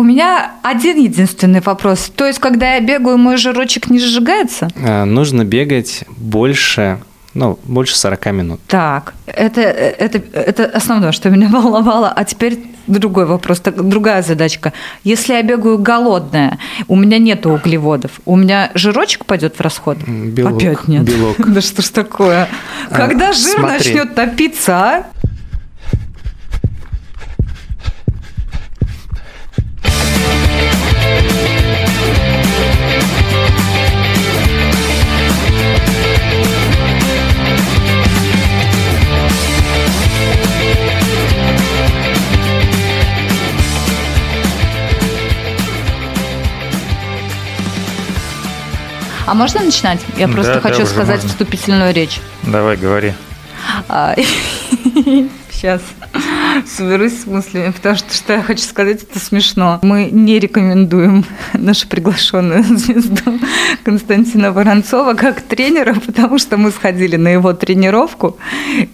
у 0.00 0.02
меня 0.02 0.52
один 0.62 0.96
единственный 0.96 1.60
вопрос. 1.60 2.10
То 2.16 2.26
есть, 2.26 2.38
когда 2.38 2.74
я 2.74 2.80
бегаю, 2.80 3.18
мой 3.18 3.36
жирочек 3.36 3.90
не 3.90 3.98
сжигается? 3.98 4.68
А, 4.82 5.04
нужно 5.04 5.44
бегать 5.44 6.04
больше 6.16 6.98
ну, 7.32 7.60
больше 7.62 7.96
40 7.96 8.26
минут. 8.32 8.60
Так, 8.66 9.14
это, 9.26 9.60
это, 9.60 10.20
это 10.32 10.64
основное, 10.64 11.12
что 11.12 11.30
меня 11.30 11.48
волновало. 11.52 12.08
А 12.10 12.24
теперь 12.24 12.58
другой 12.88 13.24
вопрос, 13.26 13.60
другая 13.60 14.22
задачка. 14.22 14.72
Если 15.04 15.34
я 15.34 15.42
бегаю 15.42 15.78
голодная, 15.78 16.58
у 16.88 16.96
меня 16.96 17.18
нет 17.18 17.46
углеводов, 17.46 18.20
у 18.24 18.34
меня 18.34 18.72
жирочек 18.74 19.26
пойдет 19.26 19.56
в 19.56 19.60
расход? 19.60 19.98
Белок. 19.98 20.56
Опять 20.56 20.88
нет. 20.88 21.04
Белок. 21.04 21.36
Да 21.50 21.60
что 21.60 21.82
ж 21.82 21.88
такое? 21.88 22.48
А, 22.90 22.94
Когда 22.94 23.32
жир 23.32 23.60
начнет 23.60 24.14
топиться, 24.14 24.76
а? 24.76 25.06
А 49.30 49.34
можно 49.34 49.60
начинать? 49.62 50.00
Я 50.16 50.26
Да, 50.26 50.32
просто 50.32 50.54
да, 50.54 50.60
хочу 50.60 50.84
сказать 50.86 51.18
можно. 51.22 51.28
вступительную 51.28 51.94
речь. 51.94 52.20
Давай, 52.42 52.76
говори. 52.76 53.14
Сейчас 55.52 55.80
соберусь 56.66 57.22
с 57.22 57.26
мыслями, 57.26 57.70
потому 57.70 57.96
что 57.96 58.12
что 58.14 58.32
я 58.32 58.42
хочу 58.42 58.62
сказать, 58.62 59.02
это 59.02 59.18
смешно. 59.18 59.78
Мы 59.82 60.08
не 60.10 60.38
рекомендуем 60.38 61.24
нашу 61.54 61.88
приглашенную 61.88 62.64
звезду 62.76 63.38
Константина 63.84 64.52
Воронцова 64.52 65.14
как 65.14 65.42
тренера, 65.42 65.94
потому 65.94 66.38
что 66.38 66.56
мы 66.56 66.70
сходили 66.70 67.16
на 67.16 67.28
его 67.28 67.52
тренировку, 67.52 68.38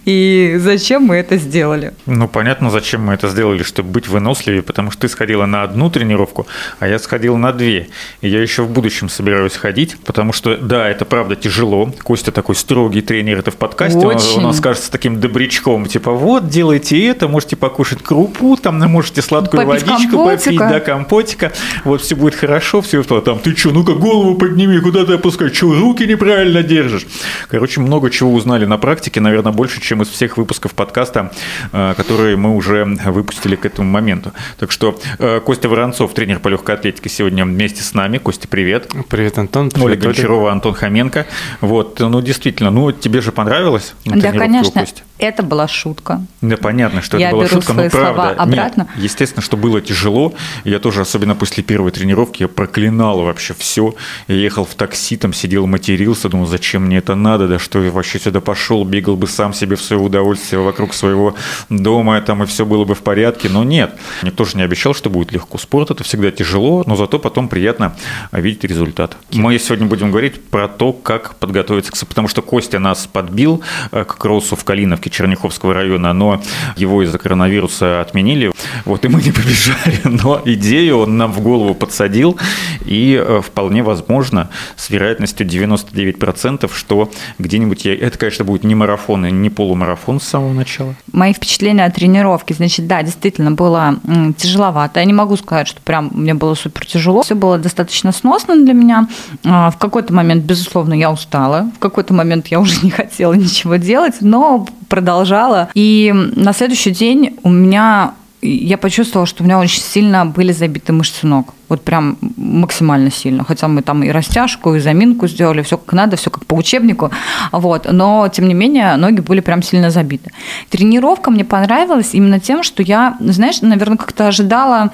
и 0.05 0.55
зачем 0.59 1.03
мы 1.03 1.15
это 1.15 1.37
сделали? 1.37 1.93
Ну, 2.05 2.27
понятно, 2.27 2.69
зачем 2.69 3.05
мы 3.05 3.13
это 3.13 3.27
сделали, 3.29 3.63
чтобы 3.63 3.89
быть 3.89 4.07
выносливее, 4.07 4.61
потому 4.61 4.91
что 4.91 5.01
ты 5.01 5.09
сходила 5.09 5.45
на 5.45 5.63
одну 5.63 5.89
тренировку, 5.89 6.47
а 6.79 6.87
я 6.87 6.99
сходил 6.99 7.37
на 7.37 7.53
две. 7.53 7.89
И 8.21 8.29
я 8.29 8.41
еще 8.41 8.63
в 8.63 8.69
будущем 8.69 9.09
собираюсь 9.09 9.53
ходить, 9.53 9.97
потому 10.05 10.33
что, 10.33 10.57
да, 10.57 10.89
это 10.89 11.05
правда 11.05 11.35
тяжело. 11.35 11.91
Костя 12.03 12.31
такой 12.31 12.55
строгий 12.55 13.01
тренер, 13.01 13.39
это 13.39 13.51
в 13.51 13.57
подкасте, 13.57 13.99
Очень. 13.99 14.37
он 14.37 14.45
у 14.45 14.47
нас 14.47 14.59
кажется 14.59 14.91
таким 14.91 15.19
добрячком, 15.19 15.85
типа, 15.85 16.11
вот, 16.11 16.47
делайте 16.47 17.05
это, 17.05 17.27
можете 17.47 17.55
покушать 17.55 18.03
крупу, 18.03 18.57
там, 18.57 18.79
можете 18.79 19.21
сладкую 19.21 19.65
Попить 19.65 19.87
водичку 19.87 20.25
попить, 20.25 20.43
компотика. 20.43 20.69
да, 20.69 20.79
компотика, 20.81 21.53
вот, 21.85 22.01
все 22.01 22.15
будет 22.15 22.35
хорошо, 22.35 22.81
все, 22.81 23.01
там, 23.03 23.39
ты 23.39 23.55
что, 23.55 23.71
ну-ка 23.71 23.93
голову 23.93 24.35
подними, 24.35 24.79
куда 24.79 25.05
ты 25.05 25.13
опускаешь, 25.13 25.55
что, 25.55 25.73
руки 25.73 26.05
неправильно 26.05 26.61
держишь. 26.61 27.05
Короче, 27.49 27.79
много 27.79 28.09
чего 28.09 28.33
узнали 28.33 28.65
на 28.65 28.77
практике, 28.77 29.21
наверное, 29.21 29.53
больше, 29.53 29.79
чем 29.79 30.01
из 30.01 30.09
всех 30.09 30.37
выпусков 30.37 30.73
подкаста, 30.73 31.31
э, 31.71 31.93
которые 31.95 32.35
мы 32.35 32.53
уже 32.53 32.83
выпустили 33.05 33.55
к 33.55 33.65
этому 33.65 33.89
моменту. 33.89 34.33
Так 34.59 34.71
что 34.71 34.99
э, 35.19 35.39
Костя 35.39 35.69
Воронцов, 35.69 36.13
тренер 36.13 36.39
по 36.39 36.49
легкой 36.49 36.75
атлетике, 36.75 37.09
сегодня 37.09 37.45
вместе 37.45 37.81
с 37.81 37.93
нами. 37.93 38.17
Костя, 38.17 38.49
привет. 38.49 38.91
Привет, 39.09 39.37
Антон. 39.37 39.69
Привет, 39.69 39.87
Оля. 39.87 39.95
Гончарова, 39.95 40.51
Антон 40.51 40.73
Хоменко. 40.73 41.25
Вот, 41.61 41.99
ну, 41.99 42.21
действительно, 42.21 42.71
ну, 42.71 42.91
тебе 42.91 43.21
же 43.21 43.31
понравилось? 43.31 43.93
Да, 44.05 44.31
конечно, 44.33 44.81
Кости? 44.81 45.03
Это 45.19 45.43
была 45.43 45.67
шутка. 45.67 46.21
Да, 46.41 46.57
понятно, 46.57 47.01
что 47.01 47.17
Я 47.17 47.27
это 47.27 47.35
была 47.37 47.47
шутка, 47.47 47.73
но 47.73 47.89
правда. 47.89 48.29
обратно. 48.31 48.87
Нет, 48.95 49.03
естественно, 49.03 49.41
что 49.41 49.57
было 49.57 49.81
тяжело. 49.81 50.33
Я 50.63 50.79
тоже, 50.79 51.01
особенно 51.01 51.35
после 51.35 51.63
первой 51.63 51.91
тренировки, 51.91 52.43
я 52.43 52.47
проклинал 52.47 53.21
вообще 53.23 53.53
все. 53.57 53.95
Я 54.27 54.35
ехал 54.35 54.65
в 54.65 54.75
такси, 54.75 55.17
там 55.17 55.33
сидел, 55.33 55.65
матерился, 55.67 56.29
думал, 56.29 56.45
зачем 56.45 56.83
мне 56.85 56.97
это 56.97 57.15
надо, 57.15 57.47
да 57.47 57.59
что 57.59 57.81
я 57.83 57.91
вообще 57.91 58.19
сюда 58.19 58.41
пошел, 58.41 58.83
бегал 58.85 59.15
бы 59.15 59.27
сам 59.27 59.53
себе 59.53 59.75
в 59.75 59.81
свое 59.81 60.01
удовольствие 60.01 60.61
вокруг 60.61 60.93
своего 60.93 61.35
дома, 61.69 62.19
там 62.21 62.43
и 62.43 62.45
все 62.45 62.65
было 62.65 62.85
бы 62.85 62.95
в 62.95 63.01
порядке. 63.01 63.49
Но 63.49 63.63
нет, 63.63 63.95
никто 64.23 64.45
же 64.45 64.57
не 64.57 64.63
обещал, 64.63 64.93
что 64.93 65.09
будет 65.09 65.31
легко. 65.31 65.57
Спорт 65.57 65.91
это 65.91 66.03
всегда 66.03 66.31
тяжело, 66.31 66.83
но 66.85 66.95
зато 66.95 67.19
потом 67.19 67.47
приятно 67.49 67.95
видеть 68.31 68.63
результат. 68.63 69.17
Мы 69.33 69.57
сегодня 69.59 69.87
будем 69.87 70.11
говорить 70.11 70.43
про 70.49 70.67
то, 70.67 70.93
как 70.93 71.35
подготовиться, 71.35 71.91
к- 71.91 72.07
потому 72.07 72.27
что 72.27 72.41
Костя 72.41 72.79
нас 72.79 73.07
подбил 73.11 73.61
э, 73.91 74.03
к 74.03 74.17
кроссу 74.17 74.55
в 74.55 74.63
Калиновке 74.63 75.06
Черняховского 75.09 75.73
района, 75.73 76.13
но 76.13 76.41
его 76.75 77.03
из-за 77.03 77.17
коронавируса 77.17 78.01
отменили. 78.01 78.51
Вот 78.85 79.05
и 79.05 79.07
мы 79.07 79.21
не 79.21 79.31
побежали, 79.31 79.99
но 80.03 80.41
идею 80.45 80.99
он 80.99 81.17
нам 81.17 81.31
в 81.31 81.41
голову 81.41 81.73
подсадил, 81.73 82.37
и 82.85 83.21
э, 83.21 83.41
вполне 83.41 83.83
возможно, 83.83 84.49
с 84.75 84.89
вероятностью 84.89 85.47
99%, 85.47 86.71
что 86.73 87.11
где-нибудь 87.39 87.85
я... 87.85 87.95
Это, 87.95 88.17
конечно, 88.17 88.45
будет 88.45 88.63
не 88.63 88.75
марафон 88.75 89.25
и 89.25 89.31
не 89.31 89.49
полумарафон 89.49 90.19
с 90.19 90.23
самого 90.23 90.53
начала. 90.53 90.95
Мои 91.11 91.33
впечатления 91.33 91.85
от 91.85 91.95
тренировки, 91.95 92.53
значит, 92.53 92.87
да, 92.87 93.03
действительно 93.03 93.51
было 93.51 93.99
тяжеловато. 94.37 94.99
Я 94.99 95.05
не 95.05 95.13
могу 95.13 95.35
сказать, 95.37 95.67
что 95.67 95.81
прям 95.81 96.11
мне 96.13 96.33
было 96.33 96.53
супер 96.55 96.85
тяжело. 96.85 97.23
Все 97.23 97.35
было 97.35 97.57
достаточно 97.57 98.11
сносно 98.11 98.55
для 98.55 98.73
меня. 98.73 99.07
А, 99.45 99.71
В 99.71 99.77
какой-то 99.77 100.13
момент, 100.13 100.43
безусловно, 100.43 100.93
я 100.93 101.11
устала. 101.11 101.71
В 101.75 101.79
какой-то 101.79 102.13
момент 102.13 102.47
я 102.47 102.59
уже 102.59 102.79
не 102.83 102.91
хотела 102.91 103.33
ничего 103.33 103.75
делать, 103.75 104.15
но 104.21 104.67
продолжала. 104.87 105.69
И 105.73 106.13
на 106.13 106.53
следующий 106.53 106.91
день 106.91 107.37
у 107.43 107.49
меня 107.49 108.13
я 108.41 108.77
почувствовала, 108.77 109.25
что 109.25 109.43
у 109.43 109.45
меня 109.45 109.59
очень 109.59 109.81
сильно 109.81 110.25
были 110.25 110.51
забиты 110.51 110.93
мышцы 110.93 111.25
ног. 111.25 111.53
Вот 111.69 111.81
прям 111.81 112.17
максимально 112.37 113.11
сильно. 113.11 113.43
Хотя 113.43 113.67
мы 113.67 113.81
там 113.81 114.03
и 114.03 114.09
растяжку, 114.09 114.75
и 114.75 114.79
заминку 114.79 115.27
сделали, 115.27 115.61
все 115.61 115.77
как 115.77 115.93
надо, 115.93 116.15
все 116.15 116.29
как 116.29 116.45
по 116.45 116.53
учебнику. 116.55 117.11
Вот. 117.51 117.87
Но, 117.91 118.29
тем 118.29 118.47
не 118.47 118.53
менее, 118.53 118.95
ноги 118.95 119.19
были 119.21 119.41
прям 119.41 119.61
сильно 119.61 119.91
забиты. 119.91 120.31
Тренировка 120.69 121.31
мне 121.31 121.43
понравилась 121.43 122.09
именно 122.13 122.39
тем, 122.39 122.63
что 122.63 122.83
я, 122.83 123.17
знаешь, 123.19 123.61
наверное, 123.61 123.97
как-то 123.97 124.27
ожидала, 124.27 124.91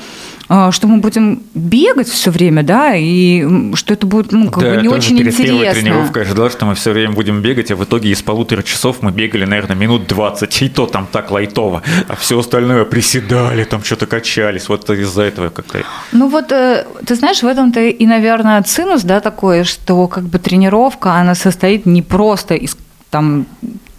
э, 0.50 0.72
что 0.72 0.88
мы 0.88 0.98
будем 0.98 1.44
бегать 1.54 2.08
все 2.10 2.32
время, 2.32 2.64
да, 2.64 2.96
и 2.96 3.74
что 3.76 3.94
это 3.94 4.08
будет 4.08 4.32
ну, 4.32 4.50
как 4.50 4.64
Да, 4.64 4.76
бы 4.76 4.82
не 4.82 4.88
очень 4.88 5.18
перед 5.18 5.36
первой 5.38 5.58
интересно. 5.58 5.82
тренировкой 5.82 6.24
ожидал, 6.24 6.50
что 6.50 6.66
мы 6.66 6.74
все 6.76 6.92
время 6.92 7.14
будем 7.14 7.42
бегать, 7.42 7.72
а 7.72 7.76
в 7.76 7.84
итоге 7.84 8.10
из 8.10 8.22
полутора 8.22 8.64
часов 8.64 8.98
мы 9.02 9.12
бегали, 9.12 9.46
наверное, 9.46 9.76
минут 9.76 10.08
20, 10.08 10.62
и 10.62 10.70
то 10.70 10.86
там 10.88 11.08
так 11.12 11.30
лайтово, 11.32 11.84
а 12.08 12.16
все 12.16 12.40
остальное 12.40 12.86
приседали, 12.86 13.64
там 13.64 13.84
что-то 13.84 14.06
качались, 14.08 14.70
вот 14.70 14.90
из-за 14.90 15.24
этого 15.24 15.50
как-то... 15.50 15.84
Ну 16.12 16.30
вот, 16.30 16.52
э, 16.52 16.63
ты 17.06 17.16
знаешь, 17.16 17.44
в 17.44 17.48
этом-то 17.48 17.80
и, 17.80 18.06
наверное, 18.06 18.62
цинус, 18.64 19.04
да, 19.04 19.20
такой, 19.20 19.64
что 19.64 20.08
как 20.08 20.24
бы 20.24 20.40
тренировка, 20.40 21.14
она 21.14 21.36
состоит 21.36 21.86
не 21.86 22.02
просто 22.02 22.56
из 22.56 22.78
там 23.10 23.46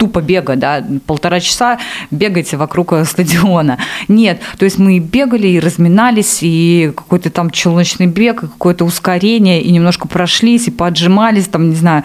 тупо 0.05 0.21
бега, 0.21 0.55
да, 0.57 0.85
полтора 1.07 1.41
часа 1.41 1.79
бегайте 2.11 2.59
вокруг 2.59 2.93
э, 2.93 3.07
стадиона. 3.07 3.79
Нет, 4.07 4.41
то 4.59 4.67
есть 4.67 4.79
мы 4.79 4.99
и 4.99 5.01
бегали, 5.01 5.49
и 5.49 5.59
разминались, 5.61 6.41
и 6.43 6.93
какой-то 6.95 7.31
там 7.31 7.49
челночный 7.51 8.07
бег, 8.07 8.43
и 8.43 8.47
какое-то 8.47 8.85
ускорение, 8.85 9.63
и 9.63 9.73
немножко 9.73 10.07
прошлись, 10.07 10.69
и 10.69 10.71
поджимались, 10.71 11.49
там, 11.49 11.71
не 11.71 11.75
знаю, 11.75 12.03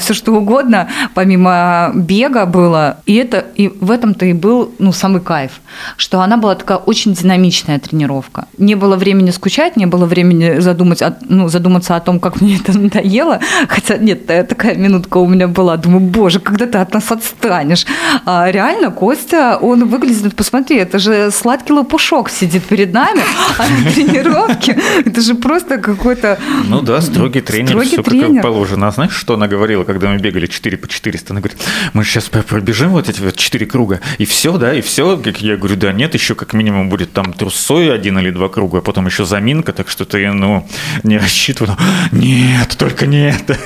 все 0.00 0.12
что 0.12 0.32
угодно, 0.32 0.88
помимо 1.14 1.92
бега 1.94 2.44
было. 2.44 2.98
И 3.06 3.14
это, 3.14 3.46
и 3.56 3.68
в 3.68 3.90
этом-то 3.90 4.26
и 4.26 4.34
был, 4.34 4.70
ну, 4.78 4.92
самый 4.92 5.22
кайф, 5.22 5.62
что 5.96 6.20
она 6.20 6.36
была 6.36 6.54
такая 6.54 6.76
очень 6.76 7.14
динамичная 7.14 7.78
тренировка. 7.78 8.48
Не 8.58 8.74
было 8.74 8.96
времени 8.96 9.30
скучать, 9.30 9.78
не 9.78 9.86
было 9.86 10.04
времени 10.04 10.60
задумать, 10.60 11.02
ну, 11.22 11.48
задуматься 11.48 11.96
о 11.96 12.00
том, 12.00 12.20
как 12.20 12.42
мне 12.42 12.56
это 12.56 12.78
надоело. 12.78 13.40
Хотя 13.68 13.96
нет, 13.96 14.26
та- 14.26 14.42
такая 14.42 14.74
минутка 14.74 15.16
у 15.18 15.26
меня 15.26 15.48
была. 15.48 15.76
Думаю, 15.78 16.00
боже, 16.00 16.38
когда 16.40 16.66
ты 16.66 16.78
от 16.78 16.92
нас 16.92 17.10
отстанешь? 17.32 17.86
А 18.24 18.50
реально, 18.50 18.90
Костя, 18.90 19.58
он 19.60 19.88
выглядит, 19.88 20.34
посмотри, 20.36 20.76
это 20.76 20.98
же 20.98 21.30
сладкий 21.30 21.72
лопушок 21.72 22.30
сидит 22.30 22.64
перед 22.64 22.92
нами, 22.92 23.22
а 23.58 23.68
на 23.68 23.90
тренировке 23.94 24.78
это 25.04 25.20
же 25.20 25.34
просто 25.34 25.78
какой-то... 25.78 26.38
Ну 26.66 26.80
да, 26.82 27.00
строгий 27.00 27.40
тренер, 27.40 27.68
Строгий 27.70 27.88
все 27.88 28.02
тренер. 28.02 28.42
как 28.42 28.42
положено. 28.42 28.88
А 28.88 28.90
знаешь, 28.90 29.12
что 29.14 29.34
она 29.34 29.48
говорила, 29.48 29.84
когда 29.84 30.08
мы 30.08 30.18
бегали 30.18 30.46
4 30.46 30.76
по 30.76 30.88
400? 30.88 31.32
Она 31.32 31.40
говорит, 31.40 31.58
мы 31.92 32.04
сейчас 32.04 32.24
пробежим 32.28 32.90
вот 32.90 33.08
эти 33.08 33.20
вот 33.20 33.36
4 33.36 33.66
круга, 33.66 34.00
и 34.18 34.24
все, 34.24 34.56
да, 34.58 34.74
и 34.74 34.80
все. 34.80 35.16
Как 35.16 35.40
я 35.40 35.56
говорю, 35.56 35.76
да 35.76 35.92
нет, 35.92 36.14
еще 36.14 36.34
как 36.34 36.52
минимум 36.52 36.88
будет 36.88 37.12
там 37.12 37.32
трусой 37.32 37.92
один 37.94 38.18
или 38.18 38.30
два 38.30 38.48
круга, 38.48 38.78
а 38.78 38.80
потом 38.80 39.06
еще 39.06 39.24
заминка, 39.24 39.72
так 39.72 39.88
что 39.88 40.04
ты, 40.04 40.30
ну, 40.32 40.66
не 41.02 41.18
рассчитывай. 41.18 41.70
Нет, 42.12 42.76
только 42.78 43.06
не 43.06 43.30
это. 43.30 43.56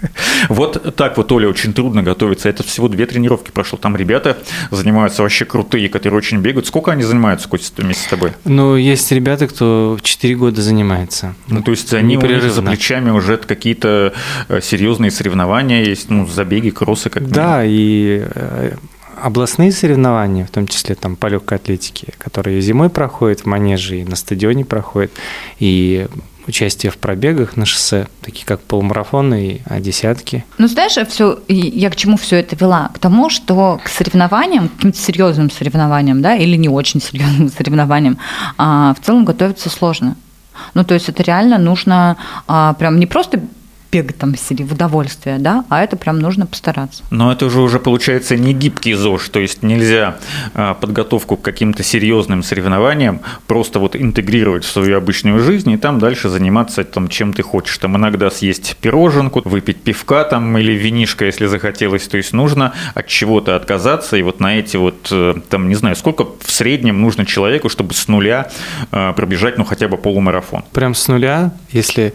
Вот 0.48 0.94
так 0.96 1.16
вот, 1.16 1.32
Оля, 1.32 1.48
очень 1.48 1.72
трудно 1.72 2.02
готовиться. 2.02 2.48
Это 2.48 2.62
всего 2.62 2.88
две 2.88 3.06
тренировки 3.06 3.50
прошло. 3.50 3.78
Там 3.78 3.96
ребята 3.96 4.38
занимаются 4.70 5.22
вообще 5.22 5.44
крутые, 5.44 5.88
которые 5.88 6.18
очень 6.18 6.38
бегают. 6.38 6.66
Сколько 6.66 6.92
они 6.92 7.02
занимаются, 7.02 7.48
Костя, 7.48 7.82
вместе 7.82 8.04
с 8.04 8.06
тобой? 8.06 8.32
Ну, 8.44 8.76
есть 8.76 9.10
ребята, 9.12 9.46
кто 9.46 9.98
4 10.02 10.34
года 10.36 10.62
занимается. 10.62 11.34
Ну, 11.48 11.62
то 11.62 11.70
есть 11.70 11.92
они 11.94 12.16
у 12.16 12.20
них 12.20 12.30
Непрерывно. 12.30 12.50
за 12.50 12.62
плечами 12.62 13.10
уже 13.10 13.36
какие-то 13.38 14.12
э, 14.48 14.60
серьезные 14.60 15.10
соревнования 15.10 15.84
есть, 15.84 16.10
ну, 16.10 16.26
забеги, 16.26 16.70
кроссы 16.70 17.10
как 17.10 17.28
Да, 17.28 17.62
и 17.64 18.24
э, 18.34 18.76
областные 19.20 19.72
соревнования, 19.72 20.44
в 20.44 20.50
том 20.50 20.66
числе 20.66 20.94
там 20.94 21.16
по 21.16 21.26
легкой 21.26 21.58
атлетике, 21.58 22.12
которые 22.18 22.60
зимой 22.60 22.90
проходят 22.90 23.40
в 23.40 23.46
манеже 23.46 24.00
и 24.00 24.04
на 24.04 24.16
стадионе 24.16 24.64
проходят, 24.64 25.10
и 25.58 26.06
участие 26.46 26.92
в 26.92 26.98
пробегах 26.98 27.56
на 27.56 27.66
шоссе, 27.66 28.08
такие 28.20 28.46
как 28.46 28.60
полумарафоны 28.60 29.46
и 29.46 29.62
а, 29.66 29.80
десятки. 29.80 30.44
Ну, 30.58 30.68
знаешь, 30.68 30.96
все, 31.08 31.38
я 31.48 31.90
к 31.90 31.96
чему 31.96 32.16
все 32.16 32.36
это 32.36 32.56
вела? 32.56 32.90
К 32.94 32.98
тому, 32.98 33.30
что 33.30 33.80
к 33.82 33.88
соревнованиям, 33.88 34.68
к 34.68 34.76
каким-то 34.76 34.98
серьезным 34.98 35.50
соревнованиям, 35.50 36.22
да, 36.22 36.34
или 36.36 36.56
не 36.56 36.68
очень 36.68 37.00
серьезным 37.00 37.50
соревнованиям, 37.56 38.18
а, 38.58 38.94
в 38.94 39.04
целом 39.04 39.24
готовиться 39.24 39.70
сложно. 39.70 40.16
Ну, 40.74 40.84
то 40.84 40.94
есть 40.94 41.08
это 41.08 41.22
реально 41.22 41.58
нужно 41.58 42.16
а, 42.46 42.74
прям 42.74 42.98
не 42.98 43.06
просто 43.06 43.40
бегать 43.90 44.18
там 44.18 44.32
из 44.32 44.46
в 44.46 44.72
удовольствие, 44.72 45.38
да, 45.38 45.64
а 45.68 45.82
это 45.82 45.96
прям 45.96 46.18
нужно 46.18 46.46
постараться. 46.46 47.02
Но 47.10 47.32
это 47.32 47.50
же 47.50 47.60
уже 47.60 47.78
получается 47.78 48.36
не 48.36 48.52
гибкий 48.52 48.94
ЗОЖ, 48.94 49.28
то 49.28 49.40
есть 49.40 49.62
нельзя 49.62 50.16
а, 50.54 50.74
подготовку 50.74 51.36
к 51.36 51.42
каким-то 51.42 51.82
серьезным 51.82 52.42
соревнованиям 52.42 53.20
просто 53.46 53.78
вот 53.78 53.96
интегрировать 53.96 54.64
в 54.64 54.70
свою 54.70 54.96
обычную 54.96 55.40
жизнь 55.40 55.70
и 55.70 55.76
там 55.76 55.98
дальше 55.98 56.28
заниматься 56.28 56.84
там 56.84 57.08
чем 57.08 57.32
ты 57.32 57.42
хочешь. 57.42 57.78
Там 57.78 57.96
иногда 57.96 58.30
съесть 58.30 58.76
пироженку, 58.80 59.42
выпить 59.44 59.82
пивка 59.82 60.24
там 60.24 60.56
или 60.58 60.72
винишко, 60.72 61.24
если 61.24 61.46
захотелось. 61.46 62.06
То 62.08 62.16
есть 62.16 62.32
нужно 62.32 62.72
от 62.94 63.06
чего-то 63.06 63.56
отказаться 63.56 64.16
и 64.16 64.22
вот 64.22 64.40
на 64.40 64.58
эти 64.58 64.76
вот, 64.76 65.08
э, 65.10 65.34
там, 65.48 65.68
не 65.68 65.74
знаю, 65.74 65.96
сколько 65.96 66.24
в 66.24 66.50
среднем 66.50 67.00
нужно 67.00 67.26
человеку, 67.26 67.68
чтобы 67.68 67.94
с 67.94 68.08
нуля 68.08 68.50
а, 68.90 69.12
пробежать, 69.12 69.58
ну, 69.58 69.64
хотя 69.64 69.88
бы 69.88 69.96
полумарафон. 69.96 70.64
Прям 70.72 70.94
с 70.94 71.08
нуля, 71.08 71.52
если 71.70 72.14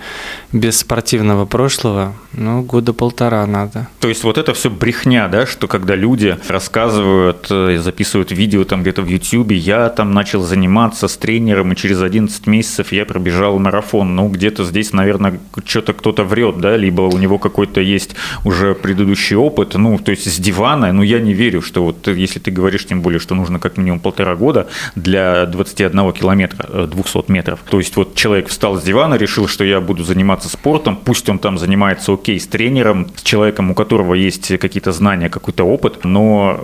без 0.51 0.79
спортивного 0.79 1.45
прошлого, 1.61 2.15
ну, 2.33 2.63
года 2.63 2.91
полтора 2.91 3.45
надо. 3.45 3.87
То 3.99 4.07
есть 4.07 4.23
вот 4.23 4.39
это 4.39 4.53
все 4.53 4.69
брехня, 4.69 5.27
да, 5.27 5.45
что 5.45 5.67
когда 5.67 5.95
люди 5.95 6.37
рассказывают, 6.47 7.47
э, 7.51 7.77
записывают 7.77 8.31
видео 8.31 8.63
там 8.63 8.81
где-то 8.81 9.03
в 9.03 9.07
YouTube, 9.07 9.51
я 9.51 9.89
там 9.89 10.11
начал 10.11 10.41
заниматься 10.41 11.07
с 11.07 11.17
тренером, 11.17 11.71
и 11.71 11.75
через 11.75 12.01
11 12.01 12.47
месяцев 12.47 12.91
я 12.91 13.05
пробежал 13.05 13.59
марафон. 13.59 14.15
Ну, 14.15 14.27
где-то 14.29 14.63
здесь, 14.63 14.91
наверное, 14.93 15.39
что-то 15.65 15.93
кто-то 15.93 16.23
врет, 16.23 16.59
да, 16.59 16.77
либо 16.77 17.01
у 17.01 17.17
него 17.19 17.37
какой-то 17.37 17.79
есть 17.79 18.15
уже 18.43 18.73
предыдущий 18.73 19.35
опыт, 19.35 19.75
ну, 19.75 19.99
то 19.99 20.09
есть 20.09 20.31
с 20.31 20.37
дивана, 20.39 20.91
ну, 20.91 21.03
я 21.03 21.19
не 21.19 21.33
верю, 21.33 21.61
что 21.61 21.83
вот 21.83 22.07
если 22.07 22.39
ты 22.39 22.49
говоришь, 22.49 22.87
тем 22.87 23.01
более, 23.03 23.19
что 23.19 23.35
нужно 23.35 23.59
как 23.59 23.77
минимум 23.77 23.99
полтора 23.99 24.35
года 24.35 24.67
для 24.95 25.45
21 25.45 26.11
километра, 26.13 26.87
200 26.87 27.17
э, 27.17 27.21
метров. 27.27 27.59
То 27.69 27.77
есть 27.77 27.95
вот 27.97 28.15
человек 28.15 28.47
встал 28.47 28.79
с 28.79 28.83
дивана, 28.83 29.13
решил, 29.13 29.47
что 29.47 29.63
я 29.63 29.79
буду 29.79 30.03
заниматься 30.03 30.49
спортом, 30.49 30.95
пусть 30.95 31.29
он 31.29 31.37
там 31.37 31.50
занимается 31.57 32.13
окей 32.13 32.39
с 32.39 32.47
тренером, 32.47 33.07
с 33.15 33.23
человеком, 33.23 33.71
у 33.71 33.75
которого 33.75 34.13
есть 34.13 34.57
какие-то 34.59 34.91
знания, 34.91 35.29
какой-то 35.29 35.63
опыт, 35.63 36.03
но 36.03 36.59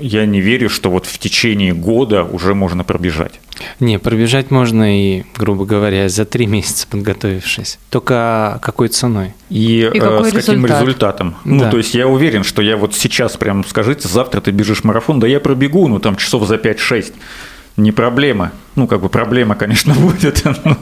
я 0.00 0.26
не 0.26 0.40
верю, 0.40 0.68
что 0.68 0.90
вот 0.90 1.06
в 1.06 1.18
течение 1.18 1.72
года 1.72 2.24
уже 2.24 2.54
можно 2.54 2.84
пробежать. 2.84 3.40
Не, 3.80 3.98
пробежать 3.98 4.50
можно 4.50 4.98
и, 4.98 5.24
грубо 5.36 5.64
говоря, 5.64 6.08
за 6.08 6.24
три 6.24 6.46
месяца 6.46 6.86
подготовившись. 6.88 7.78
Только 7.90 8.58
какой 8.62 8.88
ценой? 8.88 9.34
И, 9.50 9.90
и 9.92 9.98
э, 9.98 10.24
с 10.24 10.32
каким 10.32 10.64
результат? 10.64 10.82
результатом? 10.82 11.36
Ну, 11.44 11.58
да. 11.58 11.64
Ну, 11.66 11.70
то 11.70 11.78
есть 11.78 11.94
я 11.94 12.08
уверен, 12.08 12.44
что 12.44 12.62
я 12.62 12.76
вот 12.76 12.94
сейчас 12.94 13.36
прям 13.36 13.64
скажите, 13.64 14.08
завтра 14.08 14.40
ты 14.40 14.50
бежишь 14.50 14.84
марафон, 14.84 15.20
да 15.20 15.26
я 15.26 15.40
пробегу, 15.40 15.88
ну 15.88 15.98
там 15.98 16.16
часов 16.16 16.46
за 16.46 16.56
5-6 16.56 17.12
не 17.76 17.92
проблема. 17.92 18.52
Ну, 18.74 18.86
как 18.86 19.00
бы 19.00 19.08
проблема, 19.08 19.54
конечно, 19.54 19.94
будет, 19.98 20.44
но, 20.64 20.76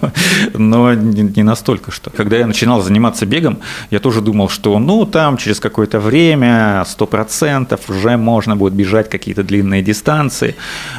но 0.55 0.95
не, 0.95 1.23
не 1.23 1.43
настолько, 1.43 1.91
что. 1.91 2.11
Когда 2.11 2.37
я 2.37 2.47
начинал 2.47 2.83
заниматься 2.83 3.27
бегом, 3.27 3.59
я 3.91 3.99
тоже 3.99 4.21
думал, 4.21 4.49
что, 4.49 4.79
ну, 4.79 5.05
там 5.07 5.37
через 5.37 5.59
какое-то 5.59 5.99
время 5.99 6.85
100% 6.87 7.81
уже 7.89 8.17
можно 8.17 8.57
будет 8.57 8.75
бежать 8.75 9.11
какие-то 9.11 9.43
длинные 9.43 9.83
дистанции. 9.83 10.55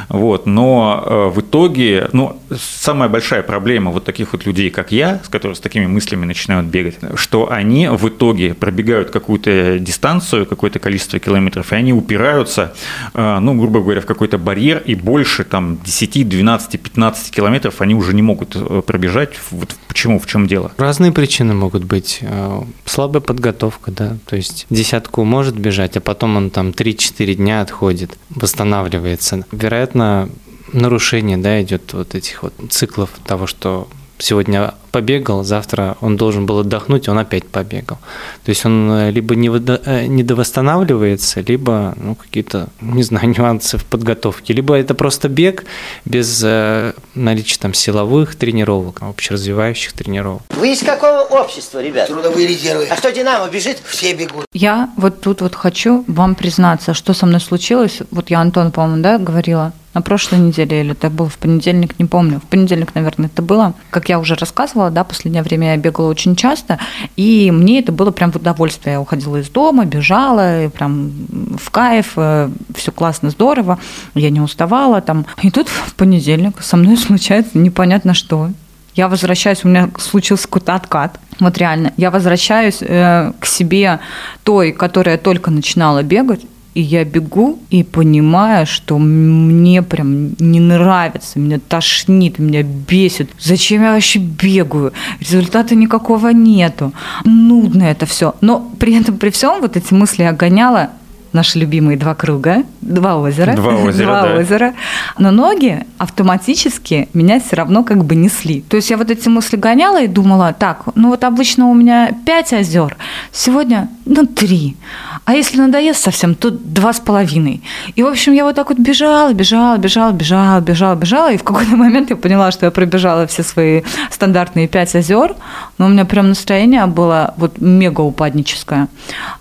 Вот. 0.08 0.46
Но 0.46 1.02
э, 1.06 1.28
в 1.34 1.40
итоге, 1.40 2.08
ну, 2.12 2.36
самая 2.58 3.08
большая 3.08 3.42
проблема 3.42 3.90
вот 3.90 4.04
таких 4.04 4.32
вот 4.32 4.44
людей, 4.44 4.70
как 4.70 4.92
я, 4.92 5.20
с 5.24 5.28
которыми 5.28 5.56
с 5.56 5.60
такими 5.60 5.86
мыслями 5.86 6.26
начинают 6.26 6.66
бегать, 6.66 6.98
что 7.14 7.50
они 7.50 7.88
в 7.88 8.08
итоге 8.08 8.54
пробегают 8.54 9.10
какую-то 9.10 9.78
дистанцию, 9.78 10.44
какое-то 10.46 10.78
количество 10.78 11.18
километров, 11.18 11.72
и 11.72 11.76
они 11.76 11.94
упираются, 11.94 12.74
э, 13.14 13.38
ну, 13.40 13.54
грубо 13.54 13.80
говоря, 13.80 14.02
в 14.02 14.06
какой-то 14.06 14.36
барьер, 14.36 14.82
и 14.84 14.94
больше 14.94 15.44
там 15.44 15.78
10, 15.82 16.28
12, 16.28 16.81
15 16.82 17.34
километров 17.34 17.80
они 17.80 17.94
уже 17.94 18.14
не 18.14 18.22
могут 18.22 18.56
э, 18.56 18.82
пробежать. 18.84 19.34
Вот 19.50 19.74
почему, 19.88 20.18
в 20.18 20.26
чем 20.26 20.46
дело? 20.46 20.72
Разные 20.76 21.12
причины 21.12 21.54
могут 21.54 21.84
быть. 21.84 22.18
Э, 22.20 22.62
слабая 22.84 23.20
подготовка, 23.20 23.90
да, 23.90 24.16
то 24.26 24.36
есть 24.36 24.66
десятку 24.70 25.24
может 25.24 25.58
бежать, 25.58 25.96
а 25.96 26.00
потом 26.00 26.36
он 26.36 26.50
там 26.50 26.70
3-4 26.70 27.34
дня 27.34 27.60
отходит, 27.62 28.18
восстанавливается. 28.30 29.46
Вероятно, 29.52 30.28
нарушение, 30.72 31.36
да, 31.36 31.60
идет 31.62 31.92
вот 31.92 32.14
этих 32.14 32.42
вот 32.42 32.54
циклов 32.70 33.10
того, 33.24 33.46
что 33.46 33.88
сегодня 34.22 34.74
побегал, 34.92 35.42
завтра 35.42 35.96
он 36.00 36.16
должен 36.16 36.46
был 36.46 36.60
отдохнуть, 36.60 37.08
он 37.08 37.18
опять 37.18 37.46
побегал. 37.46 37.98
То 38.44 38.50
есть 38.50 38.64
он 38.64 38.90
э, 38.90 39.10
либо 39.10 39.34
не 39.34 39.48
э, 39.48 40.06
недовосстанавливается, 40.06 41.40
либо 41.40 41.94
ну, 41.96 42.14
какие-то, 42.14 42.68
не 42.80 43.02
знаю, 43.02 43.28
нюансы 43.36 43.78
в 43.78 43.84
подготовке, 43.84 44.52
либо 44.52 44.74
это 44.76 44.94
просто 44.94 45.28
бег 45.28 45.64
без 46.04 46.42
э, 46.44 46.92
наличия 47.14 47.58
там 47.58 47.74
силовых 47.74 48.36
тренировок, 48.36 49.02
общеразвивающих 49.02 49.92
тренировок. 49.92 50.42
Вы 50.50 50.72
из 50.72 50.82
какого 50.82 51.22
общества, 51.22 51.82
ребят? 51.82 52.08
Трудовые 52.08 52.46
резервы. 52.46 52.86
А 52.90 52.96
что 52.96 53.10
Динамо 53.10 53.48
бежит? 53.48 53.78
Все 53.84 54.14
бегут. 54.14 54.46
Я 54.52 54.90
вот 54.96 55.20
тут 55.20 55.40
вот 55.40 55.54
хочу 55.54 56.04
вам 56.06 56.34
признаться, 56.34 56.94
что 56.94 57.14
со 57.14 57.26
мной 57.26 57.40
случилось. 57.40 58.00
Вот 58.10 58.30
я 58.30 58.40
Антон, 58.40 58.70
по-моему, 58.70 59.02
да, 59.02 59.18
говорила 59.18 59.72
на 59.94 60.02
прошлой 60.02 60.38
неделе 60.38 60.80
или 60.80 60.92
это 60.92 61.10
был 61.10 61.28
в 61.28 61.38
понедельник, 61.38 61.98
не 61.98 62.06
помню. 62.06 62.40
В 62.40 62.44
понедельник, 62.44 62.94
наверное, 62.94 63.26
это 63.26 63.42
было. 63.42 63.74
Как 63.90 64.08
я 64.08 64.18
уже 64.18 64.34
рассказывала, 64.34 64.90
да, 64.90 65.04
последнее 65.04 65.42
время 65.42 65.72
я 65.72 65.76
бегала 65.76 66.08
очень 66.08 66.36
часто, 66.36 66.78
и 67.16 67.50
мне 67.50 67.80
это 67.80 67.92
было 67.92 68.10
прям 68.10 68.32
в 68.32 68.36
удовольствие. 68.36 68.94
Я 68.94 69.00
уходила 69.00 69.36
из 69.36 69.48
дома, 69.48 69.84
бежала, 69.84 70.70
прям 70.70 71.12
в 71.58 71.70
кайф, 71.70 72.12
э, 72.16 72.50
все 72.74 72.92
классно, 72.92 73.30
здорово, 73.30 73.78
я 74.14 74.30
не 74.30 74.40
уставала 74.40 75.00
там. 75.00 75.26
И 75.42 75.50
тут 75.50 75.68
в 75.68 75.94
понедельник 75.94 76.62
со 76.62 76.76
мной 76.76 76.96
случается 76.96 77.58
непонятно 77.58 78.14
что. 78.14 78.50
Я 78.94 79.08
возвращаюсь, 79.08 79.64
у 79.64 79.68
меня 79.68 79.88
случился 79.98 80.44
какой-то 80.44 80.74
откат. 80.74 81.18
Вот 81.40 81.56
реально, 81.56 81.92
я 81.96 82.10
возвращаюсь 82.10 82.78
э, 82.80 83.32
к 83.38 83.46
себе 83.46 84.00
той, 84.42 84.72
которая 84.72 85.16
только 85.16 85.50
начинала 85.50 86.02
бегать, 86.02 86.42
и 86.74 86.80
я 86.80 87.04
бегу 87.04 87.58
и 87.70 87.82
понимаю, 87.82 88.66
что 88.66 88.98
мне 88.98 89.82
прям 89.82 90.34
не 90.38 90.60
нравится, 90.60 91.38
меня 91.38 91.58
тошнит, 91.58 92.38
меня 92.38 92.62
бесит. 92.62 93.30
Зачем 93.38 93.82
я 93.82 93.92
вообще 93.92 94.18
бегаю? 94.18 94.92
Результата 95.20 95.74
никакого 95.74 96.28
нету. 96.28 96.92
Нудно 97.24 97.84
это 97.84 98.06
все. 98.06 98.34
Но 98.40 98.70
при 98.78 98.98
этом, 98.98 99.18
при 99.18 99.30
всем, 99.30 99.60
вот 99.60 99.76
эти 99.76 99.92
мысли 99.92 100.22
я 100.22 100.32
гоняла 100.32 100.90
наши 101.32 101.58
любимые 101.58 101.98
два 101.98 102.14
круга, 102.14 102.64
два 102.82 103.16
озера. 103.16 103.54
Два 103.54 103.74
озера, 103.76 104.06
два 104.06 104.22
да. 104.22 104.34
озера. 104.34 104.74
Но 105.18 105.30
ноги 105.30 105.86
автоматически 105.98 107.08
меня 107.14 107.40
все 107.40 107.56
равно 107.56 107.84
как 107.84 108.04
бы 108.04 108.14
несли. 108.14 108.60
То 108.62 108.76
есть 108.76 108.90
я 108.90 108.96
вот 108.96 109.10
эти 109.10 109.28
мысли 109.28 109.56
гоняла 109.56 110.02
и 110.02 110.08
думала, 110.08 110.52
так, 110.52 110.82
ну 110.94 111.08
вот 111.08 111.24
обычно 111.24 111.68
у 111.68 111.74
меня 111.74 112.12
пять 112.26 112.52
озер, 112.52 112.96
сегодня, 113.32 113.88
ну, 114.04 114.26
три. 114.26 114.76
А 115.24 115.34
если 115.34 115.60
надоест 115.60 116.02
совсем, 116.02 116.34
то 116.34 116.50
два 116.50 116.92
с 116.92 116.98
половиной. 116.98 117.62
И, 117.94 118.02
в 118.02 118.06
общем, 118.08 118.32
я 118.32 118.44
вот 118.44 118.56
так 118.56 118.70
вот 118.70 118.78
бежала, 118.78 119.32
бежала, 119.32 119.76
бежала, 119.76 120.10
бежала, 120.12 120.60
бежала, 120.60 120.94
бежала. 120.96 121.32
И 121.32 121.36
в 121.36 121.44
какой-то 121.44 121.76
момент 121.76 122.10
я 122.10 122.16
поняла, 122.16 122.50
что 122.50 122.66
я 122.66 122.72
пробежала 122.72 123.26
все 123.26 123.44
свои 123.44 123.82
стандартные 124.10 124.66
пять 124.66 124.94
озер. 124.96 125.36
Но 125.78 125.86
у 125.86 125.88
меня 125.88 126.04
прям 126.04 126.28
настроение 126.28 126.86
было 126.86 127.34
вот 127.36 127.60
мега 127.60 128.00
упадническое. 128.00 128.88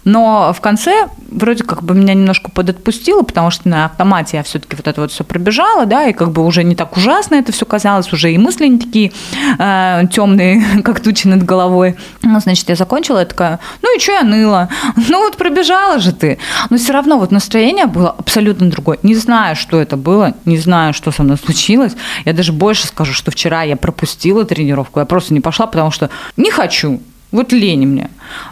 Но 0.04 0.54
в 0.56 0.62
конце 0.62 1.08
вроде 1.32 1.64
как 1.64 1.84
бы 1.84 1.96
меня 1.96 2.14
немножко 2.14 2.52
подотпустило, 2.52 3.24
потому 3.32 3.50
что 3.50 3.70
на 3.70 3.86
автомате 3.86 4.38
я 4.38 4.44
все-таки 4.44 4.76
вот 4.76 4.88
это 4.88 5.00
вот 5.00 5.12
все 5.12 5.24
пробежала, 5.24 5.86
да, 5.86 6.08
и 6.08 6.14
как 6.14 6.32
бы 6.32 6.46
уже 6.46 6.64
не 6.64 6.76
так 6.76 6.98
ужасно 6.98 7.36
это 7.36 7.54
все 7.54 7.66
казалось, 7.66 8.12
уже 8.12 8.32
и 8.34 8.38
мысли 8.38 8.68
не 8.68 8.78
такие 8.78 9.14
э, 9.58 10.04
темные, 10.12 10.62
как 10.84 11.00
тучи 11.00 11.28
над 11.28 11.44
головой. 11.44 11.96
Ну, 12.24 12.40
значит, 12.42 12.68
я 12.68 12.76
закончила, 12.76 13.20
я 13.20 13.26
такая, 13.26 13.60
ну 13.82 13.96
и 13.96 14.00
что 14.00 14.12
я 14.12 14.24
ныла? 14.24 14.70
Ну 15.10 15.20
вот 15.20 15.38
пробежала 15.38 16.00
же 16.00 16.12
ты. 16.14 16.38
Но 16.70 16.78
все 16.78 16.94
равно 16.94 17.18
вот 17.18 17.32
настроение 17.32 17.86
было 17.86 18.12
абсолютно 18.12 18.70
другое. 18.70 19.00
Не 19.04 19.16
знаю, 19.16 19.56
что 19.56 19.80
это 19.80 19.98
было, 19.98 20.34
не 20.46 20.58
знаю, 20.58 20.94
что 20.94 21.12
со 21.12 21.24
мной 21.24 21.38
случилось. 21.38 21.94
Я 22.26 22.34
даже 22.34 22.52
больше 22.52 22.88
скажу, 22.88 23.14
что 23.14 23.32
вчера 23.32 23.64
я 23.64 23.78
пропустила 23.78 24.44
тренировку, 24.44 25.00
я 25.00 25.06
просто 25.06 25.34
не 25.34 25.40
пошла, 25.40 25.68
потому 25.68 25.92
что 25.92 26.10
не 26.36 26.52
хочу, 26.52 27.02
вот 27.32 27.54
лень 27.54 27.88
мне. 27.88 28.10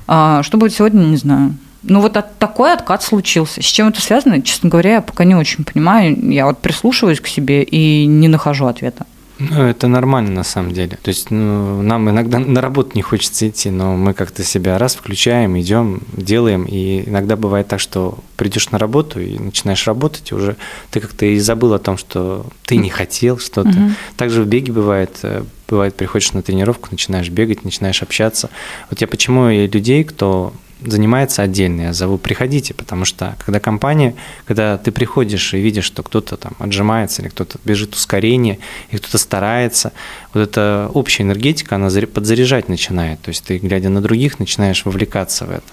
А, 0.07 0.41
что 0.43 0.57
будет 0.57 0.73
сегодня, 0.73 1.03
не 1.03 1.17
знаю. 1.17 1.55
Ну 1.83 2.01
вот 2.01 2.17
от, 2.17 2.37
такой 2.37 2.73
откат 2.73 3.03
случился. 3.03 3.61
С 3.61 3.65
чем 3.65 3.87
это 3.87 4.01
связано, 4.01 4.41
честно 4.41 4.69
говоря, 4.69 4.95
я 4.95 5.01
пока 5.01 5.23
не 5.23 5.35
очень 5.35 5.63
понимаю. 5.63 6.17
Я 6.31 6.45
вот 6.45 6.59
прислушиваюсь 6.59 7.21
к 7.21 7.27
себе 7.27 7.63
и 7.63 8.05
не 8.05 8.27
нахожу 8.27 8.65
ответа. 8.65 9.05
Ну, 9.39 9.63
это 9.63 9.87
нормально 9.87 10.31
на 10.31 10.43
самом 10.43 10.73
деле. 10.73 10.97
То 11.01 11.09
есть 11.09 11.31
ну, 11.31 11.81
нам 11.81 12.09
иногда 12.09 12.39
на 12.39 12.59
работу 12.59 12.91
не 12.95 13.01
хочется 13.01 13.47
идти, 13.47 13.69
но 13.69 13.95
мы 13.95 14.13
как-то 14.13 14.43
себя 14.43 14.77
раз 14.77 14.95
включаем, 14.95 15.57
идем, 15.57 16.01
делаем. 16.11 16.65
И 16.65 17.07
иногда 17.07 17.37
бывает 17.37 17.67
так, 17.67 17.79
что 17.79 18.19
придешь 18.35 18.69
на 18.71 18.77
работу 18.77 19.21
и 19.21 19.39
начинаешь 19.39 19.87
работать, 19.87 20.31
и 20.31 20.35
уже 20.35 20.57
ты 20.91 20.99
как-то 20.99 21.25
и 21.25 21.39
забыл 21.39 21.73
о 21.73 21.79
том, 21.79 21.97
что 21.97 22.45
ты 22.65 22.75
не 22.75 22.89
хотел 22.89 23.39
что-то. 23.39 23.69
Угу. 23.69 23.91
Также 24.17 24.43
в 24.43 24.47
беге 24.47 24.73
бывает, 24.73 25.17
э, 25.23 25.43
бывает, 25.69 25.95
приходишь 25.95 26.33
на 26.33 26.41
тренировку, 26.41 26.89
начинаешь 26.91 27.29
бегать, 27.29 27.63
начинаешь 27.63 28.03
общаться. 28.03 28.49
Вот 28.89 28.99
я 28.99 29.07
почему 29.07 29.49
и 29.49 29.67
людей, 29.67 30.03
кто 30.03 30.53
занимается 30.81 31.41
отдельно. 31.41 31.81
Я 31.81 31.93
зову, 31.93 32.17
приходите, 32.17 32.73
потому 32.73 33.05
что 33.05 33.35
когда 33.45 33.59
компания, 33.59 34.15
когда 34.45 34.77
ты 34.77 34.91
приходишь 34.91 35.53
и 35.53 35.59
видишь, 35.59 35.85
что 35.85 36.03
кто-то 36.03 36.37
там 36.37 36.53
отжимается 36.59 37.21
или 37.21 37.29
кто-то 37.29 37.59
бежит 37.65 37.95
ускорение, 37.95 38.59
и 38.91 38.97
кто-то 38.97 39.17
старается, 39.17 39.91
вот 40.33 40.41
эта 40.41 40.89
общая 40.93 41.23
энергетика, 41.23 41.75
она 41.75 41.89
подзаряжать 42.13 42.69
начинает. 42.69 43.21
То 43.21 43.29
есть 43.29 43.43
ты, 43.43 43.57
глядя 43.57 43.89
на 43.89 44.01
других, 44.01 44.39
начинаешь 44.39 44.85
вовлекаться 44.85 45.45
в 45.45 45.51
это. 45.51 45.67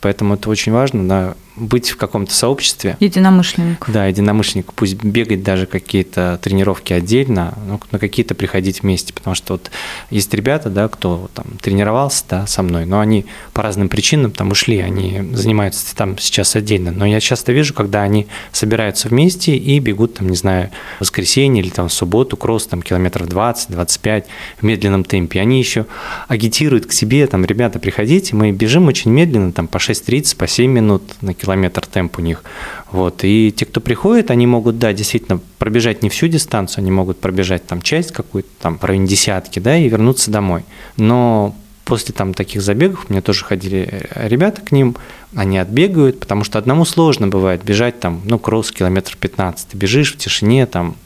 Поэтому 0.00 0.34
это 0.34 0.48
очень 0.50 0.72
важно, 0.72 1.08
да, 1.08 1.34
быть 1.56 1.90
в 1.90 1.96
каком-то 1.96 2.32
сообществе. 2.34 2.96
Единомышленник. 3.00 3.84
Да, 3.88 4.06
единомышленник. 4.06 4.72
Пусть 4.74 5.02
бегать 5.02 5.42
даже 5.42 5.66
какие-то 5.66 6.38
тренировки 6.42 6.92
отдельно, 6.92 7.54
но 7.66 7.80
на 7.90 7.98
какие-то 7.98 8.34
приходить 8.34 8.82
вместе. 8.82 9.12
Потому 9.12 9.34
что 9.34 9.54
вот 9.54 9.70
есть 10.10 10.32
ребята, 10.34 10.68
да, 10.68 10.88
кто 10.88 11.30
там 11.34 11.46
тренировался 11.60 12.24
да, 12.28 12.46
со 12.46 12.62
мной, 12.62 12.84
но 12.84 13.00
они 13.00 13.26
по 13.52 13.62
разным 13.62 13.88
причинам 13.88 14.30
там 14.30 14.50
ушли, 14.50 14.78
они 14.80 15.30
занимаются 15.32 15.96
там 15.96 16.18
сейчас 16.18 16.54
отдельно. 16.56 16.92
Но 16.92 17.06
я 17.06 17.20
часто 17.20 17.52
вижу, 17.52 17.72
когда 17.74 18.02
они 18.02 18.26
собираются 18.52 19.08
вместе 19.08 19.56
и 19.56 19.78
бегут, 19.78 20.14
там, 20.14 20.28
не 20.28 20.36
знаю, 20.36 20.70
в 20.98 21.00
воскресенье 21.00 21.62
или 21.62 21.70
там 21.70 21.88
в 21.88 21.92
субботу, 21.92 22.36
кросс 22.36 22.66
там 22.66 22.82
километров 22.82 23.28
20-25 23.28 24.24
в 24.58 24.62
медленном 24.62 25.04
темпе. 25.04 25.40
Они 25.40 25.58
еще 25.58 25.86
агитируют 26.28 26.86
к 26.86 26.92
себе, 26.92 27.26
там, 27.26 27.44
ребята, 27.44 27.78
приходите, 27.78 28.36
мы 28.36 28.52
бежим 28.52 28.88
очень 28.88 29.10
медленно, 29.10 29.52
там, 29.52 29.68
по 29.68 29.78
6.30, 29.78 30.36
по 30.36 30.46
7 30.46 30.70
минут 30.70 31.02
на 31.22 31.32
километр 31.32 31.45
километр 31.46 31.86
темп 31.86 32.18
у 32.18 32.22
них. 32.22 32.42
Вот. 32.90 33.20
И 33.22 33.52
те, 33.56 33.64
кто 33.64 33.80
приходит, 33.80 34.30
они 34.30 34.46
могут, 34.46 34.78
да, 34.78 34.92
действительно 34.92 35.40
пробежать 35.58 36.02
не 36.02 36.08
всю 36.08 36.26
дистанцию, 36.28 36.82
они 36.82 36.90
могут 36.90 37.18
пробежать 37.20 37.66
там 37.66 37.80
часть 37.82 38.12
какую-то, 38.12 38.48
там, 38.60 38.78
в 38.78 38.84
районе 38.84 39.06
десятки, 39.06 39.60
да, 39.60 39.76
и 39.76 39.88
вернуться 39.88 40.30
домой. 40.30 40.64
Но 40.96 41.54
после 41.84 42.12
там 42.12 42.34
таких 42.34 42.62
забегов, 42.62 43.08
мне 43.08 43.20
тоже 43.20 43.44
ходили 43.44 44.08
ребята 44.16 44.60
к 44.60 44.72
ним, 44.72 44.96
они 45.36 45.58
отбегают, 45.58 46.18
потому 46.18 46.42
что 46.42 46.58
одному 46.58 46.84
сложно 46.84 47.28
бывает 47.28 47.62
бежать 47.62 48.00
там, 48.00 48.22
ну, 48.24 48.40
кросс 48.40 48.72
километр 48.72 49.16
15, 49.20 49.68
ты 49.68 49.76
бежишь 49.76 50.14
в 50.14 50.16
тишине, 50.16 50.66
там, 50.66 50.96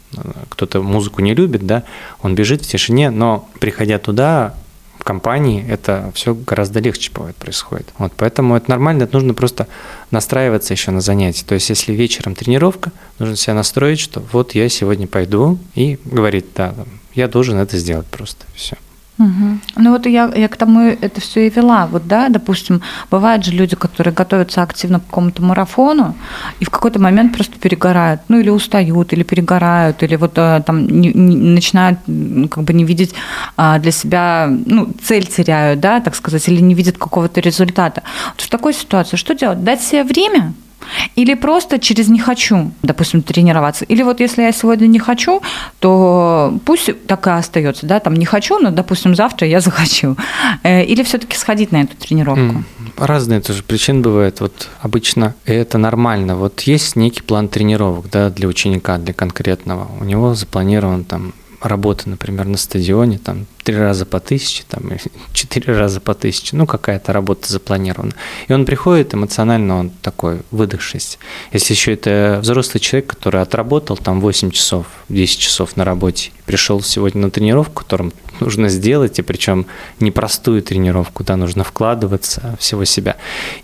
кто-то 0.49 0.81
музыку 0.83 1.21
не 1.21 1.35
любит, 1.35 1.67
да, 1.67 1.83
он 2.23 2.35
бежит 2.35 2.63
в 2.63 2.67
тишине, 2.67 3.11
но 3.11 3.49
приходя 3.61 3.99
туда, 3.99 4.55
компании 5.05 5.65
это 5.69 6.11
все 6.15 6.35
гораздо 6.35 6.81
легче 6.81 7.11
бывает 7.13 7.37
происходит. 7.37 7.89
Вот, 7.99 8.13
поэтому 8.17 8.57
это 8.57 8.71
нормально, 8.71 9.05
это 9.05 9.15
нужно 9.15 9.35
просто 9.35 9.67
настраиваться 10.11 10.75
еще 10.75 10.91
на 10.91 11.01
занятия. 11.01 11.45
То 11.45 11.55
есть, 11.55 11.69
если 11.71 11.93
вечером 11.93 12.35
тренировка, 12.35 12.93
нужно 13.19 13.37
себя 13.37 13.55
настроить, 13.55 14.01
что 14.01 14.21
вот 14.33 14.55
я 14.55 14.69
сегодня 14.69 15.07
пойду 15.07 15.59
и 15.75 15.99
говорить, 16.05 16.47
да, 16.55 16.75
я 17.15 17.29
должен 17.29 17.59
это 17.59 17.77
сделать 17.79 18.07
просто, 18.07 18.45
все. 18.55 18.77
Угу. 19.21 19.59
Ну 19.77 19.91
вот 19.91 20.07
я, 20.07 20.33
я 20.35 20.49
к 20.49 20.57
тому 20.57 20.81
это 20.81 21.21
все 21.21 21.47
и 21.47 21.51
вела. 21.51 21.87
Вот, 21.87 22.07
да, 22.07 22.31
допустим, 22.31 22.81
бывают 23.11 23.45
же 23.45 23.53
люди, 23.53 23.77
которые 23.77 24.15
готовятся 24.15 24.63
активно 24.63 24.99
к 24.99 25.05
какому-то 25.05 25.43
марафону 25.43 26.17
и 26.59 26.65
в 26.65 26.71
какой-то 26.71 26.99
момент 26.99 27.35
просто 27.35 27.59
перегорают, 27.59 28.23
ну 28.29 28.39
или 28.41 28.49
устают, 28.49 29.13
или 29.13 29.23
перегорают, 29.23 30.03
или 30.03 30.17
вот 30.17 30.33
э, 30.39 30.63
там 30.65 30.87
не, 30.87 31.13
не, 31.13 31.37
начинают 31.37 31.99
как 32.51 32.65
бы 32.65 32.73
не 32.73 32.85
видеть 32.85 33.15
а, 33.59 33.79
для 33.79 33.93
себя, 33.93 34.49
ну, 34.49 34.89
цель 35.03 35.27
теряют, 35.27 35.81
да, 35.81 36.01
так 36.01 36.15
сказать, 36.15 36.49
или 36.49 36.63
не 36.63 36.75
видят 36.75 36.97
какого-то 36.97 37.41
результата. 37.41 38.03
Вот 38.33 38.41
в 38.41 38.49
такой 38.49 38.73
ситуации 38.73 39.19
что 39.19 39.35
делать? 39.35 39.63
Дать 39.63 39.83
себе 39.83 40.03
время– 40.03 40.55
или 41.17 41.35
просто 41.35 41.79
через 41.79 42.09
«не 42.09 42.19
хочу», 42.19 42.73
допустим, 42.83 43.23
тренироваться. 43.23 43.85
Или 43.85 44.03
вот 44.03 44.21
если 44.21 44.43
я 44.43 44.53
сегодня 44.53 44.87
не 44.87 44.99
хочу, 44.99 45.43
то 45.79 46.59
пусть 46.65 46.91
так 47.07 47.27
и 47.27 47.31
остается, 47.31 47.87
да, 47.87 48.01
там 48.01 48.15
не 48.15 48.27
хочу, 48.27 48.59
но, 48.59 48.71
допустим, 48.71 49.15
завтра 49.15 49.47
я 49.49 49.61
захочу. 49.61 50.17
Э, 50.63 50.85
или 50.85 51.03
все-таки 51.03 51.37
сходить 51.37 51.73
на 51.73 51.83
эту 51.83 51.97
тренировку. 51.97 52.65
Разные 52.97 53.41
тоже 53.41 53.63
причины 53.63 54.01
бывают. 54.01 54.41
Вот 54.41 54.69
обычно 54.81 55.35
это 55.45 55.79
нормально. 55.79 56.37
Вот 56.37 56.61
есть 56.63 56.97
некий 56.97 57.23
план 57.23 57.49
тренировок 57.49 58.11
да, 58.11 58.31
для 58.31 58.49
ученика, 58.49 58.99
для 58.99 59.15
конкретного. 59.15 59.89
У 60.01 60.05
него 60.05 60.35
запланирован 60.35 61.05
там 61.05 61.33
работа, 61.61 62.09
например, 62.09 62.47
на 62.47 62.57
стадионе, 62.57 63.19
там 63.19 63.47
три 63.63 63.77
раза 63.77 64.07
по 64.07 64.21
тысяче, 64.21 64.65
там 64.69 64.83
четыре 65.33 65.77
раза 65.77 66.01
по 66.01 66.15
тысяче, 66.15 66.57
ну 66.57 66.67
какая-то 66.67 67.13
работа 67.13 67.51
запланирована. 67.53 68.13
И 68.49 68.53
он 68.53 68.65
приходит 68.65 69.15
эмоционально, 69.15 69.79
он 69.79 69.91
такой 69.91 70.41
выдохшись. 70.51 71.19
Если 71.53 71.75
еще 71.75 71.93
это 71.93 72.39
взрослый 72.43 72.81
человек, 72.81 73.11
который 73.11 73.43
отработал 73.43 73.97
там 73.97 74.21
8 74.21 74.51
часов, 74.51 74.87
10 75.09 75.39
часов 75.39 75.77
на 75.77 75.85
работе, 75.85 76.31
пришел 76.47 76.81
сегодня 76.83 77.23
на 77.23 77.31
тренировку, 77.31 77.83
которым 77.83 78.13
нужно 78.41 78.69
сделать, 78.69 79.19
и 79.19 79.23
причем 79.23 79.67
непростую 80.01 80.63
тренировку, 80.63 81.25
да, 81.25 81.37
нужно 81.37 81.65
вкладываться 81.65 82.57
всего 82.59 82.85
себя. 82.85 83.17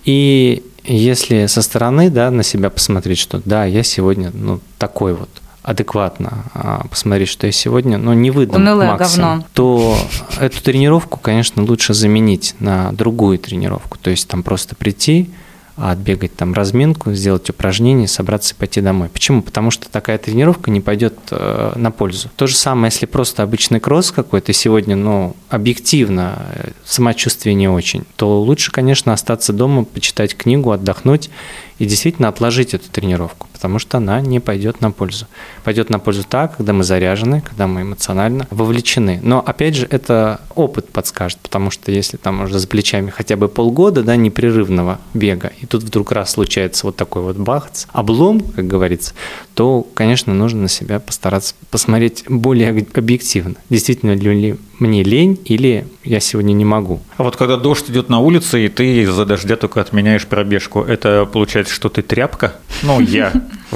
И 0.05 0.63
если 0.85 1.47
со 1.47 1.63
стороны, 1.63 2.11
да, 2.11 2.31
на 2.31 2.43
себя 2.43 2.71
посмотреть, 2.71 3.19
что 3.19 3.41
да, 3.45 3.65
я 3.65 3.83
сегодня, 3.83 4.31
ну, 4.33 4.61
такой 4.79 5.15
вот, 5.15 5.29
адекватно 5.67 6.45
а, 6.55 6.87
посмотреть, 6.89 7.29
что 7.29 7.47
я 7.47 7.53
сегодня, 7.53 7.99
но 7.99 8.15
не 8.15 8.31
выдам 8.31 8.63
Унылое 8.63 8.93
максимум, 8.93 9.29
говно. 9.31 9.47
то 9.53 9.99
эту 10.39 10.63
тренировку, 10.63 11.19
конечно, 11.19 11.65
лучше 11.65 11.93
заменить 11.93 12.55
на 12.61 12.93
другую 12.93 13.39
тренировку. 13.39 13.99
То 13.99 14.11
есть 14.11 14.29
там 14.29 14.45
просто 14.45 14.77
прийти, 14.77 15.29
отбегать 15.77 16.37
там 16.37 16.55
разминку, 16.55 17.13
сделать 17.13 17.51
упражнение, 17.51 18.07
собраться 18.07 18.55
и 18.55 18.57
пойти 18.57 18.81
домой. 18.81 19.09
Почему? 19.09 19.43
Потому 19.43 19.73
что 19.73 19.91
такая 19.91 20.19
тренировка 20.19 20.71
не 20.71 20.81
пойдет 20.81 21.19
э, 21.33 21.73
на 21.75 21.91
пользу. 21.91 22.31
То 22.37 22.47
же 22.47 22.55
самое, 22.57 22.93
если 22.93 23.07
просто 23.07 23.43
обычный 23.43 23.81
кросс 23.81 24.13
какой-то 24.13 24.53
сегодня, 24.53 24.95
ну, 24.95 25.37
объективно 25.51 26.47
э, 26.55 26.71
самочувствие 26.85 27.55
не 27.57 27.69
очень, 27.69 28.05
то 28.15 28.41
лучше, 28.41 28.71
конечно, 28.71 29.13
остаться 29.13 29.53
дома, 29.53 29.85
почитать 29.85 30.37
книгу, 30.37 30.71
отдохнуть 30.71 31.29
и 31.79 31.87
действительно 31.87 32.29
отложить 32.29 32.75
эту 32.75 32.91
тренировку, 32.91 33.49
потому 33.53 33.79
что 33.79 33.99
она 33.99 34.21
не 34.21 34.41
пойдет 34.41 34.81
на 34.81 34.91
пользу. 34.91 35.27
Пойдет 35.65 35.91
на 35.91 35.99
пользу 35.99 36.25
так, 36.29 36.57
когда 36.57 36.73
мы 36.73 36.85
заряжены, 36.85 37.41
когда 37.41 37.67
мы 37.67 37.83
эмоционально 37.83 38.47
вовлечены. 38.51 39.21
Но 39.23 39.41
опять 39.41 39.77
же, 39.77 39.87
это 39.91 40.41
опыт 40.55 40.89
подскажет, 40.89 41.39
потому 41.41 41.71
что 41.71 41.93
если 41.93 42.17
там 42.17 42.43
уже 42.43 42.59
за 42.59 42.67
плечами 42.67 43.11
хотя 43.11 43.37
бы 43.37 43.49
полгода 43.49 44.03
да, 44.03 44.17
непрерывного 44.17 44.99
бега, 45.15 45.53
и 45.61 45.67
тут 45.67 45.83
вдруг 45.83 46.13
раз 46.13 46.33
случается 46.33 46.87
вот 46.87 46.97
такой 46.97 47.23
вот 47.23 47.37
бахц, 47.37 47.87
облом, 47.93 48.41
как 48.41 48.67
говорится, 48.67 49.13
то, 49.55 49.87
конечно, 49.95 50.35
нужно 50.35 50.63
на 50.63 50.69
себя 50.69 51.01
постараться 51.01 51.55
посмотреть 51.71 52.25
более 52.29 52.71
объективно. 52.71 53.57
Действительно 53.71 54.13
ли 54.13 54.57
мне 54.79 55.03
лень 55.03 55.41
или 55.45 55.87
я 56.05 56.21
сегодня 56.21 56.53
не 56.53 56.65
могу. 56.65 57.01
А 57.17 57.23
вот 57.23 57.37
когда 57.37 57.57
дождь 57.57 57.91
идет 57.91 58.09
на 58.09 58.21
улице, 58.21 58.65
и 58.65 58.69
ты 58.69 59.03
из-за 59.03 59.25
дождя 59.25 59.57
только 59.57 59.81
отменяешь 59.81 60.27
пробежку, 60.27 60.83
это 60.83 61.25
получается, 61.25 61.75
что 61.75 61.89
ты 61.89 62.03
тряпка? 62.03 62.57
Ну, 62.83 63.01
я 63.01 63.33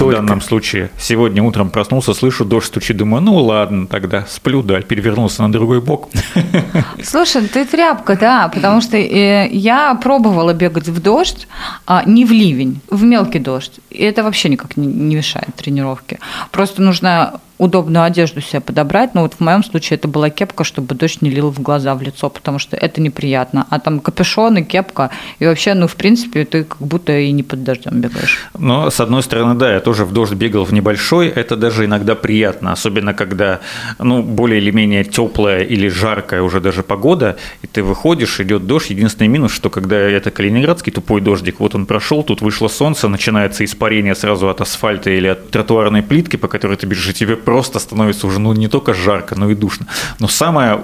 в 0.06 0.12
данном 0.12 0.40
случае. 0.40 0.90
Сегодня 0.98 1.42
утром 1.42 1.70
проснулся, 1.70 2.14
слышу, 2.14 2.44
дождь 2.44 2.66
стучит, 2.66 2.96
думаю, 2.96 3.22
ну 3.22 3.36
ладно, 3.36 3.86
тогда 3.86 4.26
сплю, 4.28 4.62
да, 4.62 4.80
перевернулся 4.80 5.42
на 5.42 5.52
другой 5.52 5.80
бок. 5.80 6.08
Слушай, 7.02 7.48
ты 7.48 7.64
тряпка, 7.64 8.16
да, 8.16 8.48
потому 8.48 8.80
что 8.80 8.96
э, 8.96 9.48
я 9.50 9.94
пробовала 9.94 10.52
бегать 10.52 10.88
в 10.88 11.00
дождь, 11.00 11.48
а 11.86 12.04
не 12.04 12.24
в 12.24 12.32
ливень, 12.32 12.80
в 12.90 13.02
мелкий 13.02 13.38
дождь. 13.38 13.80
И 13.90 14.02
это 14.02 14.22
вообще 14.22 14.48
никак 14.48 14.76
не 14.76 15.14
мешает 15.14 15.54
тренировке. 15.56 16.18
Просто 16.50 16.82
нужно 16.82 17.40
удобную 17.60 18.04
одежду 18.04 18.40
себе 18.40 18.60
подобрать. 18.60 19.14
Но 19.14 19.20
вот 19.20 19.34
в 19.34 19.40
моем 19.40 19.62
случае 19.62 19.98
это 19.98 20.08
была 20.08 20.30
кепка, 20.30 20.64
чтобы 20.64 20.94
дождь 20.94 21.20
не 21.20 21.28
лил 21.28 21.50
в 21.50 21.60
глаза, 21.60 21.94
в 21.94 22.00
лицо, 22.00 22.30
потому 22.30 22.58
что 22.58 22.76
это 22.76 23.02
неприятно. 23.02 23.66
А 23.68 23.78
там 23.78 24.00
капюшон 24.00 24.56
и 24.56 24.62
кепка, 24.62 25.10
и 25.38 25.46
вообще, 25.46 25.74
ну, 25.74 25.86
в 25.86 25.94
принципе, 25.94 26.46
ты 26.46 26.64
как 26.64 26.80
будто 26.80 27.12
и 27.12 27.30
не 27.32 27.42
под 27.42 27.62
дождем 27.62 28.00
бегаешь. 28.00 28.48
Но, 28.58 28.88
с 28.88 28.98
одной 28.98 29.22
стороны, 29.22 29.54
да, 29.54 29.74
я 29.74 29.80
тоже 29.90 30.04
в 30.04 30.12
дождь 30.12 30.34
бегал 30.34 30.64
в 30.64 30.72
небольшой, 30.72 31.26
это 31.26 31.56
даже 31.56 31.84
иногда 31.84 32.14
приятно, 32.14 32.70
особенно 32.70 33.12
когда, 33.12 33.58
ну, 33.98 34.22
более 34.22 34.60
или 34.60 34.70
менее 34.70 35.02
теплая 35.02 35.64
или 35.64 35.88
жаркая 35.88 36.42
уже 36.42 36.60
даже 36.60 36.84
погода, 36.84 37.36
и 37.62 37.66
ты 37.66 37.82
выходишь, 37.82 38.38
идет 38.38 38.68
дождь. 38.68 38.90
Единственный 38.90 39.26
минус, 39.26 39.52
что 39.52 39.68
когда 39.68 39.96
это 39.96 40.30
калининградский 40.30 40.92
тупой 40.92 41.20
дождик, 41.20 41.58
вот 41.58 41.74
он 41.74 41.86
прошел, 41.86 42.22
тут 42.22 42.40
вышло 42.40 42.68
солнце, 42.68 43.08
начинается 43.08 43.64
испарение 43.64 44.14
сразу 44.14 44.48
от 44.48 44.60
асфальта 44.60 45.10
или 45.10 45.26
от 45.26 45.50
тротуарной 45.50 46.02
плитки, 46.02 46.36
по 46.36 46.46
которой 46.46 46.76
ты 46.76 46.86
бежишь, 46.86 47.08
и 47.08 47.12
тебе 47.12 47.34
просто 47.34 47.80
становится 47.80 48.28
уже 48.28 48.38
ну, 48.38 48.52
не 48.52 48.68
только 48.68 48.94
жарко, 48.94 49.34
но 49.34 49.50
и 49.50 49.56
душно. 49.56 49.86
Но 50.20 50.28
самое 50.28 50.82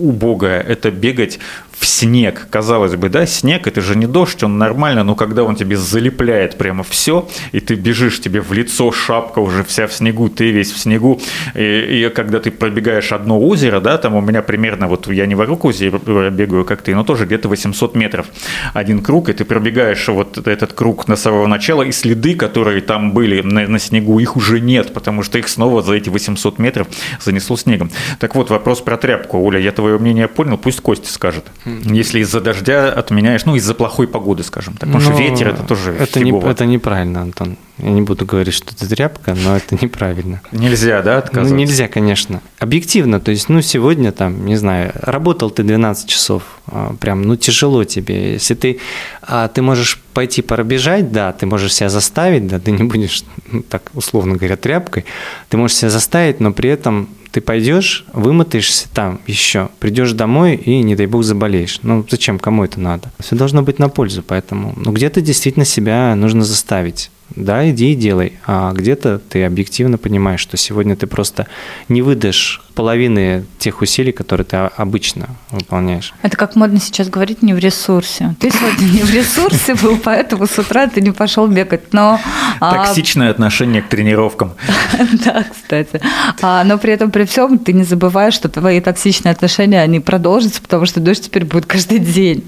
убогое– 0.00 0.60
это 0.68 0.90
бегать 0.90 1.38
в 1.78 1.86
снег. 1.86 2.48
Казалось 2.50 2.96
бы, 2.96 3.08
да, 3.08 3.26
снег 3.26 3.66
это 3.66 3.80
же 3.80 3.96
не 3.96 4.06
дождь, 4.06 4.42
он 4.42 4.58
нормально, 4.58 5.04
но 5.04 5.14
когда 5.14 5.44
он 5.44 5.56
тебе 5.56 5.76
залепляет 5.76 6.58
прямо 6.58 6.82
все, 6.82 7.28
и 7.52 7.60
ты 7.60 7.74
бежишь, 7.74 8.20
тебе 8.20 8.40
в 8.40 8.52
лицо 8.52 8.90
шапка 8.90 9.38
уже 9.38 9.62
вся 9.64 9.86
в 9.86 9.92
снегу, 9.92 10.28
ты 10.28 10.50
весь 10.50 10.72
в 10.72 10.78
снегу, 10.78 11.20
и, 11.54 12.06
и 12.06 12.08
когда 12.10 12.40
ты 12.40 12.50
пробегаешь 12.50 13.12
одно 13.12 13.40
озеро, 13.40 13.80
да, 13.80 13.98
там 13.98 14.14
у 14.14 14.20
меня 14.20 14.42
примерно, 14.42 14.88
вот 14.88 15.06
я 15.08 15.26
не 15.26 15.34
вокруг 15.34 15.64
озера 15.64 16.30
бегаю, 16.30 16.64
как 16.64 16.82
ты, 16.82 16.94
но 16.94 17.04
тоже 17.04 17.26
где-то 17.26 17.48
800 17.48 17.94
метров 17.94 18.26
один 18.74 19.02
круг, 19.02 19.28
и 19.28 19.32
ты 19.32 19.44
пробегаешь 19.44 20.08
вот 20.08 20.46
этот 20.46 20.72
круг 20.72 21.08
на 21.08 21.16
самого 21.16 21.46
начала, 21.46 21.82
и 21.82 21.92
следы, 21.92 22.34
которые 22.34 22.80
там 22.80 23.12
были 23.12 23.40
на, 23.42 23.68
на 23.68 23.78
снегу, 23.78 24.18
их 24.18 24.36
уже 24.36 24.60
нет, 24.60 24.92
потому 24.92 25.22
что 25.22 25.38
их 25.38 25.48
снова 25.48 25.82
за 25.82 25.94
эти 25.94 26.08
800 26.08 26.58
метров 26.58 26.88
занесло 27.20 27.56
снегом. 27.56 27.90
Так 28.18 28.34
вот, 28.34 28.50
вопрос 28.50 28.80
про 28.80 28.96
тряпку. 28.96 29.38
Оля, 29.38 29.60
я 29.60 29.72
твое 29.72 29.98
мнение 29.98 30.28
понял, 30.28 30.58
пусть 30.58 30.80
Костя 30.80 31.12
скажет. 31.12 31.44
Если 31.84 32.20
из-за 32.20 32.40
дождя 32.40 32.92
отменяешь, 32.92 33.44
ну, 33.44 33.56
из-за 33.56 33.74
плохой 33.74 34.08
погоды, 34.08 34.42
скажем 34.42 34.74
так. 34.74 34.88
Потому 34.88 35.00
что 35.00 35.10
Но 35.12 35.18
ветер 35.18 35.48
это 35.48 35.62
тоже 35.62 35.92
это, 35.92 36.20
не, 36.20 36.30
это 36.30 36.66
неправильно, 36.66 37.22
Антон. 37.22 37.56
Я 37.78 37.90
не 37.90 38.02
буду 38.02 38.26
говорить, 38.26 38.54
что 38.54 38.72
это 38.74 38.88
тряпка, 38.88 39.36
но 39.44 39.56
это 39.56 39.76
неправильно. 39.80 40.40
Нельзя, 40.52 41.00
да, 41.02 41.12
Ну, 41.12 41.18
отказываться? 41.18 41.54
нельзя, 41.54 41.88
конечно. 41.88 42.40
Объективно, 42.58 43.20
то 43.20 43.30
есть, 43.30 43.48
ну, 43.48 43.60
сегодня 43.62 44.10
там, 44.12 44.46
не 44.46 44.56
знаю, 44.56 44.92
работал 44.94 45.50
ты 45.50 45.62
12 45.62 46.08
часов, 46.08 46.42
а, 46.66 46.94
прям, 46.98 47.22
ну, 47.22 47.36
тяжело 47.36 47.84
тебе. 47.84 48.32
Если 48.32 48.54
ты, 48.54 48.80
а, 49.22 49.48
ты 49.48 49.62
можешь 49.62 50.00
пойти 50.12 50.42
пробежать, 50.42 51.12
да, 51.12 51.32
ты 51.32 51.46
можешь 51.46 51.74
себя 51.74 51.88
заставить, 51.88 52.46
да, 52.48 52.58
ты 52.58 52.72
не 52.72 52.82
будешь, 52.84 53.24
ну, 53.52 53.62
так 53.62 53.90
условно 53.94 54.36
говоря, 54.36 54.56
тряпкой, 54.56 55.04
ты 55.48 55.56
можешь 55.56 55.76
себя 55.76 55.90
заставить, 55.90 56.40
но 56.40 56.52
при 56.52 56.70
этом 56.70 57.08
ты 57.30 57.40
пойдешь, 57.40 58.04
вымотаешься 58.12 58.88
там 58.92 59.20
еще, 59.26 59.68
придешь 59.78 60.12
домой 60.12 60.56
и, 60.56 60.82
не 60.82 60.96
дай 60.96 61.06
бог, 61.06 61.24
заболеешь. 61.24 61.80
Ну, 61.82 62.04
зачем, 62.08 62.38
кому 62.38 62.64
это 62.64 62.80
надо? 62.80 63.10
Все 63.20 63.36
должно 63.36 63.62
быть 63.62 63.78
на 63.78 63.88
пользу, 63.88 64.22
поэтому, 64.26 64.74
ну, 64.76 64.92
где-то 64.92 65.20
действительно 65.20 65.64
себя 65.64 66.14
нужно 66.14 66.44
заставить. 66.44 67.10
Да, 67.36 67.68
иди 67.70 67.92
и 67.92 67.94
делай. 67.94 68.38
А 68.46 68.72
где-то 68.72 69.18
ты 69.18 69.44
объективно 69.44 69.98
понимаешь, 69.98 70.40
что 70.40 70.56
сегодня 70.56 70.96
ты 70.96 71.06
просто 71.06 71.46
не 71.88 72.02
выдашь 72.02 72.62
половины 72.74 73.44
тех 73.58 73.82
усилий, 73.82 74.12
которые 74.12 74.44
ты 74.44 74.56
обычно 74.56 75.30
выполняешь. 75.50 76.14
Это 76.22 76.36
как 76.36 76.56
модно 76.56 76.80
сейчас 76.80 77.08
говорить, 77.08 77.42
не 77.42 77.52
в 77.52 77.58
ресурсе. 77.58 78.34
Ты 78.40 78.50
сегодня 78.50 78.84
не 78.86 79.02
в 79.02 79.12
ресурсе 79.12 79.74
был, 79.74 79.98
поэтому 79.98 80.46
с 80.46 80.58
утра 80.58 80.86
ты 80.86 81.00
не 81.00 81.10
пошел 81.10 81.46
бегать. 81.48 81.92
Но, 81.92 82.20
а, 82.60 82.84
Токсичное 82.86 83.30
отношение 83.30 83.82
к 83.82 83.88
тренировкам. 83.88 84.52
Да, 85.24 85.44
кстати. 85.44 86.00
А, 86.40 86.64
но 86.64 86.78
при 86.78 86.92
этом, 86.92 87.10
при 87.10 87.24
всем, 87.24 87.58
ты 87.58 87.72
не 87.72 87.84
забываешь, 87.84 88.34
что 88.34 88.48
твои 88.48 88.80
токсичные 88.80 89.32
отношения, 89.32 89.82
они 89.82 90.00
продолжатся, 90.00 90.62
потому 90.62 90.86
что 90.86 91.00
дождь 91.00 91.24
теперь 91.24 91.44
будет 91.44 91.66
каждый 91.66 91.98
день. 91.98 92.44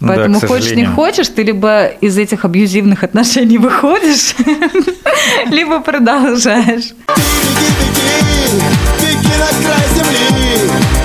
Да, 0.00 0.08
Поэтому 0.08 0.40
к 0.40 0.46
хочешь, 0.46 0.72
не 0.72 0.86
хочешь, 0.86 1.28
ты 1.28 1.42
либо 1.42 1.86
из 1.86 2.16
этих 2.16 2.44
абьюзивных 2.44 3.04
отношений 3.04 3.58
выходишь, 3.58 4.34
либо 5.50 5.80
продолжаешь. 5.80 6.94
Беги 9.00 9.36
на 9.38 9.48
край 9.62 9.86
земли 9.94 10.39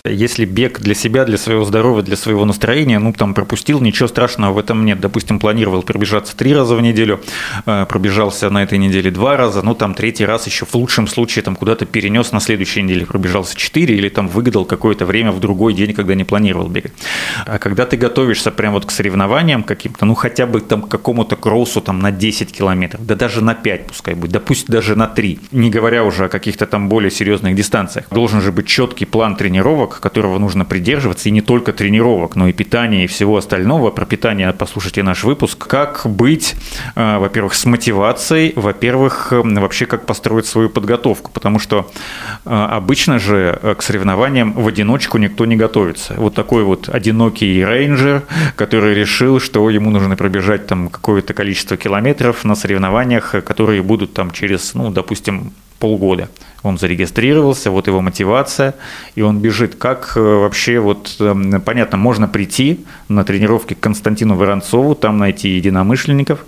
Если 0.05 0.45
бег 0.45 0.79
для 0.79 0.93
себя, 0.93 1.25
для 1.25 1.37
своего 1.37 1.65
здоровья, 1.65 2.03
для 2.03 2.15
своего 2.15 2.45
настроения, 2.45 2.99
ну, 2.99 3.13
там, 3.13 3.33
пропустил, 3.33 3.81
ничего 3.81 4.07
страшного 4.07 4.53
в 4.53 4.57
этом 4.57 4.85
нет. 4.85 4.99
Допустим, 4.99 5.39
планировал 5.39 5.83
пробежаться 5.83 6.35
три 6.35 6.53
раза 6.53 6.75
в 6.75 6.81
неделю, 6.81 7.21
э, 7.65 7.85
пробежался 7.87 8.49
на 8.49 8.63
этой 8.63 8.77
неделе 8.77 9.11
два 9.11 9.37
раза, 9.37 9.61
ну, 9.61 9.75
там, 9.75 9.93
третий 9.93 10.25
раз 10.25 10.45
еще 10.47 10.65
в 10.65 10.75
лучшем 10.75 11.07
случае 11.07 11.43
там 11.43 11.55
куда-то 11.55 11.85
перенес 11.85 12.31
на 12.31 12.39
следующей 12.39 12.83
неделе, 12.83 13.05
пробежался 13.05 13.55
четыре 13.55 13.95
или 13.95 14.09
там 14.09 14.27
выгадал 14.27 14.65
какое-то 14.65 15.05
время 15.05 15.31
в 15.31 15.39
другой 15.39 15.73
день, 15.73 15.93
когда 15.93 16.15
не 16.15 16.23
планировал 16.23 16.67
бегать. 16.67 16.93
А 17.45 17.57
когда 17.59 17.85
ты 17.85 17.97
готовишься 17.97 18.51
прям 18.51 18.73
вот 18.73 18.85
к 18.85 18.91
соревнованиям 18.91 19.63
каким-то, 19.63 20.05
ну, 20.05 20.15
хотя 20.15 20.45
бы 20.45 20.61
там 20.61 20.81
к 20.83 20.89
какому-то 20.89 21.35
кроссу 21.35 21.81
там 21.81 21.99
на 21.99 22.11
10 22.11 22.51
километров, 22.51 23.05
да 23.05 23.15
даже 23.15 23.43
на 23.43 23.53
5 23.53 23.87
пускай 23.87 24.13
будет, 24.15 24.31
да 24.31 24.39
пусть 24.39 24.67
даже 24.67 24.95
на 24.95 25.07
3, 25.07 25.39
не 25.51 25.69
говоря 25.69 26.03
уже 26.03 26.25
о 26.25 26.29
каких-то 26.29 26.65
там 26.65 26.89
более 26.89 27.11
серьезных 27.11 27.55
дистанциях. 27.55 28.07
Должен 28.09 28.41
же 28.41 28.51
быть 28.51 28.67
четкий 28.67 29.05
план 29.05 29.35
тренировок, 29.35 29.94
которого 29.99 30.39
нужно 30.39 30.65
придерживаться, 30.65 31.29
и 31.29 31.31
не 31.31 31.41
только 31.41 31.73
тренировок, 31.73 32.35
но 32.35 32.47
и 32.47 32.53
питания 32.53 33.05
и 33.05 33.07
всего 33.07 33.37
остального. 33.37 33.91
Про 33.91 34.05
питание 34.05 34.51
послушайте 34.53 35.03
наш 35.03 35.23
выпуск. 35.23 35.67
Как 35.67 36.01
быть, 36.05 36.55
э, 36.95 37.17
во-первых, 37.17 37.53
с 37.53 37.65
мотивацией, 37.65 38.53
во-первых, 38.55 39.29
э, 39.31 39.41
вообще 39.41 39.85
как 39.85 40.05
построить 40.05 40.45
свою 40.45 40.69
подготовку, 40.69 41.31
потому 41.31 41.59
что 41.59 41.91
э, 42.45 42.49
обычно 42.49 43.19
же 43.19 43.59
к 43.77 43.81
соревнованиям 43.81 44.53
в 44.53 44.67
одиночку 44.67 45.17
никто 45.17 45.45
не 45.45 45.55
готовится. 45.55 46.15
Вот 46.17 46.33
такой 46.35 46.63
вот 46.63 46.89
одинокий 46.89 47.63
рейнджер, 47.63 48.23
который 48.55 48.93
решил, 48.93 49.39
что 49.39 49.69
ему 49.69 49.91
нужно 49.91 50.15
пробежать 50.15 50.67
там 50.67 50.89
какое-то 50.89 51.33
количество 51.33 51.77
километров 51.77 52.43
на 52.43 52.55
соревнованиях, 52.55 53.35
которые 53.43 53.81
будут 53.81 54.13
там 54.13 54.31
через, 54.31 54.73
ну, 54.73 54.91
допустим, 54.91 55.51
полгода. 55.79 56.29
Он 56.65 56.79
зарегистрировался, 56.79 57.69
вот 57.69 57.85
его 57.85 58.01
мотивация, 58.01 58.73
и 59.13 59.21
он 59.21 59.39
бежит. 59.39 59.75
Как 59.75 60.13
э, 60.15 60.19
вообще, 60.19 60.79
вот 60.79 61.15
эм, 61.19 61.61
понятно, 61.61 61.97
можно 61.99 62.27
прийти 62.27 62.83
на 63.07 63.23
тренировки 63.23 63.75
к 63.75 63.79
Константину 63.79 64.35
Воронцову, 64.35 64.95
там 64.95 65.19
найти 65.19 65.49
единомышленников, 65.49 66.43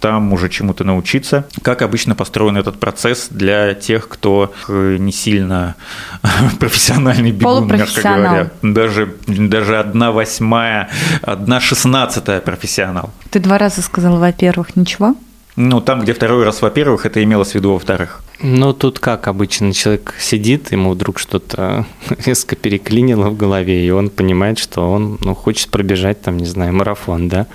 там 0.00 0.32
уже 0.32 0.48
чему-то 0.48 0.82
научиться. 0.82 1.44
Как 1.60 1.82
обычно 1.82 2.14
построен 2.14 2.56
этот 2.56 2.80
процесс 2.80 3.28
для 3.28 3.74
тех, 3.74 4.08
кто 4.08 4.54
э, 4.66 4.96
не 4.98 5.12
сильно 5.12 5.76
профессиональный 6.58 7.30
бегун, 7.30 7.66
мягко 7.68 8.00
говоря. 8.00 8.50
Даже, 8.62 9.14
даже 9.26 9.78
одна 9.78 10.10
восьмая, 10.10 10.88
одна 11.20 11.60
шестнадцатая 11.60 12.40
профессионал. 12.40 13.10
Ты 13.28 13.40
два 13.40 13.58
раза 13.58 13.82
сказал, 13.82 14.18
во-первых, 14.18 14.74
ничего? 14.74 15.14
Ну, 15.56 15.80
там, 15.80 16.00
где 16.00 16.12
второй 16.12 16.44
раз, 16.44 16.62
во-первых, 16.62 17.06
это 17.06 17.22
имелось 17.22 17.52
в 17.52 17.54
виду 17.54 17.72
во-вторых. 17.72 18.22
Ну, 18.40 18.72
тут 18.72 18.98
как 18.98 19.28
обычно, 19.28 19.72
человек 19.72 20.14
сидит, 20.18 20.72
ему 20.72 20.92
вдруг 20.92 21.18
что-то 21.18 21.84
резко 22.24 22.56
переклинило 22.56 23.28
в 23.28 23.36
голове, 23.36 23.86
и 23.86 23.90
он 23.90 24.10
понимает, 24.10 24.58
что 24.58 24.90
он 24.90 25.18
ну, 25.20 25.34
хочет 25.34 25.68
пробежать, 25.70 26.22
там, 26.22 26.38
не 26.38 26.46
знаю, 26.46 26.72
марафон, 26.72 27.28
да, 27.28 27.46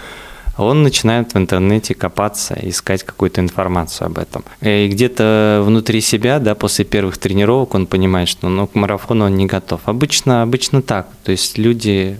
он 0.57 0.83
начинает 0.83 1.33
в 1.33 1.37
интернете 1.37 1.93
копаться, 1.93 2.57
искать 2.61 3.03
какую-то 3.03 3.41
информацию 3.41 4.07
об 4.07 4.17
этом. 4.17 4.43
И 4.61 4.87
где-то 4.87 5.61
внутри 5.65 6.01
себя, 6.01 6.39
да, 6.39 6.55
после 6.55 6.85
первых 6.85 7.17
тренировок 7.17 7.75
он 7.75 7.87
понимает, 7.87 8.29
что 8.29 8.47
ну, 8.47 8.67
к 8.67 8.75
марафону 8.75 9.25
он 9.25 9.35
не 9.35 9.47
готов. 9.47 9.81
Обычно, 9.85 10.43
обычно 10.43 10.81
так. 10.81 11.07
То 11.23 11.31
есть 11.31 11.57
люди 11.57 12.19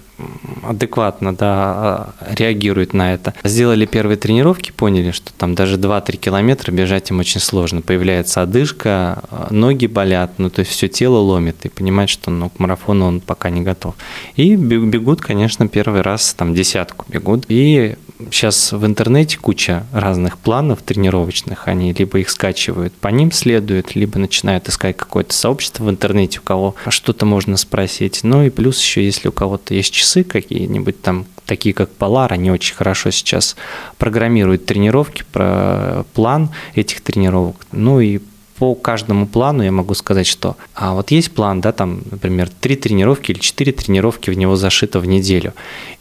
адекватно 0.64 1.36
да, 1.36 1.46
а, 1.48 2.14
реагируют 2.36 2.94
на 2.94 3.14
это. 3.14 3.34
Сделали 3.44 3.86
первые 3.86 4.18
тренировки, 4.18 4.72
поняли, 4.72 5.12
что 5.12 5.34
там 5.34 5.56
даже 5.56 5.78
2-3 5.78 6.18
километра 6.18 6.72
бежать 6.72 7.12
им 7.12 7.20
очень 7.20 7.42
сложно. 7.42 7.82
Появляется 7.82 8.42
одышка, 8.42 9.24
а, 9.30 9.48
ноги 9.52 9.88
болят, 9.88 10.34
ну 10.38 10.50
то 10.50 10.62
есть 10.62 10.72
все 10.72 10.88
тело 10.88 11.18
ломит 11.18 11.66
и 11.66 11.70
понимает, 11.70 12.10
что 12.10 12.32
ну, 12.32 12.50
к 12.50 12.60
марафону 12.60 13.06
он 13.06 13.22
пока 13.22 13.50
не 13.50 13.62
готов. 13.62 13.96
И 14.36 14.56
бег- 14.56 14.86
бегут, 14.86 15.22
конечно, 15.22 15.68
первый 15.68 16.02
раз 16.02 16.34
там 16.34 16.54
десятку 16.54 17.06
бегут. 17.10 17.46
И 17.50 17.96
сейчас 18.32 18.72
в 18.72 18.86
интернете 18.86 19.38
куча 19.38 19.86
разных 19.92 20.38
планов 20.38 20.82
тренировочных, 20.82 21.68
они 21.68 21.94
либо 21.94 22.20
их 22.20 22.30
скачивают, 22.30 22.94
по 22.94 23.10
ним 23.10 23.32
следуют, 23.32 23.96
либо 23.96 24.20
начинают 24.20 24.70
искать 24.70 24.98
какое-то 24.98 25.34
сообщество 25.34 25.84
в 25.84 25.90
интернете, 25.90 26.40
у 26.40 26.42
кого 26.42 26.76
что-то 26.88 27.26
можно 27.26 27.58
спросить. 27.58 28.22
Ну 28.24 28.44
и 28.44 28.50
плюс 28.50 28.80
еще, 28.80 29.04
если 29.04 29.28
у 29.28 29.32
кого-то 29.32 29.74
есть 29.74 29.94
часы 29.94 30.05
какие-нибудь 30.14 31.02
там, 31.02 31.26
такие 31.46 31.74
как 31.74 31.90
Polar, 31.98 32.30
они 32.30 32.52
очень 32.52 32.76
хорошо 32.76 33.12
сейчас 33.12 33.56
программируют 33.98 34.66
тренировки, 34.66 35.24
про 35.32 36.06
план 36.14 36.50
этих 36.76 37.02
тренировок. 37.02 37.66
Ну 37.72 38.00
и 38.00 38.20
по 38.58 38.74
каждому 38.74 39.28
плану 39.28 39.64
я 39.64 39.72
могу 39.72 39.94
сказать, 39.96 40.28
что 40.28 40.56
а 40.74 40.94
вот 40.94 41.12
есть 41.12 41.32
план, 41.32 41.62
да, 41.62 41.72
там, 41.72 42.04
например, 42.10 42.50
три 42.50 42.76
тренировки 42.76 43.32
или 43.32 43.40
четыре 43.40 43.74
тренировки 43.74 44.30
в 44.30 44.38
него 44.38 44.56
зашито 44.56 45.00
в 45.00 45.06
неделю. 45.06 45.54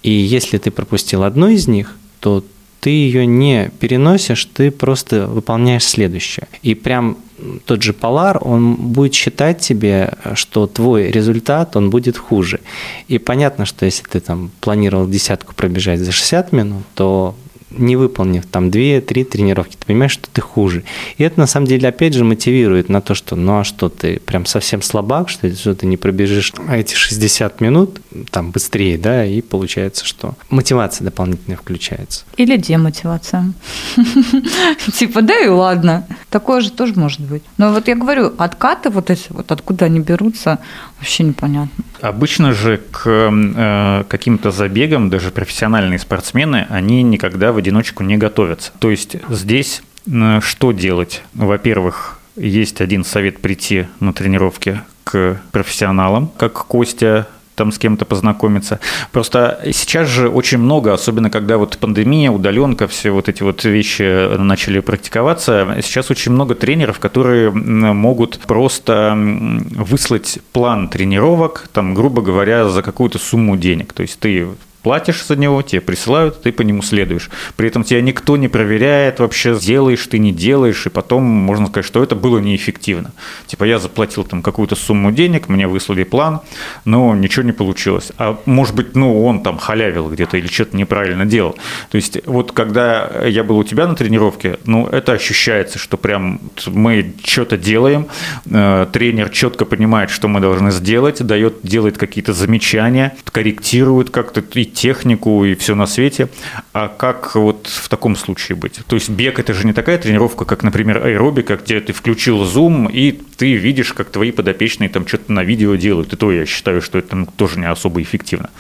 И 0.03 0.11
если 0.11 0.59
ты 0.59 0.71
пропустил 0.71 1.25
одну 1.25 1.49
из 1.49 1.67
них, 1.67 1.97
то 2.21 2.45
ты 2.81 2.91
ее 2.91 3.27
не 3.27 3.71
переносишь, 3.81 4.45
ты 4.45 4.71
просто 4.71 5.27
выполняешь 5.27 5.85
следующее. 5.85 6.47
И 6.63 6.75
прям 6.75 7.17
тот 7.65 7.83
же 7.83 7.93
Polar, 7.93 8.39
он 8.41 8.75
будет 8.75 9.15
считать 9.15 9.61
тебе, 9.61 10.15
что 10.35 10.67
твой 10.67 11.11
результат, 11.11 11.77
он 11.77 11.91
будет 11.91 12.17
хуже. 12.17 12.61
И 13.09 13.19
понятно, 13.19 13.67
что 13.67 13.85
если 13.85 14.05
ты 14.05 14.21
там 14.21 14.51
планировал 14.61 15.09
десятку 15.09 15.55
пробежать 15.55 16.01
за 16.01 16.13
60 16.13 16.53
минут, 16.53 16.83
то 16.95 17.35
не 17.77 17.97
выполнив 17.97 18.47
там 18.47 18.69
2-3 18.69 19.25
тренировки, 19.25 19.77
ты 19.77 19.87
понимаешь, 19.87 20.13
что 20.13 20.29
ты 20.33 20.41
хуже. 20.41 20.85
И 21.19 21.25
это 21.25 21.41
на 21.41 21.47
самом 21.47 21.67
деле 21.67 21.89
опять 21.89 22.15
же 22.15 22.25
мотивирует 22.25 22.89
на 22.89 23.01
то, 23.01 23.15
что 23.15 23.37
ну 23.37 23.61
а 23.61 23.65
что 23.65 23.89
ты 23.89 24.21
прям 24.21 24.47
совсем 24.47 24.83
слабак, 24.83 25.29
что, 25.29 25.53
что 25.55 25.75
ты 25.75 25.87
не 25.87 25.97
пробежишь 25.97 26.53
эти 26.71 26.95
60 26.95 27.61
минут 27.61 28.01
там 28.31 28.51
быстрее, 28.51 28.99
да, 28.99 29.25
и 29.25 29.41
получается, 29.41 30.05
что 30.05 30.35
мотивация 30.51 31.05
дополнительная 31.05 31.57
включается. 31.57 32.25
Или 32.37 32.57
демотивация. 32.57 33.53
Типа, 34.95 35.23
да 35.23 35.39
и 35.41 35.49
ладно. 35.49 36.07
Такое 36.31 36.61
же 36.61 36.71
тоже 36.71 36.95
может 36.95 37.21
быть. 37.21 37.43
Но 37.59 37.73
вот 37.73 37.89
я 37.89 37.95
говорю, 37.95 38.33
откаты 38.39 38.91
вот 38.91 39.11
эти 39.11 39.27
вот, 39.31 39.51
откуда 39.53 39.87
они 39.87 40.01
берутся, 40.01 40.59
Вообще 41.05 41.25
непонятно. 41.25 41.85
Обычно 42.01 42.55
же 42.55 42.81
к 42.91 43.07
э, 43.07 44.05
каким-то 44.09 44.51
забегам 44.51 45.11
даже 45.11 45.31
профессиональные 45.31 45.99
спортсмены, 45.99 46.67
они 46.71 47.03
никогда 47.03 47.53
в 47.53 47.59
одиночку 47.59 48.03
не 48.05 48.17
готовятся. 48.17 48.73
То 48.79 48.91
есть 48.91 49.17
здесь 49.29 49.83
э, 50.07 50.41
что 50.41 50.73
делать? 50.73 51.23
Во-первых, 51.35 52.21
есть 52.37 52.81
один 52.81 53.05
совет 53.05 53.41
прийти 53.41 53.87
на 54.01 54.15
тренировки 54.15 54.81
к 55.05 55.41
профессионалам, 55.53 56.31
как 56.39 56.55
Костя 56.55 57.29
там 57.55 57.73
с 57.73 57.79
кем-то 57.79 58.05
познакомиться. 58.05 58.81
Просто 59.13 59.61
сейчас 59.73 60.09
же 60.09 60.29
очень 60.29 60.59
много, 60.59 60.93
особенно 60.93 61.31
когда 61.31 61.57
вот 61.57 61.79
пандемия, 61.79 62.31
удаленка, 62.31 62.87
все 62.89 63.11
вот 63.11 63.29
эти 63.29 63.43
вот 63.43 63.65
вещи 63.65 64.37
начали 64.37 64.81
практиковаться, 64.81 65.77
сейчас 65.83 66.11
очень 66.11 66.33
много 66.33 66.55
тренеров, 66.55 66.99
которые 66.99 67.51
могут 67.51 68.39
просто 68.41 69.15
выслать 69.17 70.39
план 70.53 70.89
тренировок, 70.89 71.69
там, 71.73 71.95
грубо 71.95 72.23
говоря, 72.23 72.69
за 72.69 72.83
какую-то 72.83 73.19
сумму 73.19 73.57
денег. 73.57 73.93
То 73.93 74.03
есть 74.03 74.19
ты 74.19 74.49
платишь 74.85 75.25
за 75.25 75.35
него, 75.35 75.63
тебе 75.63 75.81
присылают, 75.81 76.43
ты 76.43 76.53
по 76.53 76.63
нему 76.63 76.83
следуешь. 76.83 77.31
При 77.57 77.69
этом 77.69 77.85
тебя 77.85 78.03
никто 78.03 78.37
не 78.37 78.49
проверяет 78.49 79.19
вообще, 79.19 79.59
делаешь 79.59 80.07
ты, 80.07 80.19
не 80.19 80.31
делаешь, 80.31 80.87
и 80.87 80.91
потом 80.91 81.25
можно 81.25 81.67
сказать, 81.67 81.87
что 81.87 82.03
это 82.03 82.15
было 82.15 82.39
неэффективно. 82.39 83.13
Типа 83.47 83.65
я 83.65 83.79
заплатил 83.79 84.25
там 84.25 84.43
какую-то 84.43 84.77
сумму 84.77 85.11
денег, 85.11 85.49
мне 85.49 85.67
выслали 85.67 86.05
план, 86.05 86.43
но 86.85 87.15
ничего 87.15 87.45
не 87.45 87.53
получилось. 87.53 88.13
А 88.19 88.39
может 88.45 88.75
быть, 88.75 88.95
ну, 88.95 89.25
он 89.25 89.43
там 89.43 89.57
халявил 89.57 90.11
где-то 90.11 90.37
или 90.37 90.47
что-то 90.47 90.77
неправильно 90.77 91.25
делал. 91.25 91.57
То 91.91 91.97
есть 91.97 92.19
вот 92.27 92.53
когда 92.53 93.11
я 93.25 93.43
был 93.43 93.57
у 93.57 93.65
тебя 93.65 93.87
на 93.87 93.95
тренировке, 93.95 94.59
ну, 94.67 94.87
это 94.87 95.13
ощущается, 95.13 95.79
что 95.79 95.97
прям 95.97 96.41
мы 96.67 97.15
что-то 97.25 97.57
делаем, 97.57 98.09
э, 98.51 98.87
тренер 98.93 99.31
четко 99.31 99.65
понимает, 99.65 100.11
что 100.11 100.29
мы 100.29 100.41
должны 100.41 100.71
сделать, 100.71 101.23
дает, 101.23 101.61
делает 101.63 101.97
какие-то 101.97 102.35
замечания, 102.35 103.17
корректирует 103.25 104.11
как-то 104.11 104.43
и 104.43 104.74
технику, 104.75 105.45
и 105.45 105.55
все 105.55 105.75
на 105.75 105.87
свете. 105.87 106.29
А 106.73 106.89
как 106.89 107.35
вот 107.35 107.67
в 107.67 107.89
таком 107.89 108.17
случае 108.17 108.57
быть? 108.57 108.81
То 108.87 108.97
есть 108.97 109.09
бег– 109.09 109.39
это 109.39 109.55
же 109.55 109.67
не 109.67 109.73
такая 109.73 109.99
тренировка, 109.99 110.45
как, 110.45 110.63
например, 110.63 111.05
аэробика, 111.07 111.57
где 111.57 111.81
ты 111.81 111.93
включил 111.93 112.43
Zoom, 112.43 112.91
и 112.93 113.13
ты 113.37 113.55
видишь, 113.55 113.93
как 113.93 114.11
твои 114.11 114.31
подопечные 114.31 114.89
там 114.89 115.07
что-то 115.07 115.33
на 115.33 115.45
видео 115.45 115.75
делают. 115.77 116.13
И 116.13 116.17
то 116.17 116.33
я 116.33 116.47
считаю, 116.47 116.83
что 116.83 116.99
это 116.99 117.27
тоже 117.37 117.59
не 117.59 117.67
особо 117.67 118.03
эффективно. 118.03 118.51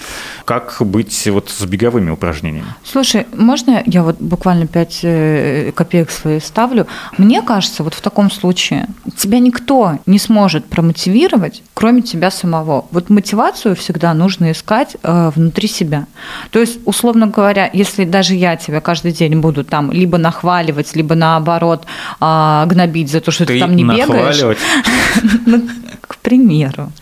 Как 0.44 0.76
быть 0.80 1.26
вот 1.28 1.50
с 1.50 1.64
беговыми 1.64 2.10
упражнениями? 2.10 2.68
Слушай, 2.84 3.26
можно 3.32 3.82
я 3.86 4.02
вот 4.02 4.20
буквально 4.20 4.66
5 4.66 5.00
э, 5.02 5.72
копеек 5.74 6.10
свои 6.10 6.40
ставлю? 6.40 6.86
Мне 7.18 7.42
кажется, 7.42 7.82
вот 7.82 7.94
в 7.94 8.00
таком 8.00 8.30
случае 8.30 8.86
тебя 9.16 9.38
никто 9.38 9.98
не 10.06 10.18
сможет 10.18 10.66
промотивировать, 10.66 11.62
кроме 11.74 12.02
тебя 12.02 12.30
самого. 12.30 12.86
Вот 12.90 13.10
мотивацию 13.10 13.76
всегда 13.76 14.14
нужно 14.14 14.52
искать 14.52 14.96
э, 15.02 15.30
внутри 15.34 15.68
себя. 15.68 16.03
То 16.50 16.60
есть, 16.60 16.78
условно 16.84 17.26
говоря, 17.26 17.70
если 17.72 18.04
даже 18.04 18.34
я 18.34 18.56
тебя 18.56 18.80
каждый 18.80 19.12
день 19.12 19.36
буду 19.40 19.64
там 19.64 19.92
либо 19.92 20.18
нахваливать, 20.18 20.94
либо 20.96 21.14
наоборот 21.14 21.84
э, 22.20 22.64
гнобить 22.66 23.10
за 23.10 23.20
то, 23.20 23.30
что 23.30 23.46
ты, 23.46 23.54
ты 23.54 23.60
там 23.60 23.74
не 23.76 23.84
бегаешь. 23.84 24.42
Ну, 25.46 25.62
к 26.00 26.16
примеру. 26.16 26.92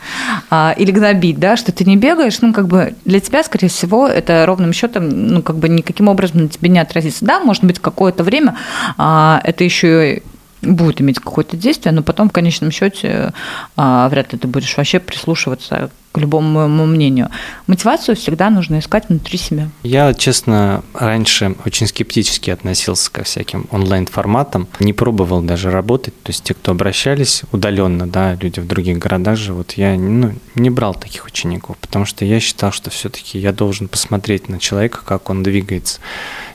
А, 0.50 0.74
или 0.76 0.90
гнобить, 0.90 1.38
да, 1.38 1.56
что 1.56 1.72
ты 1.72 1.84
не 1.84 1.96
бегаешь, 1.96 2.40
ну, 2.40 2.52
как 2.52 2.68
бы 2.68 2.94
для 3.04 3.20
тебя, 3.20 3.42
скорее 3.42 3.68
всего, 3.68 4.06
это 4.06 4.44
ровным 4.46 4.72
счетом, 4.72 5.08
ну, 5.08 5.42
как 5.42 5.56
бы 5.56 5.68
никаким 5.68 6.08
образом 6.08 6.42
на 6.42 6.48
тебе 6.48 6.68
не 6.68 6.78
отразится. 6.78 7.24
Да, 7.24 7.40
может 7.40 7.64
быть, 7.64 7.78
какое-то 7.78 8.22
время 8.22 8.56
а, 8.98 9.40
это 9.44 9.64
еще 9.64 10.22
будет 10.62 11.00
иметь 11.00 11.18
какое-то 11.18 11.56
действие, 11.56 11.92
но 11.92 12.02
потом 12.02 12.28
в 12.28 12.32
конечном 12.32 12.70
счете 12.70 13.32
а, 13.76 14.08
вряд 14.08 14.32
ли 14.32 14.38
ты 14.38 14.46
будешь 14.46 14.76
вообще 14.76 15.00
прислушиваться 15.00 15.90
к 16.12 16.18
любому 16.18 16.48
моему 16.48 16.86
мнению. 16.86 17.30
Мотивацию 17.66 18.16
всегда 18.16 18.50
нужно 18.50 18.78
искать 18.78 19.08
внутри 19.08 19.38
себя. 19.38 19.68
Я, 19.82 20.12
честно, 20.14 20.84
раньше 20.92 21.56
очень 21.64 21.86
скептически 21.86 22.50
относился 22.50 23.10
ко 23.10 23.24
всяким 23.24 23.66
онлайн-форматам, 23.70 24.68
не 24.78 24.92
пробовал 24.92 25.40
даже 25.40 25.70
работать. 25.70 26.14
То 26.22 26.30
есть 26.30 26.44
те, 26.44 26.54
кто 26.54 26.72
обращались 26.72 27.42
удаленно, 27.50 28.06
да, 28.06 28.34
люди 28.34 28.60
в 28.60 28.66
других 28.66 28.98
городах 28.98 29.36
живут, 29.36 29.72
я 29.72 29.94
ну, 29.94 30.34
не 30.54 30.70
брал 30.70 30.94
таких 30.94 31.24
учеников, 31.24 31.78
потому 31.78 32.04
что 32.04 32.24
я 32.24 32.40
считал, 32.40 32.72
что 32.72 32.90
все-таки 32.90 33.38
я 33.38 33.52
должен 33.52 33.88
посмотреть 33.88 34.48
на 34.48 34.58
человека, 34.58 35.00
как 35.04 35.30
он 35.30 35.42
двигается. 35.42 36.00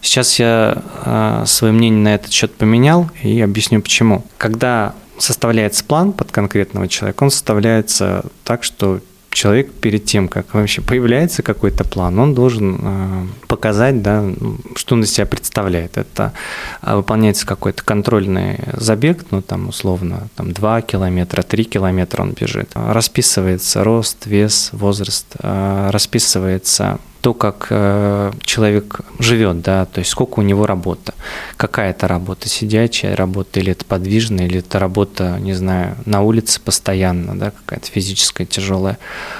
Сейчас 0.01 0.37
я 0.39 0.83
э, 1.03 1.43
свое 1.47 1.73
мнение 1.73 2.01
на 2.01 2.15
этот 2.15 2.31
счет 2.31 2.53
поменял 2.53 3.09
и 3.23 3.41
объясню 3.41 3.81
почему. 3.81 4.23
Когда 4.37 4.93
составляется 5.17 5.83
план 5.83 6.13
под 6.13 6.31
конкретного 6.31 6.87
человека, 6.87 7.23
он 7.23 7.31
составляется 7.31 8.25
так, 8.43 8.63
что 8.63 8.99
человек 9.31 9.71
перед 9.71 10.05
тем, 10.05 10.27
как 10.27 10.53
вообще 10.53 10.81
появляется 10.81 11.43
какой-то 11.43 11.83
план, 11.83 12.19
он 12.19 12.33
должен 12.33 12.79
э, 12.81 13.27
показать, 13.47 14.01
да, 14.01 14.25
что 14.75 14.95
он 14.95 15.03
из 15.03 15.13
себя 15.13 15.25
представляет. 15.25 15.97
Это 15.97 16.33
э, 16.81 16.95
выполняется 16.95 17.45
какой-то 17.45 17.83
контрольный 17.83 18.59
забег, 18.73 19.25
ну 19.31 19.41
там 19.41 19.69
условно 19.69 20.27
там 20.35 20.51
2 20.51 20.81
километра, 20.81 21.43
3 21.43 21.63
километра 21.65 22.23
он 22.23 22.31
бежит. 22.31 22.71
Расписывается 22.73 23.83
рост, 23.83 24.25
вес, 24.25 24.69
возраст, 24.73 25.27
э, 25.39 25.89
расписывается 25.91 26.99
то, 27.27 27.33
как 27.33 27.67
э, 27.71 28.31
человек 28.43 29.01
живет, 29.19 29.59
да, 29.59 29.83
то 29.83 29.99
есть 29.99 30.11
сколько 30.11 30.39
у 30.39 30.43
него 30.43 30.65
работа, 30.65 31.13
какая 31.57 31.91
это 31.91 32.07
работа, 32.07 32.47
сидячая 32.47 33.17
работа, 33.17 33.59
или 33.59 33.73
это 33.73 33.83
подвижная, 33.83 34.45
или 34.45 34.59
это 34.59 34.79
работа, 34.79 35.37
не 35.41 35.53
знаю, 35.53 35.97
на 36.05 36.21
улице 36.21 36.61
постоянно, 36.61 37.37
да, 37.37 37.51
какая-то 37.51 37.87
физическая, 37.91 38.47
тяжелая. 38.47 38.97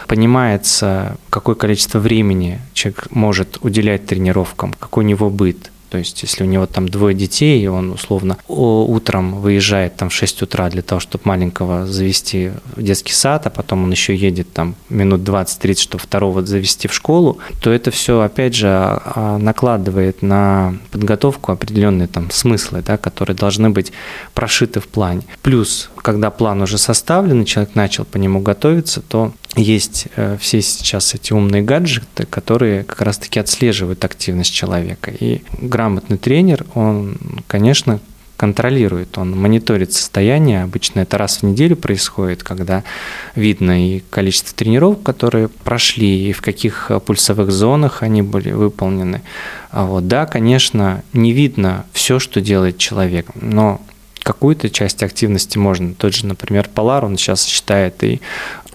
Понимается, 0.08 1.16
какое 1.30 1.56
количество 1.56 2.00
времени 2.00 2.60
человек 2.74 3.08
может 3.12 3.60
уделять 3.62 4.06
тренировкам, 4.06 4.74
какой 4.74 5.06
у 5.06 5.08
него 5.08 5.30
быт, 5.30 5.72
то 5.90 5.98
есть, 5.98 6.22
если 6.24 6.44
у 6.44 6.48
него 6.48 6.66
там 6.66 6.90
двое 6.90 7.16
детей, 7.16 7.62
и 7.64 7.68
он 7.68 7.92
условно 7.92 8.38
утром 8.48 9.40
выезжает 9.42 9.96
там 9.96 10.10
в 10.10 10.14
6 10.14 10.44
утра 10.44 10.70
для 10.70 10.82
того, 10.82 11.00
чтобы 11.00 11.24
маленького 11.26 11.86
завести 11.86 12.52
в 12.76 12.82
детский 12.82 13.14
сад, 13.14 13.48
а 13.48 13.50
потом 13.50 13.84
он 13.84 13.92
еще 13.92 14.16
едет 14.16 14.52
там 14.54 14.76
минут 14.90 15.22
20-30, 15.22 15.80
чтобы 15.80 16.02
второго 16.02 16.46
завести 16.46 16.88
в 16.88 16.94
школу, 16.94 17.40
то 17.62 17.72
это 17.72 17.92
все, 17.92 18.22
опять 18.22 18.56
же, 18.56 18.68
а, 18.70 19.38
накладывает 19.38 20.22
на 20.22 20.78
подготовку 20.92 21.52
определенные 21.52 22.08
там 22.08 22.30
смыслы, 22.32 22.84
да, 22.86 22.98
которые 22.98 23.36
должны 23.36 23.70
быть 23.70 23.92
прошиты 24.34 24.80
в 24.80 24.88
плане. 24.88 25.22
Плюс, 25.42 25.90
когда 26.02 26.30
план 26.32 26.62
уже 26.62 26.78
составлен, 26.78 27.42
и 27.42 27.46
человек 27.46 27.76
начал 27.76 28.06
по 28.06 28.18
нему 28.18 28.40
готовиться, 28.40 29.02
то 29.02 29.34
есть 29.56 30.08
э, 30.16 30.38
все 30.40 30.62
сейчас 30.62 31.16
эти 31.16 31.34
умные 31.34 31.62
гаджеты, 31.62 32.26
которые 32.26 32.84
как 32.84 33.02
раз-таки 33.02 33.40
отслеживают 33.40 34.06
активность 34.06 34.54
человека. 34.54 35.12
И 35.12 35.42
грамотный 35.78 36.18
тренер, 36.18 36.66
он, 36.74 37.18
конечно, 37.46 38.00
контролирует, 38.36 39.18
он 39.20 39.40
мониторит 39.40 39.94
состояние. 39.94 40.64
Обычно 40.64 41.02
это 41.02 41.20
раз 41.20 41.38
в 41.38 41.44
неделю 41.44 41.76
происходит, 41.76 42.42
когда 42.44 42.84
видно 43.36 43.74
и 43.88 44.00
количество 44.10 44.56
тренировок, 44.56 45.04
которые 45.04 45.50
прошли, 45.50 46.30
и 46.30 46.34
в 46.34 46.42
каких 46.42 46.92
пульсовых 47.06 47.52
зонах 47.52 48.02
они 48.02 48.24
были 48.24 48.52
выполнены. 48.52 49.22
А 49.70 49.86
вот, 49.86 50.08
да, 50.08 50.26
конечно, 50.26 51.04
не 51.14 51.32
видно 51.32 51.86
все, 51.94 52.18
что 52.18 52.42
делает 52.42 52.80
человек, 52.80 53.28
но 53.36 53.80
какую-то 54.24 54.70
часть 54.72 55.04
активности 55.04 55.60
можно. 55.60 55.94
Тот 55.94 56.14
же, 56.14 56.26
например, 56.26 56.70
Полар, 56.74 57.06
он 57.06 57.18
сейчас 57.18 57.46
считает 57.46 58.04
и 58.04 58.20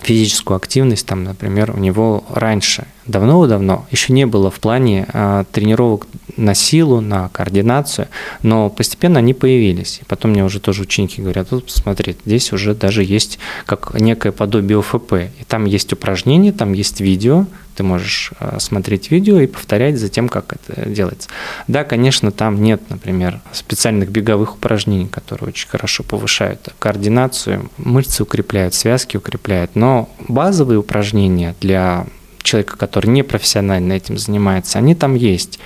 физическую 0.02 0.56
активность, 0.56 1.06
там, 1.06 1.24
например, 1.24 1.72
у 1.74 1.78
него 1.78 2.24
раньше, 2.30 2.86
давно-давно, 3.06 3.86
еще 3.90 4.12
не 4.12 4.26
было 4.26 4.50
в 4.50 4.60
плане 4.60 5.06
а, 5.12 5.44
тренировок 5.52 6.06
на 6.36 6.54
силу, 6.54 7.00
на 7.00 7.28
координацию, 7.28 8.08
но 8.42 8.70
постепенно 8.70 9.18
они 9.18 9.34
появились. 9.34 9.98
И 10.00 10.04
потом 10.04 10.32
мне 10.32 10.44
уже 10.44 10.60
тоже 10.60 10.82
ученики 10.82 11.20
говорят, 11.20 11.50
вот 11.50 11.66
посмотри, 11.66 12.16
здесь 12.24 12.52
уже 12.52 12.74
даже 12.74 13.04
есть 13.04 13.38
как 13.66 13.94
некое 13.98 14.32
подобие 14.32 14.78
ОФП. 14.78 15.12
И 15.12 15.44
там 15.46 15.64
есть 15.64 15.92
упражнения, 15.92 16.52
там 16.52 16.72
есть 16.72 17.00
видео, 17.00 17.46
ты 17.74 17.82
можешь 17.82 18.32
а, 18.38 18.60
смотреть 18.60 19.10
видео 19.10 19.40
и 19.40 19.46
повторять 19.46 19.98
за 19.98 20.08
тем, 20.08 20.28
как 20.28 20.54
это 20.54 20.88
делается. 20.88 21.28
Да, 21.68 21.84
конечно, 21.84 22.30
там 22.30 22.62
нет, 22.62 22.82
например, 22.90 23.40
специальных 23.52 24.10
беговых 24.10 24.56
упражнений, 24.56 25.08
которые 25.08 25.48
очень 25.48 25.68
хорошо 25.68 26.02
повышают 26.02 26.68
координацию, 26.78 27.70
мышцы 27.78 28.22
укрепляют, 28.22 28.74
связки 28.74 29.16
укрепляют, 29.16 29.74
но 29.74 30.10
базовые 30.28 30.78
упражнения 30.78 31.54
для 31.60 32.06
человека, 32.42 32.76
который 32.76 33.08
не 33.08 33.22
профессионально 33.22 33.92
этим 33.92 34.18
занимается, 34.18 34.78
они 34.78 34.94
там 34.94 35.14
есть. 35.14 35.58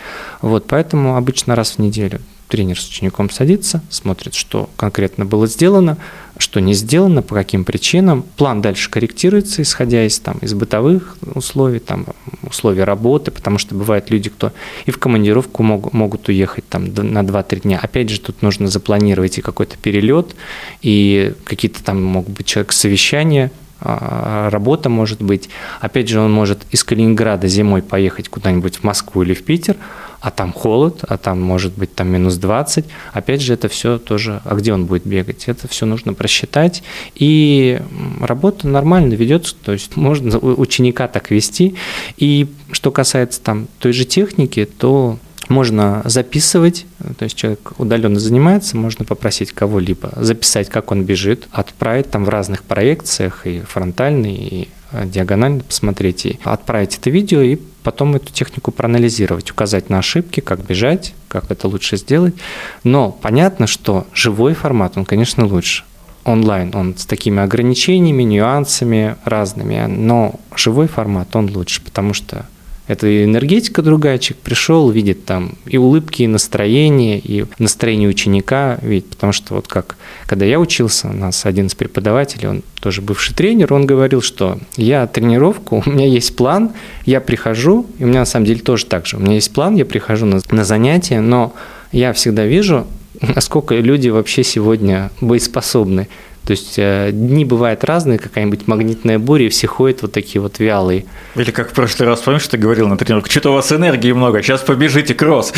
Вот, 0.42 0.66
поэтому 0.66 1.16
обычно 1.16 1.56
раз 1.56 1.72
в 1.72 1.78
неделю 1.78 2.20
тренер 2.48 2.80
с 2.80 2.88
учеником 2.88 3.30
садится, 3.30 3.82
смотрит, 3.90 4.34
что 4.34 4.70
конкретно 4.76 5.24
было 5.24 5.46
сделано, 5.46 5.98
что 6.38 6.60
не 6.60 6.74
сделано, 6.74 7.22
по 7.22 7.34
каким 7.34 7.64
причинам. 7.64 8.24
План 8.36 8.62
дальше 8.62 8.90
корректируется, 8.90 9.62
исходя 9.62 10.04
из, 10.06 10.18
там, 10.18 10.38
из 10.38 10.54
бытовых 10.54 11.16
условий, 11.34 11.78
там, 11.78 12.06
условий 12.42 12.82
работы, 12.82 13.30
потому 13.30 13.58
что 13.58 13.74
бывают 13.74 14.10
люди, 14.10 14.30
кто 14.30 14.52
и 14.84 14.90
в 14.90 14.98
командировку 14.98 15.62
мог, 15.62 15.92
могут 15.92 16.28
уехать 16.28 16.68
там, 16.68 16.84
на 16.84 17.22
2-3 17.22 17.62
дня. 17.62 17.80
Опять 17.82 18.10
же, 18.10 18.20
тут 18.20 18.42
нужно 18.42 18.68
запланировать 18.68 19.38
и 19.38 19.42
какой-то 19.42 19.76
перелет, 19.78 20.36
и 20.82 21.34
какие-то 21.44 21.82
там 21.82 22.02
могут 22.02 22.36
быть 22.36 22.46
человек 22.46 22.72
совещания, 22.72 23.50
работа 23.80 24.88
может 24.88 25.22
быть. 25.22 25.48
Опять 25.80 26.08
же, 26.08 26.20
он 26.20 26.32
может 26.32 26.64
из 26.70 26.84
Калининграда 26.84 27.48
зимой 27.48 27.82
поехать 27.82 28.28
куда-нибудь 28.28 28.76
в 28.76 28.84
Москву 28.84 29.22
или 29.22 29.34
в 29.34 29.44
Питер, 29.44 29.76
а 30.20 30.30
там 30.30 30.52
холод, 30.52 31.04
а 31.06 31.18
там 31.18 31.40
может 31.40 31.74
быть 31.76 31.94
там 31.94 32.08
минус 32.08 32.36
20. 32.36 32.84
Опять 33.12 33.42
же, 33.42 33.54
это 33.54 33.68
все 33.68 33.98
тоже, 33.98 34.40
а 34.44 34.54
где 34.54 34.72
он 34.72 34.86
будет 34.86 35.06
бегать? 35.06 35.44
Это 35.46 35.68
все 35.68 35.86
нужно 35.86 36.14
просчитать. 36.14 36.82
И 37.14 37.80
работа 38.20 38.66
нормально 38.66 39.14
ведется, 39.14 39.54
то 39.62 39.72
есть 39.72 39.96
можно 39.96 40.38
ученика 40.38 41.06
так 41.06 41.30
вести. 41.30 41.76
И 42.16 42.48
что 42.72 42.90
касается 42.90 43.40
там 43.40 43.68
той 43.78 43.92
же 43.92 44.04
техники, 44.04 44.64
то 44.64 45.18
можно 45.50 46.02
записывать, 46.04 46.86
то 47.18 47.24
есть 47.24 47.36
человек 47.36 47.72
удаленно 47.78 48.18
занимается, 48.18 48.76
можно 48.76 49.04
попросить 49.04 49.52
кого-либо 49.52 50.12
записать, 50.16 50.68
как 50.68 50.90
он 50.92 51.04
бежит, 51.04 51.48
отправить 51.52 52.10
там 52.10 52.24
в 52.24 52.28
разных 52.28 52.62
проекциях, 52.62 53.46
и 53.46 53.60
фронтальный, 53.60 54.34
и 54.34 54.68
э, 54.92 55.06
диагонально 55.06 55.62
посмотреть, 55.62 56.26
и 56.26 56.38
отправить 56.44 56.98
это 56.98 57.10
видео, 57.10 57.40
и 57.40 57.58
потом 57.82 58.16
эту 58.16 58.32
технику 58.32 58.72
проанализировать, 58.72 59.50
указать 59.50 59.90
на 59.90 59.98
ошибки, 59.98 60.40
как 60.40 60.64
бежать, 60.64 61.14
как 61.28 61.50
это 61.50 61.68
лучше 61.68 61.96
сделать. 61.96 62.34
Но 62.82 63.10
понятно, 63.12 63.66
что 63.66 64.06
живой 64.12 64.54
формат, 64.54 64.96
он, 64.96 65.04
конечно, 65.04 65.46
лучше 65.46 65.84
онлайн, 66.24 66.74
он 66.74 66.96
с 66.96 67.06
такими 67.06 67.40
ограничениями, 67.40 68.24
нюансами 68.24 69.16
разными, 69.24 69.86
но 69.86 70.34
живой 70.56 70.88
формат, 70.88 71.34
он 71.36 71.50
лучше, 71.54 71.80
потому 71.82 72.12
что 72.14 72.46
это 72.86 73.24
энергетика 73.24 73.82
другая, 73.82 74.18
человек 74.18 74.42
пришел, 74.42 74.90
видит 74.90 75.24
там 75.24 75.56
и 75.66 75.76
улыбки, 75.76 76.22
и 76.22 76.26
настроение, 76.26 77.18
и 77.18 77.44
настроение 77.58 78.08
ученика, 78.08 78.78
видит, 78.82 79.08
потому 79.10 79.32
что 79.32 79.54
вот 79.54 79.66
как, 79.66 79.96
когда 80.26 80.44
я 80.44 80.60
учился, 80.60 81.08
у 81.08 81.12
нас 81.12 81.46
один 81.46 81.66
из 81.66 81.74
преподавателей, 81.74 82.48
он 82.48 82.62
тоже 82.80 83.02
бывший 83.02 83.34
тренер, 83.34 83.72
он 83.72 83.86
говорил, 83.86 84.22
что 84.22 84.58
я 84.76 85.06
тренировку, 85.06 85.82
у 85.84 85.90
меня 85.90 86.06
есть 86.06 86.36
план, 86.36 86.72
я 87.04 87.20
прихожу, 87.20 87.86
и 87.98 88.04
у 88.04 88.06
меня 88.06 88.20
на 88.20 88.26
самом 88.26 88.46
деле 88.46 88.60
тоже 88.60 88.86
так 88.86 89.06
же, 89.06 89.16
у 89.16 89.20
меня 89.20 89.34
есть 89.34 89.52
план, 89.52 89.74
я 89.74 89.84
прихожу 89.84 90.26
на, 90.26 90.40
на 90.50 90.64
занятия, 90.64 91.20
но 91.20 91.54
я 91.90 92.12
всегда 92.12 92.46
вижу, 92.46 92.86
насколько 93.20 93.74
люди 93.74 94.08
вообще 94.08 94.44
сегодня 94.44 95.10
боеспособны. 95.20 96.08
То 96.46 96.52
есть 96.52 96.74
э, 96.78 97.10
дни 97.12 97.44
бывают 97.44 97.82
разные, 97.82 98.18
какая-нибудь 98.18 98.68
магнитная 98.68 99.18
буря, 99.18 99.46
и 99.46 99.48
все 99.48 99.66
ходят 99.66 100.02
вот 100.02 100.12
такие 100.12 100.40
вот 100.40 100.60
вялые. 100.60 101.04
Или 101.34 101.50
как 101.50 101.70
в 101.70 101.74
прошлый 101.74 102.08
раз, 102.08 102.20
помнишь, 102.20 102.46
ты 102.46 102.56
говорил 102.56 102.86
на 102.86 102.96
тренировке, 102.96 103.30
что-то 103.32 103.50
у 103.50 103.54
вас 103.54 103.72
энергии 103.72 104.12
много, 104.12 104.42
сейчас 104.42 104.60
побежите 104.60 105.14
кросс. 105.14 105.52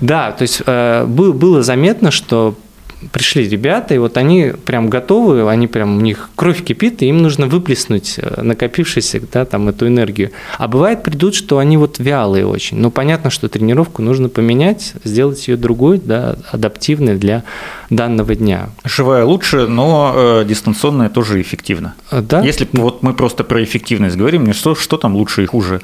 Да, 0.00 0.30
то 0.30 0.42
есть 0.42 0.62
э, 0.64 1.04
было 1.06 1.62
заметно, 1.62 2.12
что 2.12 2.56
пришли 3.12 3.48
ребята, 3.48 3.94
и 3.94 3.98
вот 3.98 4.16
они 4.16 4.52
прям 4.64 4.88
готовы, 4.88 5.48
они 5.48 5.66
прям, 5.66 5.98
у 5.98 6.00
них 6.00 6.30
кровь 6.34 6.64
кипит, 6.64 7.02
и 7.02 7.06
им 7.06 7.18
нужно 7.18 7.46
выплеснуть 7.46 8.14
э, 8.18 8.42
накопившуюся, 8.42 9.20
да, 9.32 9.44
там, 9.44 9.68
эту 9.68 9.86
энергию. 9.86 10.30
А 10.58 10.68
бывает 10.68 11.02
придут, 11.02 11.34
что 11.34 11.58
они 11.58 11.76
вот 11.76 11.98
вялые 11.98 12.46
очень. 12.46 12.78
Ну, 12.78 12.90
понятно, 12.90 13.30
что 13.30 13.48
тренировку 13.48 14.02
нужно 14.02 14.28
поменять, 14.28 14.94
сделать 15.04 15.46
ее 15.48 15.56
другой, 15.56 15.98
да, 15.98 16.36
адаптивной 16.50 17.16
для 17.16 17.44
данного 17.90 18.34
дня. 18.34 18.70
Живая 18.84 19.24
лучше, 19.24 19.66
но 19.66 20.12
э, 20.14 20.44
дистанционная 20.46 21.08
тоже 21.08 21.40
эффективно. 21.40 21.94
Э, 22.10 22.20
да. 22.20 22.42
Если 22.42 22.68
вот 22.72 23.02
мы 23.02 23.14
просто 23.14 23.44
про 23.44 23.62
эффективность 23.62 24.16
говорим, 24.16 24.52
что, 24.52 24.74
что 24.74 24.96
там 24.96 25.14
лучше 25.14 25.44
и 25.44 25.46
хуже, 25.46 25.80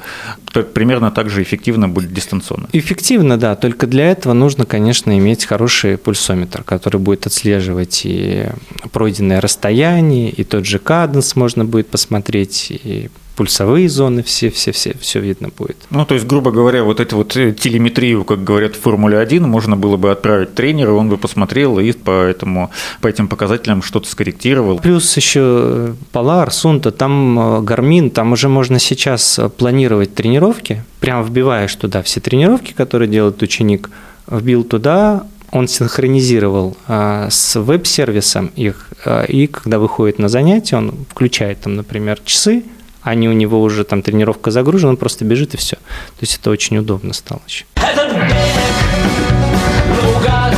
то 0.51 0.63
примерно 0.63 1.11
так 1.11 1.29
же 1.29 1.41
эффективно 1.41 1.87
будет 1.89 2.13
дистанционно. 2.13 2.67
Эффективно, 2.73 3.37
да, 3.37 3.55
только 3.55 3.87
для 3.87 4.11
этого 4.11 4.33
нужно, 4.33 4.65
конечно, 4.65 5.17
иметь 5.17 5.45
хороший 5.45 5.97
пульсометр, 5.97 6.63
который 6.63 7.04
будет 7.05 7.25
отслеживать 7.25 8.01
и 8.03 8.47
пройденное 8.91 9.39
расстояние, 9.39 10.29
и 10.29 10.43
тот 10.43 10.65
же 10.65 10.79
каденс 10.79 11.37
можно 11.37 11.63
будет 11.63 11.87
посмотреть, 11.87 12.67
и 12.69 13.09
пульсовые 13.35 13.89
зоны, 13.89 14.23
все, 14.23 14.49
все, 14.49 14.71
все, 14.71 14.95
все 14.99 15.19
видно 15.19 15.49
будет. 15.55 15.77
Ну, 15.89 16.05
то 16.05 16.15
есть, 16.15 16.25
грубо 16.25 16.51
говоря, 16.51 16.83
вот 16.83 16.99
эту 16.99 17.17
вот 17.17 17.35
э, 17.35 17.51
телеметрию, 17.53 18.23
как 18.23 18.43
говорят 18.43 18.75
в 18.75 18.81
Формуле 18.81 19.19
1, 19.19 19.43
можно 19.43 19.75
было 19.75 19.97
бы 19.97 20.11
отправить 20.11 20.55
тренеру, 20.55 20.97
он 20.97 21.09
бы 21.09 21.17
посмотрел 21.17 21.79
и 21.79 21.91
по, 21.91 22.23
этому, 22.23 22.71
по 23.01 23.07
этим 23.07 23.27
показателям 23.27 23.81
что-то 23.81 24.09
скорректировал. 24.09 24.79
Плюс 24.79 25.15
еще 25.17 25.95
Polar, 26.13 26.49
Sunta, 26.49 26.91
там 26.91 27.37
э, 27.37 27.61
Garmin, 27.61 28.09
там 28.09 28.31
уже 28.31 28.47
можно 28.47 28.79
сейчас 28.79 29.39
планировать 29.57 30.15
тренировки, 30.15 30.83
прямо 30.99 31.23
вбиваешь 31.23 31.75
туда 31.75 32.01
все 32.01 32.19
тренировки, 32.21 32.73
которые 32.73 33.09
делает 33.09 33.41
ученик, 33.41 33.89
вбил 34.27 34.63
туда, 34.63 35.27
он 35.55 35.69
синхронизировал 35.69 36.75
а, 36.85 37.29
с 37.29 37.57
веб-сервисом 37.57 38.47
их, 38.57 38.89
а, 39.05 39.23
и 39.23 39.47
когда 39.47 39.79
выходит 39.79 40.19
на 40.19 40.27
занятие, 40.27 40.75
он 40.75 41.05
включает 41.09 41.61
там, 41.61 41.75
например, 41.75 42.19
часы, 42.25 42.63
они 43.01 43.29
у 43.29 43.31
него 43.31 43.61
уже 43.61 43.85
там 43.85 44.01
тренировка 44.01 44.51
загружена, 44.51 44.89
он 44.89 44.97
просто 44.97 45.23
бежит 45.23 45.53
и 45.53 45.57
все. 45.57 45.77
То 45.77 46.21
есть 46.21 46.39
это 46.41 46.49
очень 46.49 46.77
удобно 46.77 47.13
стало 47.13 47.41
еще. 47.47 47.63
Этот 47.75 48.11
бег, 48.11 48.25
наугад, 50.03 50.57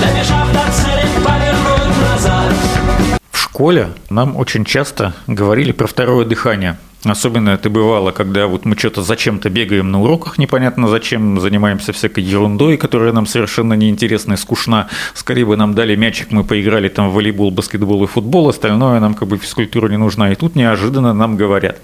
добежав 0.00 0.52
до 0.54 0.72
цели, 0.72 1.06
повернуть 1.22 2.00
назад. 2.00 2.54
В 3.30 3.38
школе 3.38 3.88
нам 4.08 4.38
очень 4.38 4.64
часто 4.64 5.12
говорили 5.26 5.72
про 5.72 5.86
второе 5.86 6.24
дыхание– 6.24 6.78
Особенно 7.04 7.50
это 7.50 7.70
бывало, 7.70 8.10
когда 8.10 8.46
вот 8.46 8.66
мы 8.66 8.76
что-то 8.76 9.02
зачем-то 9.02 9.48
бегаем 9.48 9.90
на 9.90 10.02
уроках, 10.02 10.36
непонятно 10.36 10.86
зачем, 10.86 11.40
занимаемся 11.40 11.94
всякой 11.94 12.24
ерундой, 12.24 12.76
которая 12.76 13.12
нам 13.12 13.24
совершенно 13.24 13.72
неинтересна 13.72 14.34
и 14.34 14.36
скучна. 14.36 14.88
Скорее 15.14 15.46
бы 15.46 15.56
нам 15.56 15.74
дали 15.74 15.96
мячик, 15.96 16.30
мы 16.30 16.44
поиграли 16.44 16.90
там 16.90 17.08
в 17.08 17.14
волейбол, 17.14 17.50
баскетбол 17.52 18.04
и 18.04 18.06
футбол, 18.06 18.50
остальное 18.50 19.00
нам 19.00 19.14
как 19.14 19.28
бы 19.28 19.38
физкультура 19.38 19.88
не 19.88 19.96
нужна. 19.96 20.30
И 20.30 20.34
тут 20.34 20.56
неожиданно 20.56 21.14
нам 21.14 21.36
говорят, 21.38 21.78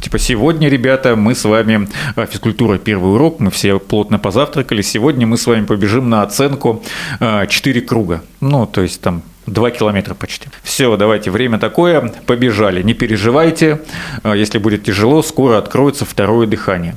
типа, 0.00 0.18
сегодня, 0.20 0.68
ребята, 0.68 1.16
мы 1.16 1.34
с 1.34 1.44
вами, 1.44 1.88
а, 2.14 2.26
физкультура 2.26 2.78
первый 2.78 3.14
урок, 3.14 3.40
мы 3.40 3.50
все 3.50 3.80
плотно 3.80 4.20
позавтракали, 4.20 4.82
сегодня 4.82 5.26
мы 5.26 5.36
с 5.36 5.46
вами 5.48 5.64
побежим 5.64 6.08
на 6.08 6.22
оценку 6.22 6.82
4 7.18 7.80
а, 7.80 7.84
круга. 7.84 8.22
Ну, 8.40 8.66
то 8.66 8.82
есть 8.82 9.00
там 9.00 9.22
Два 9.50 9.72
километра 9.72 10.14
почти. 10.14 10.48
Все, 10.62 10.96
давайте, 10.96 11.32
время 11.32 11.58
такое, 11.58 12.12
побежали. 12.26 12.82
Не 12.82 12.94
переживайте, 12.94 13.80
э, 14.22 14.34
если 14.36 14.58
будет 14.58 14.84
тяжело, 14.84 15.22
скоро 15.22 15.58
откроется 15.58 16.04
второе 16.04 16.46
дыхание. 16.46 16.94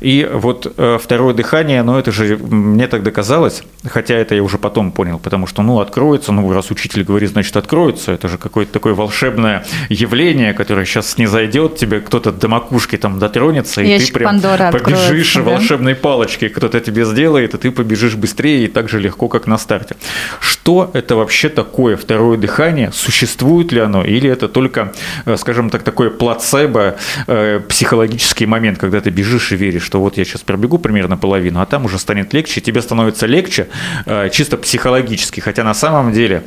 И 0.00 0.28
вот 0.32 0.72
э, 0.76 0.98
второе 1.02 1.34
дыхание, 1.34 1.82
ну 1.82 1.98
это 1.98 2.12
же 2.12 2.36
мне 2.36 2.86
так 2.86 3.02
доказалось, 3.02 3.64
хотя 3.84 4.14
это 4.14 4.36
я 4.36 4.42
уже 4.44 4.56
потом 4.56 4.92
понял, 4.92 5.18
потому 5.18 5.48
что, 5.48 5.62
ну, 5.62 5.80
откроется, 5.80 6.30
ну, 6.30 6.52
раз 6.52 6.70
учитель 6.70 7.02
говорит, 7.02 7.30
значит, 7.30 7.56
откроется, 7.56 8.12
это 8.12 8.28
же 8.28 8.38
какое-то 8.38 8.72
такое 8.72 8.94
волшебное 8.94 9.64
явление, 9.88 10.54
которое 10.54 10.86
сейчас 10.86 11.18
не 11.18 11.26
зайдет, 11.26 11.76
тебе 11.76 11.98
кто-то 11.98 12.30
до 12.30 12.46
макушки 12.46 12.96
там 12.96 13.18
дотронется, 13.18 13.82
и 13.82 13.88
Ящик 13.88 14.08
ты 14.08 14.14
прям 14.14 14.30
Пандора 14.30 14.70
побежишь 14.70 15.34
да? 15.34 15.42
волшебной 15.42 15.96
палочкой, 15.96 16.50
кто-то 16.50 16.78
тебе 16.78 17.04
сделает, 17.04 17.54
и 17.54 17.58
ты 17.58 17.72
побежишь 17.72 18.14
быстрее 18.14 18.66
и 18.66 18.68
так 18.68 18.88
же 18.88 19.00
легко, 19.00 19.26
как 19.28 19.48
на 19.48 19.58
старте. 19.58 19.96
Что 20.38 20.88
это 20.94 21.16
вообще 21.16 21.48
такое? 21.48 21.95
Такое 21.96 22.16
второе 22.16 22.36
дыхание, 22.36 22.90
существует 22.92 23.72
ли 23.72 23.80
оно, 23.80 24.04
или 24.04 24.28
это 24.28 24.48
только, 24.48 24.92
э, 25.26 25.36
скажем 25.36 25.70
так, 25.70 25.82
такое 25.82 26.10
плацебо, 26.10 26.96
э, 27.26 27.60
психологический 27.68 28.46
момент, 28.46 28.78
когда 28.78 29.00
ты 29.00 29.10
бежишь 29.10 29.52
и 29.52 29.56
веришь, 29.56 29.82
что 29.82 30.00
вот 30.00 30.18
я 30.18 30.24
сейчас 30.24 30.42
пробегу 30.42 30.78
примерно 30.78 31.16
половину, 31.16 31.60
а 31.60 31.66
там 31.66 31.84
уже 31.84 31.98
станет 31.98 32.34
легче, 32.34 32.60
тебе 32.60 32.82
становится 32.82 33.26
легче 33.26 33.68
э, 34.06 34.30
чисто 34.30 34.56
психологически, 34.56 35.40
хотя 35.40 35.64
на 35.64 35.74
самом 35.74 36.12
деле 36.12 36.42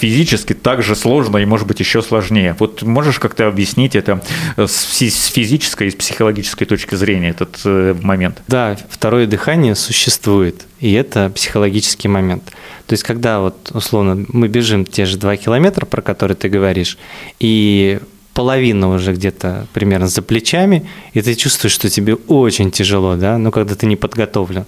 физически 0.00 0.54
так 0.54 0.82
же 0.82 0.94
сложно 0.94 1.38
и, 1.38 1.44
может 1.44 1.66
быть, 1.66 1.80
еще 1.80 2.02
сложнее. 2.02 2.54
Вот 2.58 2.82
можешь 2.82 3.18
как-то 3.18 3.46
объяснить 3.46 3.96
это 3.96 4.20
с 4.56 4.84
физической 5.32 5.88
и 5.88 5.90
с 5.90 5.94
психологической 5.94 6.66
точки 6.66 6.94
зрения, 6.94 7.30
этот 7.30 8.02
момент? 8.02 8.42
Да, 8.48 8.76
второе 8.90 9.26
дыхание 9.26 9.74
существует, 9.74 10.64
и 10.80 10.92
это 10.92 11.30
психологический 11.30 12.08
момент. 12.08 12.44
То 12.86 12.92
есть, 12.92 13.02
когда 13.02 13.40
вот, 13.40 13.70
условно, 13.72 14.26
мы 14.28 14.48
бежим 14.48 14.84
те 14.84 15.06
же 15.06 15.16
два 15.16 15.36
километра, 15.36 15.86
про 15.86 16.02
которые 16.02 16.36
ты 16.36 16.48
говоришь, 16.48 16.98
и 17.40 17.98
половина 18.34 18.90
уже 18.90 19.14
где-то 19.14 19.66
примерно 19.72 20.08
за 20.08 20.20
плечами, 20.20 20.88
и 21.14 21.22
ты 21.22 21.34
чувствуешь, 21.34 21.72
что 21.72 21.88
тебе 21.88 22.14
очень 22.14 22.70
тяжело, 22.70 23.16
да, 23.16 23.38
ну, 23.38 23.50
когда 23.50 23.74
ты 23.74 23.86
не 23.86 23.96
подготовлен 23.96 24.66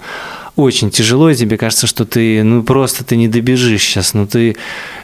очень 0.58 0.90
тяжело, 0.90 1.30
и 1.30 1.36
тебе 1.36 1.56
кажется, 1.56 1.86
что 1.86 2.04
ты, 2.04 2.42
ну, 2.42 2.64
просто 2.64 3.04
ты 3.04 3.16
не 3.16 3.28
добежишь 3.28 3.82
сейчас, 3.82 4.12
ну, 4.12 4.26
ты 4.26 4.56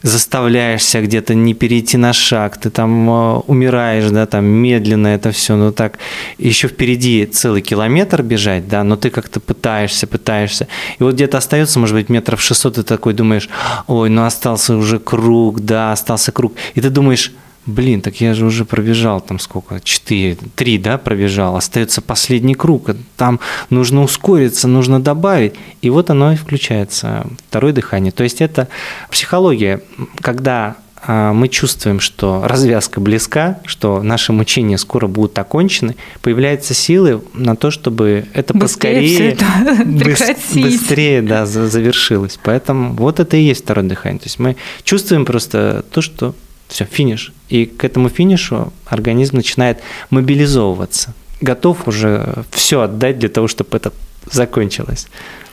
заставляешься 0.02 1.00
где-то 1.00 1.34
не 1.34 1.54
перейти 1.54 1.96
на 1.96 2.12
шаг, 2.12 2.58
ты 2.58 2.70
там 2.70 3.08
э, 3.08 3.34
умираешь, 3.46 4.10
да, 4.10 4.26
там 4.26 4.44
медленно 4.46 5.06
это 5.06 5.30
все, 5.30 5.54
ну, 5.54 5.70
так, 5.70 5.98
еще 6.38 6.66
впереди 6.66 7.24
целый 7.26 7.62
километр 7.62 8.22
бежать, 8.22 8.66
да, 8.66 8.82
но 8.82 8.96
ты 8.96 9.10
как-то 9.10 9.38
пытаешься, 9.38 10.08
пытаешься, 10.08 10.66
и 10.98 11.04
вот 11.04 11.14
где-то 11.14 11.38
остается, 11.38 11.78
может 11.78 11.94
быть, 11.94 12.08
метров 12.08 12.42
600, 12.42 12.74
ты 12.74 12.82
такой 12.82 13.14
думаешь, 13.14 13.48
ой, 13.86 14.10
ну, 14.10 14.24
остался 14.24 14.76
уже 14.76 14.98
круг, 14.98 15.60
да, 15.60 15.92
остался 15.92 16.32
круг, 16.32 16.54
и 16.74 16.80
ты 16.80 16.90
думаешь, 16.90 17.30
Блин, 17.66 18.02
так 18.02 18.20
я 18.20 18.34
же 18.34 18.44
уже 18.44 18.64
пробежал 18.64 19.20
там 19.20 19.38
сколько? 19.38 19.80
Четыре, 19.80 20.36
три, 20.54 20.76
да, 20.78 20.98
пробежал. 20.98 21.56
Остается 21.56 22.02
последний 22.02 22.54
круг. 22.54 22.90
Там 23.16 23.40
нужно 23.70 24.02
ускориться, 24.02 24.68
нужно 24.68 25.00
добавить. 25.00 25.54
И 25.80 25.88
вот 25.88 26.10
оно 26.10 26.32
и 26.32 26.36
включается, 26.36 27.26
второе 27.48 27.72
дыхание. 27.72 28.12
То 28.12 28.22
есть 28.22 28.42
это 28.42 28.68
психология, 29.10 29.80
когда 30.20 30.76
а, 31.06 31.32
мы 31.32 31.48
чувствуем, 31.48 32.00
что 32.00 32.42
развязка 32.46 33.00
близка, 33.00 33.60
что 33.64 34.02
наши 34.02 34.32
мучения 34.32 34.78
скоро 34.78 35.06
будут 35.06 35.38
окончены, 35.38 35.96
появляются 36.22 36.72
силы 36.74 37.22
на 37.34 37.56
то, 37.56 37.70
чтобы 37.70 38.26
это 38.32 38.54
Быстрее 38.54 38.94
поскорее, 38.94 39.30
это 39.32 39.44
быс- 39.84 40.62
быстрее 40.62 41.22
да, 41.22 41.44
за- 41.44 41.68
завершилось. 41.68 42.38
Поэтому 42.42 42.94
вот 42.94 43.20
это 43.20 43.36
и 43.36 43.42
есть 43.42 43.64
второе 43.64 43.86
дыхание. 43.86 44.18
То 44.18 44.26
есть 44.26 44.38
мы 44.38 44.56
чувствуем 44.82 45.24
просто 45.24 45.84
то, 45.90 46.00
что 46.00 46.34
все, 46.68 46.84
финиш. 46.84 47.32
И 47.48 47.66
к 47.66 47.84
этому 47.84 48.08
финишу 48.08 48.72
организм 48.86 49.36
начинает 49.36 49.80
мобилизовываться. 50.10 51.14
Готов 51.40 51.88
уже 51.88 52.44
все 52.50 52.80
отдать 52.80 53.18
для 53.18 53.28
того, 53.28 53.48
чтобы 53.48 53.76
это 53.76 53.92
закончилось. 54.30 55.06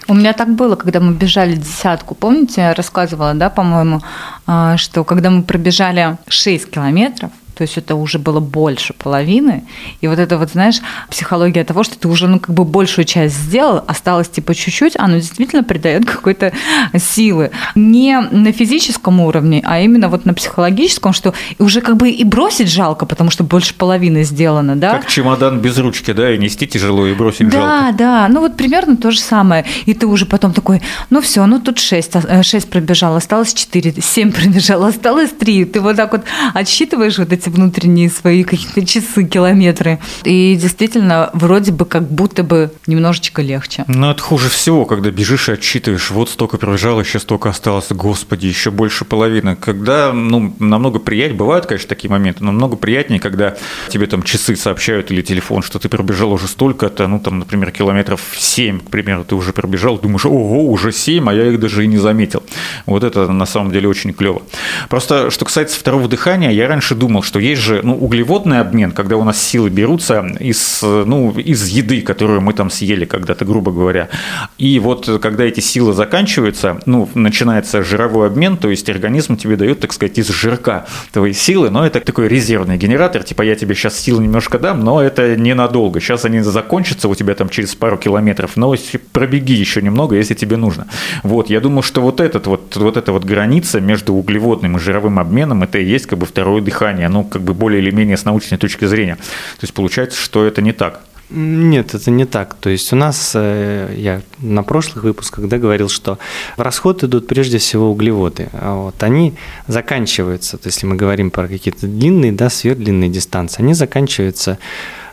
У 0.07 0.13
меня 0.13 0.33
так 0.33 0.55
было, 0.55 0.75
когда 0.75 0.99
мы 0.99 1.13
бежали 1.13 1.55
десятку. 1.55 2.15
Помните, 2.15 2.61
я 2.61 2.73
рассказывала, 2.73 3.33
да, 3.33 3.49
по-моему, 3.49 4.01
а, 4.47 4.77
что 4.77 5.03
когда 5.03 5.29
мы 5.29 5.43
пробежали 5.43 6.17
6 6.27 6.69
километров, 6.69 7.31
то 7.61 7.65
есть 7.65 7.77
это 7.77 7.93
уже 7.93 8.17
было 8.17 8.39
больше 8.39 8.93
половины. 8.93 9.63
И 10.01 10.07
вот 10.07 10.17
это 10.17 10.39
вот, 10.39 10.49
знаешь, 10.49 10.81
психология 11.11 11.63
того, 11.63 11.83
что 11.83 11.95
ты 11.95 12.07
уже, 12.07 12.27
ну, 12.27 12.39
как 12.39 12.55
бы 12.55 12.65
большую 12.65 13.05
часть 13.05 13.35
сделал, 13.35 13.83
осталось 13.85 14.29
типа 14.29 14.55
чуть-чуть, 14.55 14.95
оно 14.97 15.17
действительно 15.17 15.63
придает 15.63 16.07
какой-то 16.07 16.53
силы. 16.97 17.51
Не 17.75 18.19
на 18.19 18.51
физическом 18.51 19.21
уровне, 19.21 19.61
а 19.63 19.79
именно 19.79 20.09
вот 20.09 20.25
на 20.25 20.33
психологическом, 20.33 21.13
что 21.13 21.35
уже 21.59 21.81
как 21.81 21.97
бы 21.97 22.09
и 22.09 22.23
бросить 22.23 22.67
жалко, 22.67 23.05
потому 23.05 23.29
что 23.29 23.43
больше 23.43 23.75
половины 23.75 24.23
сделано, 24.23 24.75
да? 24.75 24.93
Как 24.93 25.07
чемодан 25.07 25.59
без 25.59 25.77
ручки, 25.77 26.13
да, 26.13 26.33
и 26.33 26.39
нести 26.39 26.65
тяжело, 26.65 27.05
и 27.05 27.13
бросить 27.13 27.47
да, 27.49 27.51
жалко. 27.51 27.93
Да, 27.95 28.27
ну 28.27 28.39
вот 28.39 28.57
примерно 28.57 28.97
то 28.97 29.11
же 29.11 29.19
самое. 29.19 29.65
И 29.85 29.93
ты 29.93 30.07
уже 30.07 30.25
потом 30.25 30.51
такой, 30.51 30.81
ну 31.11 31.21
все, 31.21 31.45
ну 31.45 31.59
тут 31.59 31.77
6, 31.77 32.43
6 32.43 32.69
пробежал, 32.71 33.15
осталось 33.15 33.53
4, 33.53 34.01
7 34.01 34.31
пробежал, 34.31 34.83
осталось 34.83 35.29
3. 35.29 35.65
Ты 35.65 35.79
вот 35.79 35.95
так 35.97 36.11
вот 36.11 36.23
отсчитываешь 36.55 37.19
вот 37.19 37.31
эти 37.31 37.50
внутренние 37.51 38.09
свои 38.09 38.43
какие-то 38.43 38.85
часы, 38.85 39.23
километры. 39.23 39.99
И 40.23 40.55
действительно, 40.55 41.29
вроде 41.33 41.71
бы 41.71 41.85
как 41.85 42.09
будто 42.09 42.43
бы 42.43 42.71
немножечко 42.87 43.41
легче. 43.41 43.83
Ну, 43.87 44.11
это 44.11 44.21
хуже 44.21 44.49
всего, 44.49 44.85
когда 44.85 45.11
бежишь 45.11 45.49
и 45.49 45.53
отчитываешь, 45.53 46.11
вот 46.11 46.29
столько 46.29 46.57
пробежал, 46.57 46.99
еще 46.99 47.19
столько 47.19 47.49
осталось, 47.49 47.87
господи, 47.89 48.47
еще 48.47 48.71
больше 48.71 49.05
половины. 49.05 49.55
Когда, 49.55 50.13
ну, 50.13 50.53
намного 50.59 50.99
приятнее, 50.99 51.37
бывают, 51.37 51.65
конечно, 51.65 51.89
такие 51.89 52.09
моменты, 52.09 52.43
но 52.43 52.51
намного 52.51 52.75
приятнее, 52.75 53.19
когда 53.19 53.55
тебе 53.89 54.07
там 54.07 54.23
часы 54.23 54.55
сообщают 54.55 55.11
или 55.11 55.21
телефон, 55.21 55.61
что 55.61 55.79
ты 55.79 55.89
пробежал 55.89 56.31
уже 56.31 56.47
столько-то, 56.47 57.07
ну, 57.07 57.19
там, 57.19 57.39
например, 57.39 57.71
километров 57.71 58.21
7, 58.35 58.79
к 58.79 58.89
примеру, 58.89 59.23
ты 59.23 59.35
уже 59.35 59.53
пробежал, 59.53 59.97
думаешь, 59.97 60.25
ого, 60.25 60.65
уже 60.71 60.91
7, 60.91 61.29
а 61.29 61.33
я 61.33 61.47
их 61.47 61.59
даже 61.59 61.83
и 61.83 61.87
не 61.87 61.97
заметил. 61.97 62.43
Вот 62.85 63.03
это 63.03 63.27
на 63.31 63.45
самом 63.45 63.71
деле 63.71 63.87
очень 63.87 64.13
клево. 64.13 64.41
Просто, 64.89 65.29
что 65.31 65.45
касается 65.45 65.79
второго 65.79 66.07
дыхания, 66.07 66.51
я 66.51 66.67
раньше 66.67 66.95
думал, 66.95 67.23
что 67.31 67.39
есть 67.39 67.61
же 67.61 67.79
ну, 67.81 67.95
углеводный 67.95 68.59
обмен, 68.59 68.91
когда 68.91 69.15
у 69.15 69.23
нас 69.23 69.41
силы 69.41 69.69
берутся 69.69 70.19
из, 70.41 70.81
ну, 70.81 71.31
из 71.31 71.65
еды, 71.69 72.01
которую 72.01 72.41
мы 72.41 72.51
там 72.51 72.69
съели 72.69 73.05
когда-то, 73.05 73.45
грубо 73.45 73.71
говоря. 73.71 74.09
И 74.57 74.77
вот 74.79 75.09
когда 75.21 75.45
эти 75.45 75.61
силы 75.61 75.93
заканчиваются, 75.93 76.81
ну, 76.85 77.07
начинается 77.13 77.83
жировой 77.83 78.27
обмен, 78.27 78.57
то 78.57 78.69
есть 78.69 78.89
организм 78.89 79.37
тебе 79.37 79.55
дает, 79.55 79.79
так 79.79 79.93
сказать, 79.93 80.17
из 80.17 80.27
жирка 80.27 80.87
твои 81.13 81.31
силы, 81.31 81.69
но 81.69 81.87
это 81.87 82.01
такой 82.01 82.27
резервный 82.27 82.77
генератор, 82.77 83.23
типа 83.23 83.43
я 83.43 83.55
тебе 83.55 83.75
сейчас 83.75 83.97
силы 83.97 84.23
немножко 84.23 84.59
дам, 84.59 84.83
но 84.83 85.01
это 85.01 85.37
ненадолго. 85.37 86.01
Сейчас 86.01 86.25
они 86.25 86.41
закончатся 86.41 87.07
у 87.07 87.15
тебя 87.15 87.33
там 87.33 87.47
через 87.47 87.75
пару 87.75 87.97
километров, 87.97 88.57
но 88.57 88.75
пробеги 89.13 89.53
еще 89.53 89.81
немного, 89.81 90.17
если 90.17 90.33
тебе 90.33 90.57
нужно. 90.57 90.87
Вот, 91.23 91.49
я 91.49 91.61
думаю, 91.61 91.81
что 91.81 92.01
вот, 92.01 92.19
этот 92.19 92.47
вот, 92.47 92.75
вот 92.75 92.97
эта 92.97 93.13
вот 93.13 93.23
граница 93.23 93.79
между 93.79 94.15
углеводным 94.15 94.75
и 94.75 94.79
жировым 94.81 95.17
обменом, 95.17 95.63
это 95.63 95.77
и 95.77 95.85
есть 95.85 96.07
как 96.07 96.19
бы 96.19 96.25
второе 96.25 96.61
дыхание, 96.61 97.07
ну, 97.21 97.27
как 97.27 97.41
бы 97.41 97.53
более 97.53 97.81
или 97.81 97.91
менее 97.91 98.17
с 98.17 98.25
научной 98.25 98.57
точки 98.57 98.85
зрения. 98.85 99.15
То 99.15 99.63
есть 99.63 99.73
получается, 99.73 100.19
что 100.19 100.45
это 100.45 100.61
не 100.61 100.73
так. 100.73 101.01
Нет, 101.29 101.95
это 101.95 102.11
не 102.11 102.25
так. 102.25 102.55
То 102.55 102.69
есть 102.69 102.91
у 102.91 102.97
нас, 102.97 103.31
э, 103.35 103.93
я 103.95 104.21
на 104.39 104.63
прошлых 104.63 105.05
выпусках 105.05 105.47
да, 105.47 105.57
говорил, 105.57 105.87
что 105.87 106.17
в 106.57 106.61
расход 106.61 107.03
идут 107.03 107.27
прежде 107.27 107.57
всего 107.57 107.89
углеводы. 107.89 108.49
А 108.51 108.75
Вот, 108.75 109.01
они 109.03 109.33
заканчиваются, 109.67 110.57
то 110.57 110.67
есть 110.67 110.77
если 110.77 110.87
мы 110.87 110.97
говорим 110.97 111.31
про 111.31 111.47
какие-то 111.47 111.87
длинные, 111.87 112.33
да, 112.33 112.49
сверхдлинные 112.49 113.09
дистанции, 113.09 113.61
они 113.61 113.73
заканчиваются 113.73 114.57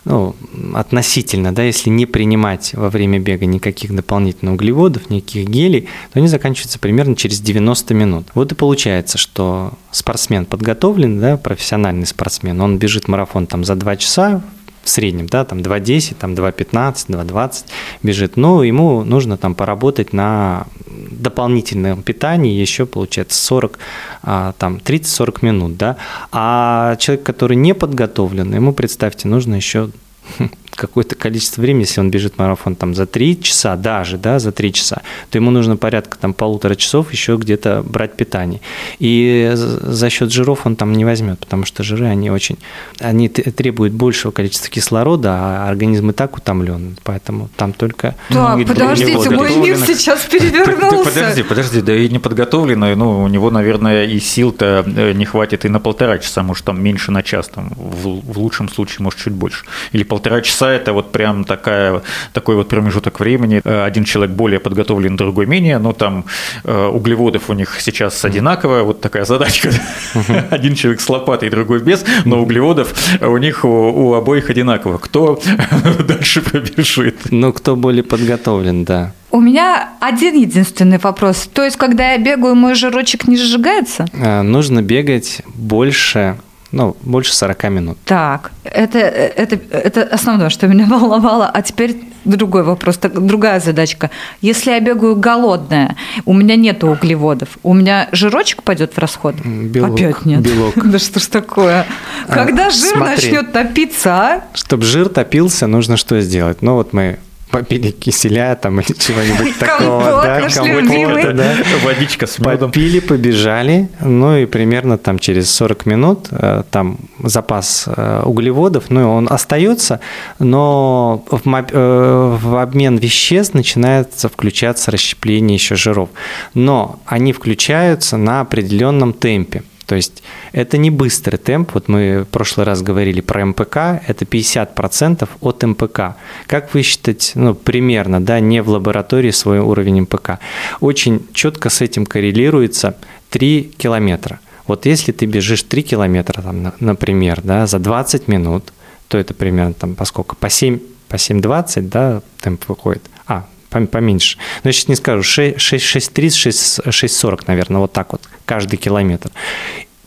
ну, 0.05 0.35
относительно, 0.75 1.55
да, 1.55 1.63
если 1.63 1.91
не 1.91 2.07
принимать 2.07 2.73
во 2.75 2.91
время 2.91 3.19
бега 3.19 3.47
никаких 3.47 3.95
дополнительных 3.95 4.55
углеводов, 4.55 5.11
никаких 5.11 5.49
гелей, 5.49 5.89
то 6.13 6.19
они 6.19 6.29
заканчиваются 6.29 6.79
примерно 6.79 7.17
через 7.17 7.41
90 7.41 7.95
минут. 7.95 8.27
Вот 8.35 8.53
и 8.53 8.55
получается, 8.55 9.19
что 9.19 9.73
спортсмен 9.91 10.47
подготовлен, 10.47 11.21
да, 11.21 11.37
профессиональный 11.37 12.07
спортсмен, 12.07 12.61
он 12.61 12.79
бежит 12.79 13.09
марафон 13.09 13.47
там 13.47 13.65
за 13.65 13.75
2 13.75 13.97
часа, 13.97 14.43
в 14.89 14.91
среднем, 14.91 15.27
да, 15.27 15.45
там 15.45 15.59
2.10, 15.59 16.17
там 16.19 16.33
2.15, 16.33 17.09
2.20 17.09 17.65
бежит, 18.03 18.37
но 18.37 18.65
ему 18.65 19.05
нужно 19.05 19.37
там 19.37 19.55
поработать 19.55 20.15
на 20.15 20.67
дополнительном 21.11 22.03
питании 22.03 22.59
еще, 22.59 22.87
получается, 22.87 23.39
40, 23.43 23.79
а, 24.23 24.53
там 24.59 24.77
30-40 24.77 25.39
минут, 25.43 25.77
да, 25.77 25.97
а 26.33 26.97
человек, 26.97 27.25
который 27.25 27.57
не 27.57 27.75
подготовлен, 27.75 28.55
ему, 28.55 28.73
представьте, 28.73 29.29
нужно 29.29 29.57
еще 29.57 29.91
какое-то 30.79 31.15
количество 31.15 31.61
времени, 31.61 31.83
если 31.83 32.01
он 32.01 32.11
бежит 32.11 32.39
марафон 32.39 32.77
там 32.77 32.95
за 32.95 33.07
3 33.07 33.43
часа, 33.43 33.77
даже, 33.77 34.17
да, 34.17 34.39
за 34.39 34.53
3 34.53 34.73
часа, 34.73 35.03
то 35.31 35.39
ему 35.39 35.51
нужно 35.51 35.77
порядка 35.77 36.17
там 36.19 36.33
полутора 36.33 36.77
часов 36.77 37.13
еще 37.13 37.37
где-то 37.37 37.83
брать 37.85 38.15
питание. 38.15 38.61
И 38.99 39.51
за 39.55 40.11
счет 40.11 40.33
жиров 40.33 40.67
он 40.67 40.77
там 40.77 40.93
не 40.93 41.05
возьмет, 41.05 41.39
потому 41.41 41.65
что 41.65 41.83
жиры, 41.83 42.07
они 42.07 42.31
очень, 42.31 42.59
они 43.01 43.29
требуют 43.29 43.93
большего 43.93 44.31
количества 44.31 44.71
кислорода, 44.71 45.31
а 45.33 45.69
организм 45.69 46.11
и 46.11 46.13
так 46.13 46.37
утомлен, 46.37 46.97
поэтому 47.03 47.51
там 47.57 47.73
только... 47.73 48.15
Так, 48.29 48.59
Ну, 48.59 48.67
подождите, 48.67 49.31
мой 49.31 49.57
мир 49.57 49.77
сейчас 49.79 50.25
перевернулся. 50.27 51.11
Подожди, 51.11 51.43
подожди, 51.43 51.81
да 51.83 51.95
и 51.95 52.09
неподготовленный, 52.09 52.95
ну, 52.95 53.23
у 53.25 53.29
него, 53.29 53.51
наверное, 53.51 54.05
и 54.05 54.21
сил-то 54.21 54.85
э, 54.87 55.13
не 55.13 55.25
хватит 55.25 55.65
и 55.65 55.69
на 55.69 55.81
полтора 55.81 56.19
часа, 56.19 56.43
может, 56.43 56.65
там 56.65 56.81
меньше 56.81 57.11
на 57.11 57.23
час, 57.23 57.49
там, 57.49 57.71
в, 57.75 58.33
в 58.33 58.39
лучшем 58.39 58.69
случае, 58.69 59.03
может, 59.03 59.19
чуть 59.19 59.33
больше. 59.33 59.65
Или 59.93 60.05
полтора 60.05 60.41
часа– 60.41 60.68
это 60.69 60.93
вот 60.93 61.13
прям 61.13 61.45
такая, 61.45 62.03
такой 62.33 62.57
вот 62.57 62.69
промежуток 62.69 63.21
времени. 63.21 63.61
Э, 63.65 63.85
Один 63.85 64.05
человек 64.05 64.35
более 64.37 64.61
подготовлен, 64.61 65.17
другой 65.17 65.47
менее, 65.47 65.79
но 65.79 65.93
там 65.93 66.25
э, 66.65 66.87
углеводов 66.87 67.51
у 67.51 67.53
них 67.55 67.81
сейчас 67.81 68.25
одинаково, 68.25 68.83
вот 68.83 69.01
такая 69.01 69.25
задачка. 69.25 69.71
Один 70.51 70.75
человек 70.75 71.01
с 71.01 71.09
лопатой, 71.09 71.51
другой 71.51 71.81
без, 71.81 72.05
но 72.25 72.41
углеводов 72.43 72.95
у 73.21 73.37
них 73.39 73.65
у, 73.65 73.69
у 73.69 74.15
обоих 74.15 74.51
одинаково. 74.51 74.99
Кто 74.99 75.41
дальше 76.09 76.43
пробежит? 76.43 77.17
Ну, 77.31 77.53
кто 77.53 77.77
более 77.77 78.03
подготовлен, 78.03 78.85
да. 78.85 79.13
У 79.31 79.41
меня 79.41 79.91
один 80.01 80.35
единственный 80.37 80.99
вопрос. 80.99 81.49
То 81.53 81.63
есть, 81.65 81.77
когда 81.77 82.13
я 82.13 82.19
бегаю, 82.19 82.55
мой 82.55 82.75
жирочек 82.75 83.29
не 83.29 83.37
сжигается? 83.37 84.07
Э, 84.15 84.43
Нужно 84.43 84.83
бегать 84.83 85.43
больше, 85.55 86.37
ну, 86.73 86.97
больше 87.03 87.35
40 87.35 87.65
минут. 87.71 87.99
Так, 88.05 88.53
это, 88.65 88.99
это, 88.99 89.59
это 89.71 90.03
основное, 90.03 90.51
что 90.51 90.67
меня 90.69 90.87
волновало. 90.91 91.47
А 91.49 91.63
теперь 91.63 91.97
другой 92.25 92.63
вопрос, 92.63 92.99
так- 92.99 93.25
другая 93.25 93.59
задачка. 93.61 94.11
Если 94.43 94.71
я 94.71 94.81
бегаю 94.81 95.17
голодная, 95.17 95.97
у 96.27 96.35
меня 96.35 96.57
нет 96.57 96.85
углеводов, 96.85 97.59
у 97.63 97.73
меня 97.75 98.09
жирочек 98.13 98.63
пойдет 98.63 98.93
в 98.95 98.99
расход? 98.99 99.35
Белок, 99.45 99.95
Опять 99.95 100.25
нет. 100.27 100.41
белок. 100.43 100.75
Да 100.85 100.99
что 100.99 101.21
ж 101.21 101.27
такое? 101.27 101.87
А, 102.29 102.33
Когда 102.33 102.71
жир 102.71 102.99
начнет 102.99 103.53
топиться, 103.53 104.11
а? 104.15 104.45
Чтобы 104.55 104.85
жир 104.85 105.09
топился, 105.09 105.67
нужно 105.67 105.97
что 105.97 106.21
сделать? 106.21 106.61
Ну, 106.63 106.75
вот 106.75 106.93
мы 106.93 107.19
попили 107.51 107.91
киселя 107.91 108.55
там 108.57 108.81
или 108.81 108.93
чего-нибудь 108.93 109.59
такого, 109.59 110.23
да, 110.23 110.41
компота, 110.49 111.33
да. 111.33 111.55
Водичка 111.85 112.27
с 112.27 112.39
медом. 112.39 112.71
Попили, 112.71 113.01
побежали, 113.01 113.89
ну 114.01 114.37
и 114.37 114.47
примерно 114.47 114.99
там 114.99 115.19
через 115.19 115.51
40 115.51 115.87
минут 115.87 116.29
э, 116.31 116.63
там 116.71 116.99
запас 117.23 117.85
э, 117.87 118.23
углеводов, 118.25 118.91
ну 118.91 119.11
он 119.11 119.29
остается, 119.31 120.01
но 120.39 121.25
в, 121.31 121.43
э, 121.47 122.39
в 122.41 122.63
обмен 122.63 122.97
веществ 122.97 123.55
начинается 123.55 124.29
включаться 124.29 124.91
расщепление 124.91 125.55
еще 125.55 125.77
жиров. 125.77 126.11
Но 126.55 127.01
они 127.07 127.33
включаются 127.33 128.17
на 128.17 128.41
определенном 128.41 129.13
темпе. 129.13 129.63
То 129.89 129.95
есть 129.97 130.23
это 130.53 130.77
не 130.77 130.91
быстрый 130.91 131.39
темп. 131.39 131.71
Вот 131.73 131.89
мы 131.89 132.25
в 132.25 132.27
прошлый 132.27 132.67
раз 132.67 132.83
говорили 132.83 133.23
про 133.23 133.43
МПК, 133.47 133.77
это 134.07 134.27
50% 134.27 135.27
от 135.41 135.63
МПК. 135.63 136.01
Как 136.47 136.75
высчитать, 136.75 137.33
ну, 137.35 137.55
примерно, 137.55 138.23
да, 138.23 138.39
не 138.39 138.61
в 138.63 138.69
лаборатории 138.69 139.31
свой 139.31 139.61
уровень 139.61 140.03
МПК? 140.03 140.41
Очень 140.81 141.27
четко 141.33 141.71
с 141.71 141.81
этим 141.81 142.05
коррелируется 142.05 142.97
3 143.31 143.73
километра. 143.79 144.41
Вот 144.67 144.85
если 144.85 145.13
ты 145.13 145.25
бежишь 145.25 145.63
3 145.63 145.83
километра, 145.83 146.43
там, 146.43 146.63
на- 146.63 146.75
например, 146.81 147.41
да, 147.43 147.67
за 147.67 147.79
20 147.79 148.29
минут, 148.29 148.75
то 149.09 149.17
это 149.17 149.33
примерно 149.33 149.73
там 149.73 149.95
по 149.95 150.05
сколько? 150.05 150.37
По 150.37 150.51
7, 150.51 150.81
по 151.09 151.17
7.20, 151.17 151.89
да, 151.89 152.21
темп 152.43 152.69
выходит. 152.69 153.05
А, 153.27 153.47
пом- 153.71 153.87
поменьше. 153.87 154.37
Но 154.65 154.69
я 154.69 154.73
сейчас 154.75 154.89
не 154.89 154.97
скажу, 154.97 155.23
6, 155.23 155.59
6, 155.59 155.83
6.30, 155.83 156.37
6, 156.37 156.81
6.40, 156.91 157.45
наверное, 157.47 157.81
вот 157.81 157.93
так 157.95 158.13
вот, 158.13 158.28
каждый 158.49 158.77
километр. 158.77 159.31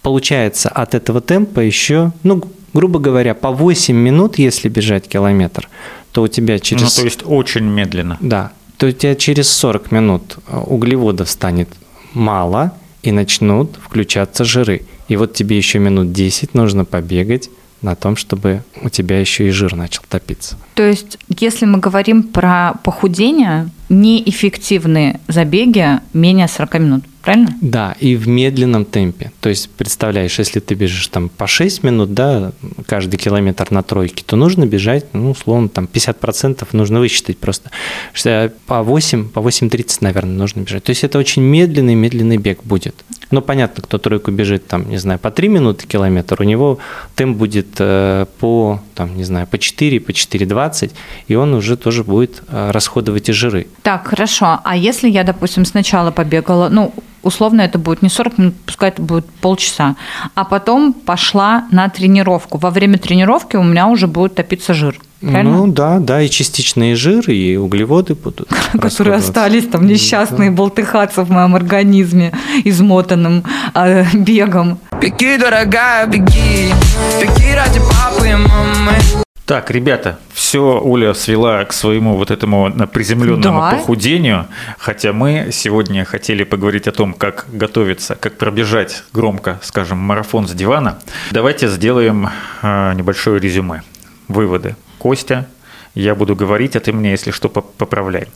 получается 0.02 0.70
от 0.70 0.96
этого 0.96 1.22
темпа 1.22 1.60
еще, 1.60 2.12
ну, 2.24 2.42
грубо 2.74 3.00
говоря, 3.00 3.34
по 3.34 3.52
8 3.52 3.96
минут, 3.96 4.40
если 4.40 4.70
бежать 4.70 5.08
километр, 5.08 5.70
то 6.12 6.24
у 6.24 6.28
тебя 6.28 6.60
через... 6.60 6.82
Ну, 6.82 6.90
то 6.90 7.06
есть 7.06 7.22
очень 7.26 7.66
медленно. 7.66 8.18
Да, 8.20 8.52
то 8.78 8.88
у 8.88 8.92
тебя 8.92 9.16
через 9.16 9.50
40 9.50 9.92
минут 9.92 10.38
э, 10.48 10.58
углеводов 10.58 11.30
станет 11.30 11.70
мало, 12.14 12.74
и 13.04 13.12
начнут 13.12 13.78
включаться 13.82 14.44
жиры. 14.44 14.84
И 15.08 15.16
вот 15.16 15.34
тебе 15.34 15.58
еще 15.58 15.80
минут 15.80 16.12
10 16.12 16.54
нужно 16.54 16.86
побегать 16.86 17.50
на 17.82 17.96
том, 17.96 18.16
чтобы 18.16 18.64
у 18.84 18.90
тебя 18.90 19.20
еще 19.20 19.48
и 19.48 19.50
жир 19.50 19.76
начал 19.76 20.04
топиться. 20.08 20.56
То 20.76 20.84
есть, 20.84 21.18
если 21.28 21.66
мы 21.66 21.80
говорим 21.80 22.24
про 22.24 22.74
похудение, 22.84 23.70
неэффективные 23.90 25.20
забеги 25.28 26.00
менее 26.14 26.48
40 26.48 26.74
минут, 26.80 27.04
правильно? 27.22 27.50
Да, 27.62 27.96
и 28.00 28.16
в 28.16 28.28
медленном 28.28 28.86
темпе. 28.86 29.32
То 29.42 29.50
есть, 29.50 29.70
представляешь, 29.70 30.40
если 30.40 30.60
ты 30.60 30.76
бежишь 30.76 31.08
там 31.08 31.30
по 31.30 31.48
6 31.48 31.84
минут, 31.84 32.14
да, 32.14 32.52
каждый 32.86 33.18
километр 33.18 33.72
на 33.72 33.84
тройке, 33.84 34.24
то 34.26 34.36
нужно 34.36 34.66
бежать, 34.66 35.06
ну, 35.14 35.32
условно, 35.32 35.70
там 35.70 35.88
50% 35.92 36.68
нужно 36.74 37.00
высчитать 37.00 37.38
просто. 37.38 37.72
Что 38.14 38.52
по 38.66 38.84
8, 38.84 39.30
по 39.30 39.40
8.30, 39.40 39.98
наверное, 40.02 40.36
нужно 40.36 40.62
бежать. 40.62 40.84
То 40.84 40.92
есть, 40.92 41.04
это 41.04 41.20
очень 41.20 41.42
медленный, 41.42 41.96
медленный 41.96 42.38
бег 42.38 42.64
будет. 42.64 42.96
Ну, 43.32 43.42
понятно, 43.42 43.82
кто 43.82 43.98
тройку 43.98 44.32
бежит, 44.32 44.68
там, 44.68 44.90
не 44.90 44.98
знаю, 44.98 45.18
по 45.18 45.32
3 45.32 45.48
минуты 45.48 45.88
километр, 45.88 46.42
у 46.42 46.44
него 46.44 46.80
темп 47.16 47.38
будет 47.38 47.68
э, 47.80 48.26
по, 48.40 48.82
там, 48.94 49.16
не 49.16 49.24
знаю, 49.24 49.48
по 49.48 49.58
4, 49.58 50.00
по 50.02 50.12
4.20, 50.12 50.92
и 51.28 51.36
он 51.36 51.54
уже 51.54 51.78
тоже 51.78 52.04
будет 52.04 52.44
э, 52.50 52.72
расходовать 52.72 53.30
и 53.30 53.32
жиры. 53.32 53.68
Так, 53.84 54.08
хорошо. 54.08 54.60
А 54.64 54.76
если 54.76 55.10
я, 55.10 55.24
допустим, 55.24 55.64
сначала 55.66 56.12
побегала, 56.12 56.68
ну, 56.70 56.94
условно 57.24 57.62
это 57.62 57.78
будет 57.80 58.02
не 58.02 58.10
40 58.10 58.38
минут, 58.38 58.56
пускай 58.66 58.90
это 58.90 59.02
будет 59.02 59.26
полчаса, 59.42 59.96
а 60.36 60.44
потом 60.46 60.94
пошла 60.94 61.66
на 61.72 61.90
тренировку. 61.90 62.58
Во 62.58 62.70
время 62.70 62.98
тренировки 62.98 63.56
у 63.56 63.64
меня 63.64 63.88
уже 63.88 64.08
будет 64.08 64.36
топиться 64.36 64.74
жир. 64.74 65.00
Правильно? 65.22 65.58
Ну 65.58 65.68
да, 65.68 66.00
да, 66.00 66.22
и 66.22 66.30
частичные 66.30 66.96
жиры, 66.96 67.36
и 67.36 67.56
углеводы 67.56 68.16
будут. 68.16 68.50
которые 68.82 69.18
остались 69.18 69.68
там 69.68 69.86
несчастные 69.86 70.50
болтыхаться 70.50 71.24
в 71.24 71.30
моем 71.30 71.56
организме, 71.56 72.34
измотанным 72.64 73.44
э, 73.76 74.06
бегом. 74.14 74.80
Беги, 75.00 75.38
дорогая, 75.38 76.08
беги 76.08 76.74
Беги 77.22 77.54
ради 77.54 77.80
папы 77.80 78.30
и 78.30 78.34
мамы 78.36 79.21
Так, 79.52 79.70
ребята, 79.70 80.18
все 80.34 80.80
Оля 80.82 81.14
свела 81.14 81.66
к 81.66 81.74
своему 81.74 82.16
вот 82.16 82.32
этому 82.32 82.70
на 82.70 82.88
приземленному 82.88 83.60
Да. 83.60 83.72
похудению, 83.72 84.48
хотя 84.78 85.12
мы 85.12 85.50
сегодня 85.52 86.06
хотели 86.06 86.46
поговорить 86.46 86.88
о 86.88 86.94
том, 86.94 87.14
как 87.14 87.48
готовиться, 87.52 88.16
как 88.16 88.38
пробежать 88.38 89.04
громко, 89.12 89.60
скажем, 89.62 89.98
марафон 89.98 90.48
с 90.48 90.52
дивана. 90.54 91.00
Давайте 91.32 91.68
сделаем 91.68 92.30
э, 92.62 92.94
небольшое 92.94 93.42
резюме, 93.42 93.82
выводы. 94.30 94.78
Костя, 95.00 95.48
я 95.96 96.16
буду 96.16 96.34
говорить, 96.34 96.78
а 96.78 96.80
ты 96.80 96.94
мне, 96.94 97.12
если 97.12 97.32
что, 97.32 97.50
поп- 97.50 97.74
поправляй. 97.76 98.28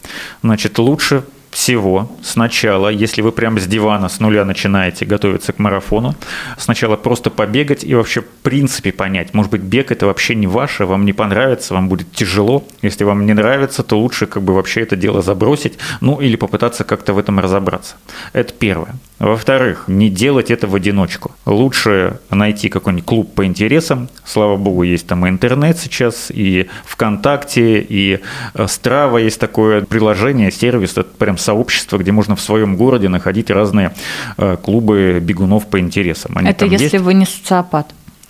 Значит, 0.43 0.77
лучше 0.79 1.23
всего 1.55 2.11
сначала, 2.21 2.89
если 2.89 3.21
вы 3.21 3.31
прямо 3.31 3.61
с 3.61 3.65
дивана, 3.65 4.09
с 4.09 4.19
нуля 4.19 4.43
начинаете 4.43 5.05
готовиться 5.05 5.53
к 5.53 5.59
марафону, 5.59 6.13
сначала 6.57 6.97
просто 6.97 7.29
побегать 7.29 7.85
и 7.85 7.95
вообще 7.95 8.21
в 8.21 8.27
принципе 8.43 8.91
понять, 8.91 9.33
может 9.33 9.51
быть, 9.51 9.61
бег 9.61 9.89
это 9.89 10.05
вообще 10.05 10.35
не 10.35 10.47
ваше, 10.47 10.85
вам 10.85 11.05
не 11.05 11.13
понравится, 11.13 11.73
вам 11.73 11.87
будет 11.87 12.11
тяжело. 12.11 12.65
Если 12.81 13.05
вам 13.05 13.25
не 13.25 13.33
нравится, 13.33 13.83
то 13.83 13.97
лучше 13.97 14.25
как 14.25 14.43
бы 14.43 14.53
вообще 14.53 14.81
это 14.81 14.97
дело 14.97 15.21
забросить, 15.21 15.77
ну 16.01 16.19
или 16.19 16.35
попытаться 16.35 16.83
как-то 16.83 17.13
в 17.13 17.17
этом 17.17 17.39
разобраться. 17.39 17.95
Это 18.33 18.51
первое. 18.53 18.95
Во-вторых, 19.19 19.85
не 19.87 20.09
делать 20.09 20.51
это 20.51 20.67
в 20.67 20.75
одиночку. 20.75 21.31
Лучше 21.45 22.19
найти 22.29 22.69
какой-нибудь 22.69 23.05
клуб 23.05 23.33
по 23.33 23.45
интересам. 23.45 24.09
Слава 24.25 24.57
богу, 24.57 24.83
есть 24.83 25.07
там 25.07 25.25
и 25.25 25.29
интернет 25.29 25.77
сейчас, 25.77 26.29
и 26.29 26.67
ВКонтакте, 26.85 27.79
и 27.79 28.19
э, 28.53 28.67
Страва 28.67 29.17
есть 29.17 29.39
такое 29.39 29.81
приложение, 29.81 30.51
сервис, 30.51 30.91
это 30.91 31.03
прям 31.03 31.37
сообщество, 31.37 31.97
где 31.97 32.11
можно 32.11 32.35
в 32.35 32.41
своем 32.41 32.75
городе 32.75 33.07
находить 33.07 33.49
разные 33.49 33.93
э, 34.37 34.57
клубы 34.61 35.19
бегунов 35.21 35.67
по 35.67 35.79
интересам. 35.79 36.33
Они 36.35 36.49
это 36.49 36.65
если 36.65 36.83
есть. 36.83 36.99
вы 36.99 37.13
не 37.13 37.25
социопат. 37.25 37.87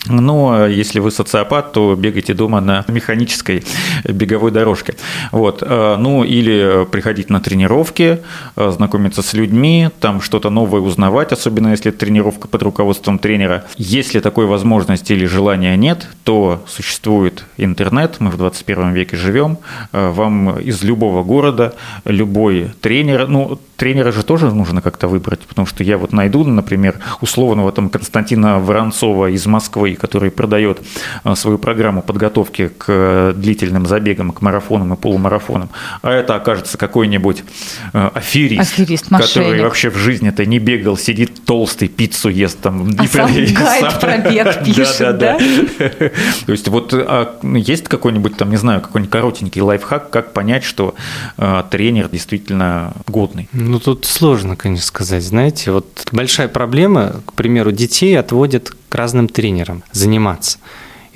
Но 0.08 0.66
если 0.66 1.00
вы 1.00 1.10
социопат, 1.10 1.72
то 1.72 1.94
бегайте 1.94 2.34
дома 2.34 2.60
на 2.60 2.84
механической 2.88 3.64
беговой 4.04 4.50
дорожке. 4.50 4.94
Вот. 5.32 5.62
э, 5.62 5.96
Ну, 5.98 6.24
или 6.24 6.86
приходить 6.90 7.30
на 7.30 7.40
тренировки, 7.40 8.18
э, 8.56 8.70
знакомиться 8.70 9.22
с 9.22 9.34
людьми, 9.34 9.90
там 10.00 10.20
что-то 10.20 10.50
новое 10.50 10.80
узнавать, 10.80 11.32
особенно 11.32 11.68
если 11.68 11.90
тренировка 11.90 12.48
под 12.48 12.62
руководством 12.62 13.18
тренера. 13.18 13.64
Если 13.76 14.20
такой 14.20 14.46
возможности 14.46 15.12
или 15.12 15.26
желания 15.26 15.76
нет, 15.76 16.08
то 16.24 16.64
существует 16.68 17.44
интернет, 17.56 18.16
мы 18.20 18.30
в 18.30 18.36
21 18.36 18.92
веке 18.92 19.16
живем, 19.16 19.58
э, 19.92 20.10
вам 20.10 20.58
из 20.58 20.82
любого 20.82 21.22
города, 21.24 21.74
любой 22.04 22.70
тренер, 22.80 23.28
ну, 23.28 23.58
тренера 23.76 24.12
же 24.12 24.22
тоже 24.22 24.52
нужно 24.54 24.82
как-то 24.82 25.08
выбрать, 25.08 25.40
потому 25.40 25.66
что 25.66 25.84
я 25.84 25.98
вот 25.98 26.12
найду, 26.12 26.44
например, 26.44 26.96
условного 27.20 27.72
там 27.72 27.88
Константина 27.88 28.58
Воронцова 28.58 29.30
из 29.30 29.46
Москвы, 29.46 29.95
который 29.98 30.30
продает 30.30 30.80
э, 31.24 31.34
свою 31.34 31.58
программу 31.58 32.02
подготовки 32.02 32.68
к 32.68 32.84
э, 32.88 33.32
длительным 33.36 33.86
забегам, 33.86 34.32
к 34.32 34.42
марафонам 34.42 34.94
и 34.94 34.96
полумарафонам, 34.96 35.70
а 36.02 36.12
это 36.12 36.34
окажется 36.34 36.78
какой-нибудь 36.78 37.44
э, 37.92 38.10
аферист, 38.14 38.72
Аферист, 38.72 39.08
который 39.08 39.62
вообще 39.62 39.90
в 39.90 39.96
жизни-то 39.96 40.44
не 40.46 40.58
бегал, 40.58 40.96
сидит 40.96 41.44
толстый, 41.44 41.88
пиццу 41.88 42.28
ест 42.28 42.60
там. 42.60 42.90
А 42.98 43.04
и 43.04 43.06
сам 43.06 43.30
и 43.30 43.46
гайд 43.46 43.90
сам- 43.90 44.00
про 44.00 44.18
бег 44.18 44.64
пишет, 44.64 45.18
да? 45.18 45.38
То 46.46 46.52
есть 46.52 46.68
вот 46.68 46.92
а, 46.92 47.38
есть 47.42 47.84
какой-нибудь 47.88 48.36
там, 48.36 48.50
не 48.50 48.56
знаю, 48.56 48.80
какой-нибудь 48.80 49.10
коротенький 49.10 49.60
лайфхак, 49.60 50.10
как 50.10 50.32
понять, 50.32 50.64
что 50.64 50.94
а, 51.36 51.62
тренер 51.64 52.08
действительно 52.08 52.92
годный? 53.06 53.48
Ну, 53.52 53.80
тут 53.80 54.04
сложно, 54.04 54.56
конечно, 54.56 54.86
сказать. 54.86 55.22
Знаете, 55.22 55.72
вот 55.72 55.86
большая 56.12 56.48
проблема, 56.48 57.20
к 57.26 57.32
примеру, 57.32 57.72
детей 57.72 58.18
отводят 58.18 58.74
к 58.88 58.94
разным 58.94 59.28
тренерам 59.28 59.82
заниматься. 59.92 60.58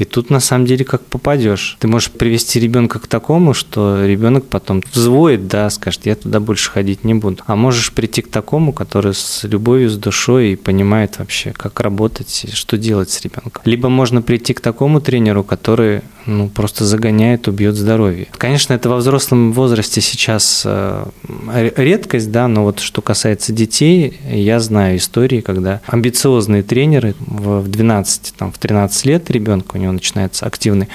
И 0.00 0.06
тут 0.06 0.30
на 0.30 0.40
самом 0.40 0.64
деле 0.64 0.82
как 0.86 1.04
попадешь. 1.04 1.76
Ты 1.78 1.86
можешь 1.86 2.10
привести 2.10 2.58
ребенка 2.58 2.98
к 2.98 3.06
такому, 3.06 3.52
что 3.52 4.06
ребенок 4.06 4.46
потом 4.46 4.82
взвоет, 4.94 5.46
да, 5.46 5.68
скажет, 5.68 6.06
я 6.06 6.14
туда 6.16 6.40
больше 6.40 6.70
ходить 6.70 7.04
не 7.04 7.12
буду. 7.12 7.42
А 7.46 7.54
можешь 7.54 7.92
прийти 7.92 8.22
к 8.22 8.30
такому, 8.30 8.72
который 8.72 9.12
с 9.12 9.44
любовью, 9.44 9.90
с 9.90 9.98
душой 9.98 10.52
и 10.52 10.56
понимает 10.56 11.18
вообще, 11.18 11.52
как 11.52 11.80
работать, 11.80 12.46
что 12.54 12.78
делать 12.78 13.10
с 13.10 13.20
ребенком. 13.20 13.60
Либо 13.66 13.90
можно 13.90 14.22
прийти 14.22 14.54
к 14.54 14.62
такому 14.62 15.02
тренеру, 15.02 15.44
который 15.44 16.00
ну, 16.30 16.48
просто 16.48 16.84
загоняет, 16.84 17.48
убьет 17.48 17.74
здоровье. 17.74 18.26
Конечно, 18.38 18.72
это 18.72 18.88
во 18.88 18.96
взрослом 18.96 19.52
возрасте 19.52 20.00
сейчас 20.00 20.62
э, 20.64 21.04
ре- 21.52 21.72
редкость, 21.76 22.30
да, 22.30 22.48
но 22.48 22.64
вот 22.64 22.80
что 22.80 23.02
касается 23.02 23.52
детей, 23.52 24.18
я 24.30 24.60
знаю 24.60 24.96
истории, 24.96 25.40
когда 25.40 25.80
амбициозные 25.86 26.62
тренеры 26.62 27.14
в 27.20 27.68
12, 27.68 28.34
там, 28.38 28.52
в 28.52 28.58
13 28.58 29.04
лет 29.06 29.30
ребенка, 29.30 29.76
у 29.76 29.78
него 29.78 29.92
начинается 29.92 30.46
активный 30.46 30.88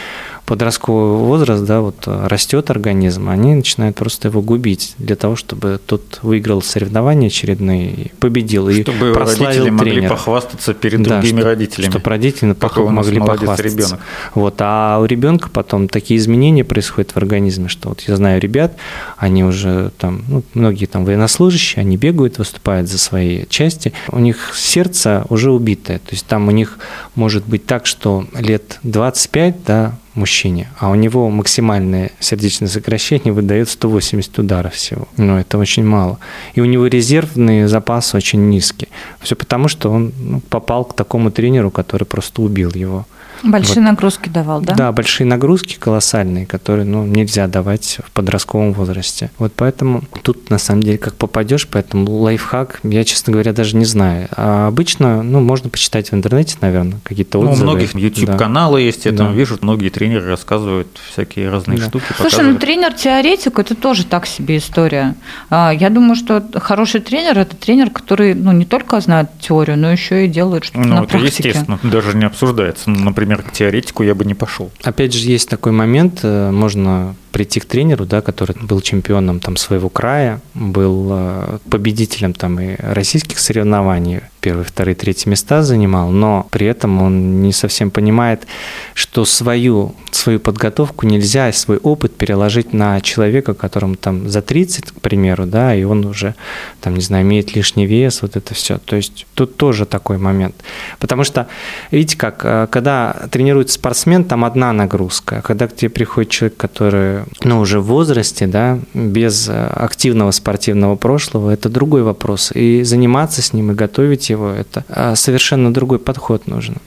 подростковый 0.46 1.18
возраст, 1.18 1.64
да, 1.66 1.82
вот 1.82 1.96
э, 2.06 2.28
растет 2.28 2.70
организм, 2.70 3.30
они 3.30 3.56
начинают 3.56 3.96
просто 3.96 4.28
его 4.28 4.42
губить 4.42 4.94
для 5.00 5.16
того, 5.16 5.36
чтобы 5.36 5.80
тот 5.86 6.20
выиграл 6.22 6.62
соревнования 6.62 7.28
очередные, 7.28 8.12
победил 8.20 8.70
и 8.70 8.82
Чтобы 8.84 9.12
прославил 9.14 9.46
родители 9.48 9.70
могли 9.72 9.92
тренера. 9.94 10.10
похвастаться 10.12 10.74
перед 10.74 11.02
Да, 11.04 11.16
другими 11.20 11.40
чтоб- 11.40 11.46
родителями. 11.48 11.90
Чтобы 11.92 12.10
родители 12.10 12.54
Какой 12.54 12.90
могли 12.90 13.20
похвастаться. 13.20 13.64
ребенок. 13.64 14.00
Вот, 14.36 14.56
а 14.60 15.00
у 15.00 15.06
ребенка 15.06 15.50
потом 15.50 15.88
такие 15.88 16.20
изменения 16.20 16.64
происходят 16.64 17.12
в 17.12 17.18
организме, 17.18 17.68
что 17.68 17.90
вот 17.90 18.02
я 18.02 18.16
знаю 18.16 18.40
ребят, 18.40 18.76
они 19.18 19.44
уже 19.44 19.92
там, 19.98 20.24
ну, 20.28 20.44
многие 20.54 20.86
там 20.86 21.06
военнослужащие, 21.06 21.82
они 21.82 21.98
бегают, 21.98 22.38
выступают 22.38 22.88
за 22.90 22.98
свои 23.00 23.46
части, 23.50 23.94
у 24.12 24.20
них 24.20 24.52
сердце 24.56 25.26
уже 25.30 25.52
убитое, 25.52 25.98
то 26.00 26.12
есть 26.12 26.26
там 26.28 26.48
у 26.48 26.52
них 26.52 26.78
может 27.16 27.46
быть 27.48 27.66
так, 27.66 27.86
что 27.86 28.26
лет 28.38 28.80
25, 28.84 29.56
да, 29.66 29.96
мужчине, 30.16 30.70
а 30.80 30.90
у 30.90 30.96
него 30.96 31.30
максимальное 31.30 32.12
сердечное 32.20 32.70
сокращение 32.70 33.34
выдает 33.34 33.70
180 33.70 34.40
ударов 34.40 34.74
всего. 34.74 35.08
Ну, 35.18 35.38
это 35.38 35.58
очень 35.58 35.86
мало. 35.86 36.20
И 36.54 36.62
у 36.62 36.66
него 36.66 36.88
резервный 36.88 37.68
запас 37.68 38.16
очень 38.16 38.50
низкий. 38.50 38.88
Все 39.22 39.36
потому, 39.36 39.68
что 39.68 39.92
он 39.92 40.14
ну, 40.20 40.42
попал 40.50 40.86
к 40.86 40.94
такому 40.94 41.32
тренеру, 41.32 41.72
который 41.72 42.06
просто 42.06 42.42
убил 42.42 42.72
его. 42.76 43.06
Большие 43.44 43.84
нагрузки 43.84 44.30
давал, 44.30 44.62
да? 44.62 44.74
Да, 44.76 44.92
большие 44.92 45.28
нагрузки 45.28 45.76
колоссальные, 45.80 46.46
которые 46.46 46.86
ну, 46.86 47.06
нельзя 47.06 47.48
давать 47.48 48.00
в 48.06 48.12
подростковом 48.12 48.74
возрасте. 48.74 49.32
Вот 49.38 49.54
поэтому 49.56 50.04
тут 50.24 50.50
на 50.50 50.58
самом 50.58 50.84
деле 50.84 50.98
как 50.98 51.16
попадешь, 51.16 51.68
поэтому 51.68 52.10
лайфхак, 52.12 52.80
я, 52.84 53.04
честно 53.04 53.34
говоря, 53.34 53.54
даже 53.54 53.76
не 53.76 53.86
знаю. 53.86 54.28
А 54.36 54.68
обычно, 54.68 55.24
ну, 55.24 55.40
можно 55.42 55.70
почитать 55.70 56.12
в 56.12 56.16
интернете, 56.16 56.58
наверное, 56.62 57.00
какие-то 57.04 57.40
Ну, 57.40 57.50
у 57.50 57.52
отзывы. 57.52 57.72
многих 57.72 57.94
Да. 57.94 58.00
YouTube-каналы 58.00 58.82
есть, 58.82 59.06
я 59.06 59.12
Да. 59.12 59.26
там 59.26 59.34
вижу, 59.34 59.58
многие 59.62 59.90
тренеры 59.90 60.28
рассказывают 60.30 60.88
всякие 61.12 61.50
разные 61.50 61.78
Да. 61.80 61.86
штуки. 61.86 62.06
Слушай, 62.16 62.22
ну 62.22 62.30
показывают. 62.56 62.60
тренер-теоретик 62.62 63.60
это 63.60 63.76
тоже 63.76 64.06
так 64.06 64.26
себе 64.26 64.58
история. 64.58 65.16
А, 65.50 65.72
Я 65.76 65.90
думаю, 65.90 66.16
что 66.16 66.44
хороший 66.56 67.02
тренер 67.02 67.38
это 67.40 67.56
тренер, 67.56 67.90
который 67.90 68.34
ну, 68.34 68.52
не 68.52 68.66
только 68.66 69.00
знает 69.02 69.28
теорию, 69.40 69.78
но 69.78 69.92
еще 69.92 70.26
и 70.26 70.28
делает 70.28 70.64
что-то 70.64 70.80
Ну, 70.80 70.96
на 70.96 71.00
это 71.04 71.08
практике. 71.18 71.50
естественно, 71.50 71.80
даже 71.84 72.16
не 72.16 72.26
обсуждается. 72.26 72.90
Ну, 72.90 73.14
Например, 73.26 73.42
к 73.42 73.52
теоретику 73.52 74.04
я 74.04 74.14
бы 74.14 74.24
не 74.24 74.36
пошел. 74.36 74.70
Опять 74.84 75.14
же, 75.14 75.28
есть 75.28 75.50
такой 75.50 75.72
момент, 75.72 76.20
э, 76.22 76.52
можно 76.52 77.16
прийти 77.36 77.60
к 77.60 77.66
тренеру, 77.66 78.06
да, 78.06 78.22
который 78.22 78.56
был 78.62 78.80
чемпионом 78.80 79.42
там, 79.42 79.58
своего 79.58 79.90
края, 79.90 80.40
был 80.54 81.10
э, 81.12 81.58
победителем 81.70 82.34
там, 82.34 82.62
и 82.62 82.78
российских 82.80 83.40
соревнований, 83.40 84.22
первые, 84.40 84.64
вторые, 84.64 84.96
третьи 84.96 85.28
места 85.28 85.62
занимал, 85.62 86.12
но 86.12 86.48
при 86.50 86.68
этом 86.68 87.02
он 87.02 87.42
не 87.42 87.52
совсем 87.52 87.92
понимает, 87.92 88.48
что 88.94 89.26
свою, 89.26 89.96
свою 90.12 90.40
подготовку 90.40 91.06
нельзя, 91.08 91.52
свой 91.52 91.78
опыт 91.78 92.16
переложить 92.16 92.72
на 92.72 93.02
человека, 93.02 93.54
которому 93.54 93.96
там 93.96 94.30
за 94.30 94.42
30, 94.42 94.92
к 94.92 95.02
примеру, 95.02 95.46
да, 95.46 95.76
и 95.76 95.84
он 95.84 96.06
уже, 96.06 96.36
там, 96.80 96.94
не 96.94 97.02
знаю, 97.02 97.26
имеет 97.26 97.54
лишний 97.54 97.86
вес, 97.86 98.22
вот 98.22 98.38
это 98.38 98.54
все. 98.54 98.78
То 98.78 98.96
есть 98.96 99.26
тут 99.34 99.58
тоже 99.58 99.86
такой 99.86 100.20
момент. 100.20 100.56
Потому 101.00 101.26
что, 101.26 101.48
видите 101.92 102.16
как, 102.16 102.46
э, 102.46 102.68
когда 102.72 103.28
тренируется 103.30 103.76
спортсмен, 103.76 104.24
там 104.24 104.46
одна 104.46 104.72
нагрузка, 104.72 105.40
а 105.40 105.42
когда 105.42 105.68
к 105.68 105.76
тебе 105.76 105.90
приходит 105.90 106.30
человек, 106.30 106.56
который, 106.56 107.25
ну, 107.44 107.60
уже 107.60 107.80
в 107.80 107.86
возрасте, 107.86 108.48
да, 108.48 108.80
без 108.94 109.48
э, 109.50 109.68
активного 109.68 110.32
спортивного 110.32 110.96
прошлого, 110.96 111.52
это 111.52 111.70
другой 111.70 112.04
вопрос. 112.04 112.52
И 112.54 112.84
заниматься 112.84 113.42
с 113.42 113.54
ним 113.54 113.72
и 113.72 113.76
готовить 113.76 114.30
его, 114.30 114.50
это 114.50 114.84
э, 114.90 115.16
совершенно 115.16 115.74
другой 115.74 116.00
подход 116.00 116.48
нужен. 116.48 116.78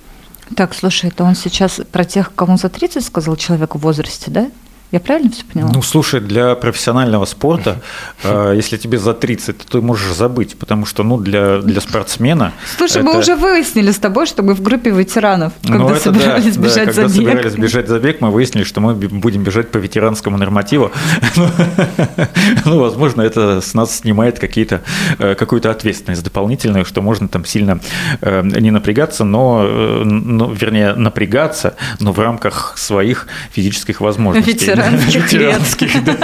Так, 0.57 0.74
слушай, 0.74 1.11
это 1.11 1.24
он 1.24 1.34
сейчас 1.34 1.80
про 1.93 2.05
тех, 2.05 2.34
кому 2.34 2.57
за 2.57 2.68
30 2.68 3.05
сказал 3.05 3.36
человек 3.36 3.74
в 3.74 3.78
возрасте, 3.78 4.30
да? 4.30 4.51
Я 4.91 5.01
правильно 5.01 5.30
все 5.30 5.45
поняла? 5.45 5.70
Ну, 5.74 5.82
слушай, 5.82 6.18
для 6.20 6.55
профессионального 6.55 7.26
спорта, 7.26 7.82
э, 8.24 8.55
если 8.57 8.78
тебе 8.78 8.99
за 8.99 9.12
30, 9.12 9.59
то 9.59 9.66
ты 9.66 9.80
можешь 9.82 10.14
забыть, 10.14 10.57
потому 10.59 10.86
что, 10.86 11.03
ну, 11.03 11.18
для, 11.18 11.59
для 11.59 11.80
спортсмена... 11.82 12.53
Слушай, 12.78 13.03
мы 13.03 13.11
это- 13.11 13.18
уже 13.18 13.36
выяснили 13.36 13.91
с 13.91 13.99
тобой, 13.99 14.26
что 14.26 14.43
мы 14.43 14.55
в 14.55 14.62
группе 14.62 14.91
ветеранов, 14.91 15.53
когда 15.62 15.78
Ну, 15.78 15.91
это 15.91 16.11
да, 16.11 16.18
собирались 16.18 16.57
да, 16.57 16.62
бежать 16.62 16.84
когда 16.86 17.09
забег. 17.09 17.28
собирались 17.28 17.55
бежать 17.55 17.89
забег, 17.89 18.20
мы 18.22 18.30
выяснили, 18.30 18.64
что 18.64 18.80
мы 18.80 18.95
будем 18.95 19.43
бежать 19.43 19.70
по 19.70 19.76
ветеранскому 19.78 20.36
нормативу. 20.39 20.91
Ну, 22.64 22.80
возможно, 22.80 23.22
это 23.22 23.61
с 23.61 23.74
нас 23.74 23.99
снимает 23.99 24.39
какие-то, 24.39 24.82
э, 25.18 25.34
какую-то 25.34 25.70
ответственность 25.70 26.22
дополнительную, 26.22 26.84
что 26.84 27.03
можно 27.03 27.28
там 27.28 27.45
сильно 27.45 27.80
э, 28.20 28.43
не 28.43 28.70
напрягаться, 28.70 29.24
но, 29.24 29.62
но, 30.05 30.53
вернее, 30.53 30.95
напрягаться, 30.95 31.74
но 32.01 32.12
в 32.12 32.18
рамках 32.18 32.74
своих 32.76 33.26
физических 33.53 34.01
возможностей. 34.01 34.78
Ветеранских 34.79 35.95
лет. 35.95 36.18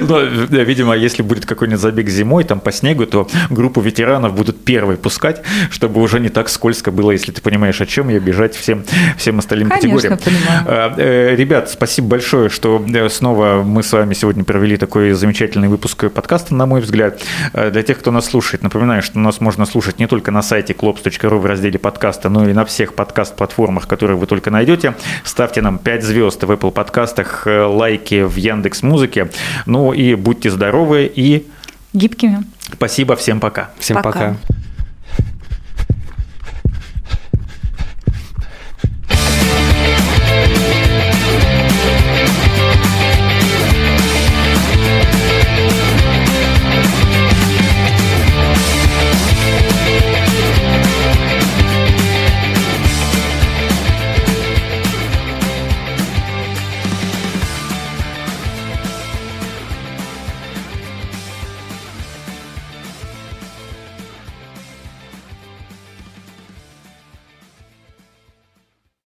Но, 0.00 0.20
видимо, 0.20 0.94
если 0.96 1.22
будет 1.22 1.46
какой-нибудь 1.46 1.80
забег 1.80 2.08
зимой, 2.08 2.44
там 2.44 2.60
по 2.60 2.72
снегу, 2.72 3.06
то 3.06 3.28
группу 3.50 3.80
ветеранов 3.80 4.34
будут 4.34 4.64
первой 4.64 4.96
пускать, 4.96 5.42
чтобы 5.70 6.00
уже 6.00 6.20
не 6.20 6.28
так 6.28 6.48
скользко 6.48 6.90
было, 6.90 7.10
если 7.10 7.32
ты 7.32 7.40
понимаешь, 7.42 7.80
о 7.80 7.86
чем 7.86 8.08
я, 8.08 8.18
бежать 8.20 8.54
всем, 8.54 8.84
всем 9.16 9.38
остальным 9.38 9.68
Конечно, 9.68 10.16
категориям. 10.16 10.18
понимаю. 10.18 10.64
А, 10.66 10.94
э, 10.96 11.36
Ребят, 11.36 11.70
спасибо 11.70 12.08
большое, 12.08 12.48
что 12.48 12.84
э, 12.92 13.08
снова 13.08 13.62
мы 13.64 13.82
с 13.82 13.92
вами 13.92 14.14
сегодня 14.14 14.44
провели 14.44 14.76
такой 14.76 15.12
замечательный 15.12 15.68
выпуск 15.68 16.10
подкаста, 16.10 16.54
на 16.54 16.66
мой 16.66 16.80
взгляд. 16.80 17.20
Э, 17.52 17.70
Для 17.70 17.82
тех, 17.82 17.98
кто 17.98 18.10
нас 18.10 18.26
слушает, 18.26 18.62
напоминаю, 18.62 19.02
что 19.02 19.18
нас 19.18 19.40
можно 19.40 19.66
слушать 19.66 19.98
не 19.98 20.06
только 20.06 20.30
на 20.30 20.42
сайте 20.42 20.72
klops.ru 20.72 21.38
в 21.38 21.46
разделе 21.46 21.78
подкаста, 21.78 22.28
но 22.28 22.48
и 22.48 22.52
на 22.52 22.64
всех 22.64 22.94
подкаст-платформах, 22.94 23.86
которые 23.86 24.16
вы 24.16 24.26
только 24.26 24.50
найдете. 24.50 24.94
Ставьте 25.24 25.62
нам 25.62 25.78
5 25.78 26.02
звезд 26.04 26.42
в 26.44 26.50
Apple 26.50 26.72
подкастах, 26.98 27.46
э, 27.46 27.62
лайки 27.62 28.24
в 28.24 28.34
Яндекс 28.36 28.82
Музыке. 28.82 29.30
Ну 29.66 29.92
и 29.92 30.16
будьте 30.16 30.50
здоровы 30.50 31.10
и 31.14 31.46
Гибкими. 31.92 32.42
спасибо 32.74 33.14
всем 33.14 33.38
пока. 33.40 33.70
Всем 33.78 33.96
Пока. 33.96 34.10
пока. 34.12 34.57